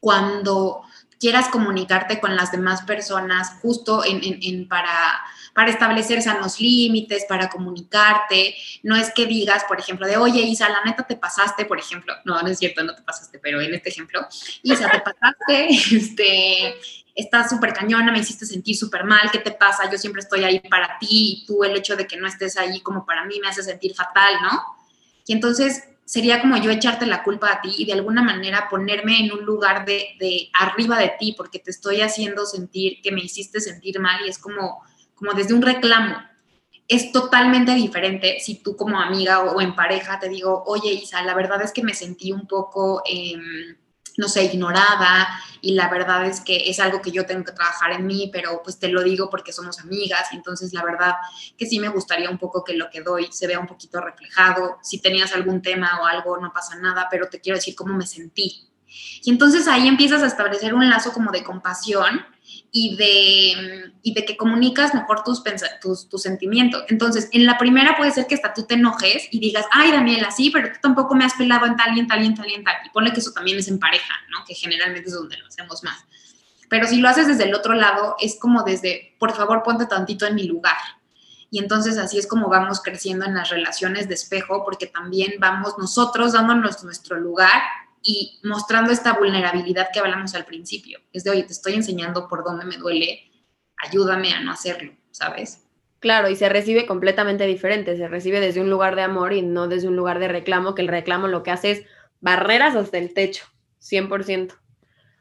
cuando 0.00 0.80
quieras 1.18 1.48
comunicarte 1.48 2.18
con 2.18 2.34
las 2.34 2.50
demás 2.50 2.80
personas, 2.82 3.58
justo 3.60 4.02
en 4.06 4.66
para 4.68 5.20
para 5.54 5.70
establecer 5.70 6.22
sanos 6.22 6.60
límites, 6.60 7.24
para 7.28 7.48
comunicarte. 7.48 8.54
No 8.82 8.96
es 8.96 9.12
que 9.12 9.26
digas, 9.26 9.64
por 9.64 9.78
ejemplo, 9.78 10.06
de, 10.06 10.16
oye, 10.16 10.40
Isa, 10.42 10.68
la 10.68 10.84
neta 10.84 11.06
te 11.06 11.16
pasaste, 11.16 11.64
por 11.64 11.78
ejemplo. 11.78 12.14
No, 12.24 12.40
no 12.40 12.48
es 12.48 12.58
cierto, 12.58 12.82
no 12.82 12.94
te 12.94 13.02
pasaste, 13.02 13.38
pero 13.38 13.60
en 13.60 13.74
este 13.74 13.90
ejemplo, 13.90 14.26
Isa, 14.62 14.90
te 14.90 15.00
pasaste, 15.00 15.68
este, 15.96 16.76
estás 17.14 17.50
súper 17.50 17.72
cañona, 17.72 18.12
me 18.12 18.20
hiciste 18.20 18.46
sentir 18.46 18.76
súper 18.76 19.04
mal, 19.04 19.30
¿qué 19.30 19.38
te 19.38 19.52
pasa? 19.52 19.90
Yo 19.90 19.98
siempre 19.98 20.22
estoy 20.22 20.44
ahí 20.44 20.60
para 20.60 20.98
ti 20.98 21.08
y 21.10 21.46
tú 21.46 21.64
el 21.64 21.76
hecho 21.76 21.96
de 21.96 22.06
que 22.06 22.16
no 22.16 22.26
estés 22.26 22.56
ahí 22.56 22.80
como 22.80 23.04
para 23.04 23.24
mí 23.24 23.40
me 23.40 23.48
hace 23.48 23.62
sentir 23.62 23.94
fatal, 23.94 24.34
¿no? 24.42 24.62
Y 25.26 25.32
entonces 25.32 25.84
sería 26.04 26.40
como 26.40 26.56
yo 26.56 26.72
echarte 26.72 27.06
la 27.06 27.22
culpa 27.22 27.52
a 27.52 27.60
ti 27.60 27.72
y 27.78 27.84
de 27.84 27.92
alguna 27.92 28.20
manera 28.20 28.68
ponerme 28.68 29.20
en 29.20 29.32
un 29.32 29.44
lugar 29.44 29.84
de, 29.84 30.16
de, 30.18 30.50
arriba 30.54 30.98
de 30.98 31.12
ti 31.20 31.34
porque 31.36 31.60
te 31.60 31.70
estoy 31.70 32.00
haciendo 32.00 32.46
sentir 32.46 33.00
que 33.00 33.12
me 33.12 33.20
hiciste 33.20 33.60
sentir 33.60 34.00
mal 34.00 34.26
y 34.26 34.28
es 34.28 34.38
como 34.38 34.82
como 35.20 35.34
desde 35.34 35.54
un 35.54 35.62
reclamo. 35.62 36.16
Es 36.88 37.12
totalmente 37.12 37.72
diferente 37.74 38.38
si 38.40 38.62
tú 38.62 38.74
como 38.74 38.98
amiga 38.98 39.42
o, 39.42 39.60
en 39.60 39.76
pareja 39.76 40.18
te 40.18 40.28
digo, 40.28 40.64
oye 40.66 40.92
Isa, 40.92 41.22
la 41.22 41.34
verdad 41.34 41.62
es 41.62 41.72
que 41.72 41.84
me 41.84 41.94
sentí 41.94 42.32
un 42.32 42.48
poco, 42.48 43.02
em, 43.06 43.76
no 44.16 44.28
sé, 44.28 44.44
ignorada 44.44 45.28
y 45.60 45.74
la 45.74 45.88
verdad 45.88 46.26
es 46.26 46.40
que 46.40 46.68
es 46.68 46.80
algo 46.80 47.00
que 47.00 47.12
yo 47.12 47.26
tengo 47.26 47.44
que 47.44 47.52
trabajar 47.52 47.92
en 47.92 48.06
mí, 48.06 48.28
pero 48.32 48.60
pues 48.64 48.78
te 48.80 48.88
lo 48.88 49.04
digo 49.04 49.30
porque 49.30 49.52
somos 49.52 49.78
amigas 49.78 50.28
entonces 50.32 50.72
la 50.72 50.82
verdad 50.82 51.14
que 51.56 51.66
sí 51.66 51.78
me 51.78 51.88
gustaría 51.90 52.28
un 52.28 52.38
poco 52.38 52.64
que 52.64 52.74
lo 52.74 52.90
que 52.90 53.02
doy 53.02 53.28
se 53.30 53.46
vea 53.46 53.60
un 53.60 53.68
poquito 53.68 54.00
reflejado. 54.00 54.78
Si 54.82 55.00
tenías 55.00 55.32
algún 55.32 55.62
tema 55.62 56.00
o 56.00 56.06
algo, 56.06 56.38
no 56.38 56.52
pasa 56.52 56.76
nada, 56.76 57.06
pero 57.08 57.28
te 57.28 57.40
quiero 57.40 57.58
decir 57.58 57.76
cómo 57.76 57.94
me 57.94 58.06
sentí. 58.06 58.66
Y 59.22 59.30
entonces 59.30 59.68
ahí 59.68 59.86
empiezas 59.86 60.22
a 60.22 60.26
establecer 60.26 60.74
un 60.74 60.88
lazo 60.88 61.12
como 61.12 61.30
de 61.30 61.44
compasión 61.44 62.24
y 62.72 62.96
de, 62.96 63.92
y 64.02 64.14
de 64.14 64.24
que 64.24 64.36
comunicas 64.36 64.94
mejor 64.94 65.24
tus, 65.24 65.42
tus, 65.80 66.08
tus 66.08 66.22
sentimientos. 66.22 66.84
Entonces, 66.88 67.28
en 67.32 67.46
la 67.46 67.58
primera 67.58 67.96
puede 67.96 68.12
ser 68.12 68.26
que 68.26 68.36
hasta 68.36 68.54
tú 68.54 68.64
te 68.64 68.74
enojes 68.74 69.28
y 69.30 69.40
digas, 69.40 69.66
ay, 69.72 69.90
Daniela, 69.90 70.30
sí, 70.30 70.50
pero 70.50 70.68
tú 70.72 70.78
tampoco 70.80 71.14
me 71.14 71.24
has 71.24 71.34
pelado 71.34 71.66
en 71.66 71.76
tal 71.76 71.96
y 71.96 72.00
en 72.00 72.06
tal 72.06 72.22
y 72.22 72.26
en 72.26 72.34
tal 72.34 72.48
y 72.48 72.54
en 72.54 72.64
tal. 72.64 72.76
Y 72.86 72.90
ponle 72.90 73.12
que 73.12 73.20
eso 73.20 73.32
también 73.32 73.58
es 73.58 73.68
en 73.68 73.78
pareja, 73.78 74.14
¿no? 74.30 74.44
Que 74.46 74.54
generalmente 74.54 75.08
es 75.08 75.14
donde 75.14 75.36
lo 75.36 75.46
hacemos 75.46 75.82
más. 75.82 76.04
Pero 76.68 76.86
si 76.86 77.00
lo 77.00 77.08
haces 77.08 77.26
desde 77.26 77.44
el 77.44 77.54
otro 77.54 77.74
lado, 77.74 78.14
es 78.20 78.38
como 78.38 78.62
desde, 78.62 79.16
por 79.18 79.34
favor, 79.34 79.62
ponte 79.64 79.86
tantito 79.86 80.26
en 80.26 80.36
mi 80.36 80.44
lugar. 80.44 80.76
Y 81.50 81.58
entonces 81.58 81.98
así 81.98 82.16
es 82.16 82.28
como 82.28 82.48
vamos 82.48 82.80
creciendo 82.80 83.24
en 83.24 83.34
las 83.34 83.50
relaciones 83.50 84.06
de 84.06 84.14
espejo, 84.14 84.64
porque 84.64 84.86
también 84.86 85.34
vamos 85.40 85.74
nosotros 85.78 86.32
dándonos 86.32 86.84
nuestro 86.84 87.18
lugar 87.18 87.60
y 88.02 88.40
mostrando 88.44 88.92
esta 88.92 89.14
vulnerabilidad 89.14 89.88
que 89.92 90.00
hablamos 90.00 90.34
al 90.34 90.44
principio. 90.44 91.00
Es 91.12 91.24
de, 91.24 91.30
oye, 91.30 91.42
te 91.42 91.52
estoy 91.52 91.74
enseñando 91.74 92.28
por 92.28 92.44
dónde 92.44 92.64
me 92.64 92.76
duele, 92.76 93.30
ayúdame 93.76 94.32
a 94.32 94.40
no 94.40 94.52
hacerlo, 94.52 94.92
¿sabes? 95.10 95.64
Claro, 95.98 96.30
y 96.30 96.36
se 96.36 96.48
recibe 96.48 96.86
completamente 96.86 97.46
diferente, 97.46 97.96
se 97.96 98.08
recibe 98.08 98.40
desde 98.40 98.60
un 98.60 98.70
lugar 98.70 98.96
de 98.96 99.02
amor 99.02 99.34
y 99.34 99.42
no 99.42 99.68
desde 99.68 99.88
un 99.88 99.96
lugar 99.96 100.18
de 100.18 100.28
reclamo, 100.28 100.74
que 100.74 100.82
el 100.82 100.88
reclamo 100.88 101.28
lo 101.28 101.42
que 101.42 101.50
hace 101.50 101.70
es 101.72 101.82
barreras 102.20 102.74
hasta 102.74 102.96
el 102.96 103.12
techo, 103.12 103.44
100%. 103.80 104.54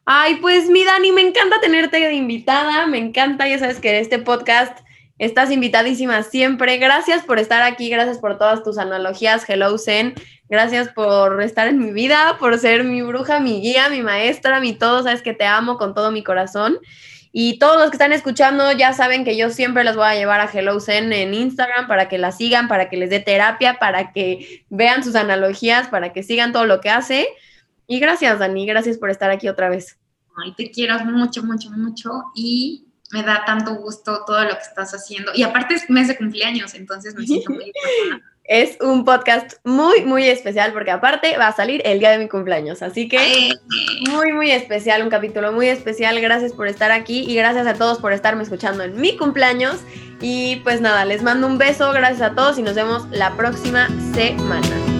Ay, 0.06 0.38
pues 0.38 0.70
mi 0.70 0.86
Dani, 0.86 1.12
me 1.12 1.22
encanta 1.22 1.60
tenerte 1.60 2.00
de 2.00 2.14
invitada, 2.14 2.88
me 2.88 2.98
encanta, 2.98 3.48
ya 3.48 3.60
sabes 3.60 3.80
que 3.80 4.00
este 4.00 4.20
podcast 4.20 4.80
Estás 5.20 5.52
invitadísima 5.52 6.24
siempre. 6.24 6.78
Gracias 6.78 7.26
por 7.26 7.40
estar 7.40 7.62
aquí, 7.62 7.90
gracias 7.90 8.20
por 8.20 8.38
todas 8.38 8.64
tus 8.64 8.78
analogías. 8.78 9.48
Hello 9.48 9.78
Zen. 9.78 10.14
Gracias 10.48 10.88
por 10.88 11.44
estar 11.44 11.68
en 11.68 11.78
mi 11.78 11.92
vida, 11.92 12.38
por 12.40 12.58
ser 12.58 12.86
mi 12.86 13.02
bruja, 13.02 13.42
mi 13.42 13.60
guía, 13.60 13.90
mi 13.90 14.02
maestra, 14.02 14.62
mi 14.62 14.72
todo. 14.72 15.04
Sabes 15.04 15.22
que 15.22 15.34
te 15.34 15.46
amo 15.46 15.78
con 15.78 15.94
todo 15.94 16.12
mi 16.14 16.24
corazón. 16.24 16.80
Y 17.34 17.60
todos 17.60 17.78
los 17.78 17.90
que 17.90 17.96
están 17.96 18.14
escuchando 18.14 18.72
ya 18.72 18.94
saben 18.94 19.26
que 19.26 19.36
yo 19.36 19.50
siempre 19.50 19.84
les 19.84 19.98
voy 19.98 20.06
a 20.06 20.16
llevar 20.16 20.40
a 20.40 20.50
Hello 20.50 20.80
Zen 20.80 21.12
en 21.12 21.34
Instagram 21.34 21.90
para 21.90 22.08
que 22.08 22.18
la 22.18 22.32
sigan, 22.32 22.70
para 22.70 22.90
que 22.90 22.96
les 22.96 23.10
dé 23.10 23.20
terapia, 23.20 23.78
para 23.78 24.14
que 24.14 24.64
vean 24.70 25.04
sus 25.04 25.16
analogías, 25.16 25.90
para 25.90 26.14
que 26.14 26.24
sigan 26.24 26.54
todo 26.54 26.66
lo 26.66 26.80
que 26.80 26.90
hace. 26.90 27.28
Y 27.88 28.00
gracias, 28.00 28.40
Dani, 28.40 28.66
gracias 28.66 28.98
por 28.98 29.10
estar 29.10 29.30
aquí 29.32 29.50
otra 29.50 29.68
vez. 29.68 30.00
Te 30.56 30.72
quiero 30.72 30.98
mucho, 31.04 31.44
mucho, 31.44 31.70
mucho. 31.72 32.10
Y 32.34 32.86
me 33.12 33.24
da 33.24 33.44
tanto 33.46 33.76
gusto 33.76 34.24
todo 34.26 34.44
lo 34.44 34.52
que 34.52 34.62
estás 34.62 34.94
haciendo. 34.94 35.32
Y 35.34 35.44
aparte 35.44 35.76
es 35.76 35.90
mes 35.90 36.08
de 36.08 36.18
cumpleaños, 36.18 36.74
entonces 36.76 37.16
me 37.16 37.26
siento 37.26 37.52
muy 37.52 37.72
Es 38.50 38.80
un 38.82 39.06
podcast 39.06 39.58
muy, 39.64 40.04
muy 40.06 40.24
especial 40.24 40.74
porque 40.74 40.90
aparte 40.90 41.38
va 41.38 41.50
a 41.50 41.56
salir 41.56 41.84
el 41.86 42.00
día 42.00 42.10
de 42.10 42.18
mi 42.18 42.28
cumpleaños. 42.28 42.82
Así 42.82 43.08
que 43.08 43.52
muy, 44.10 44.34
muy 44.34 44.50
especial, 44.50 45.04
un 45.04 45.12
capítulo 45.12 45.52
muy 45.52 45.68
especial. 45.68 46.20
Gracias 46.20 46.54
por 46.54 46.68
estar 46.68 46.92
aquí 46.92 47.26
y 47.28 47.36
gracias 47.36 47.68
a 47.68 47.76
todos 47.76 48.00
por 48.00 48.12
estarme 48.12 48.42
escuchando 48.42 48.84
en 48.84 49.00
mi 49.00 49.16
cumpleaños. 49.18 49.82
Y 50.20 50.56
pues 50.64 50.82
nada, 50.82 51.06
les 51.06 51.22
mando 51.22 51.46
un 51.46 51.60
beso, 51.60 51.92
gracias 51.92 52.24
a 52.24 52.34
todos 52.34 52.58
y 52.58 52.64
nos 52.64 52.74
vemos 52.74 53.08
la 53.12 53.38
próxima 53.38 53.88
semana. 54.16 54.99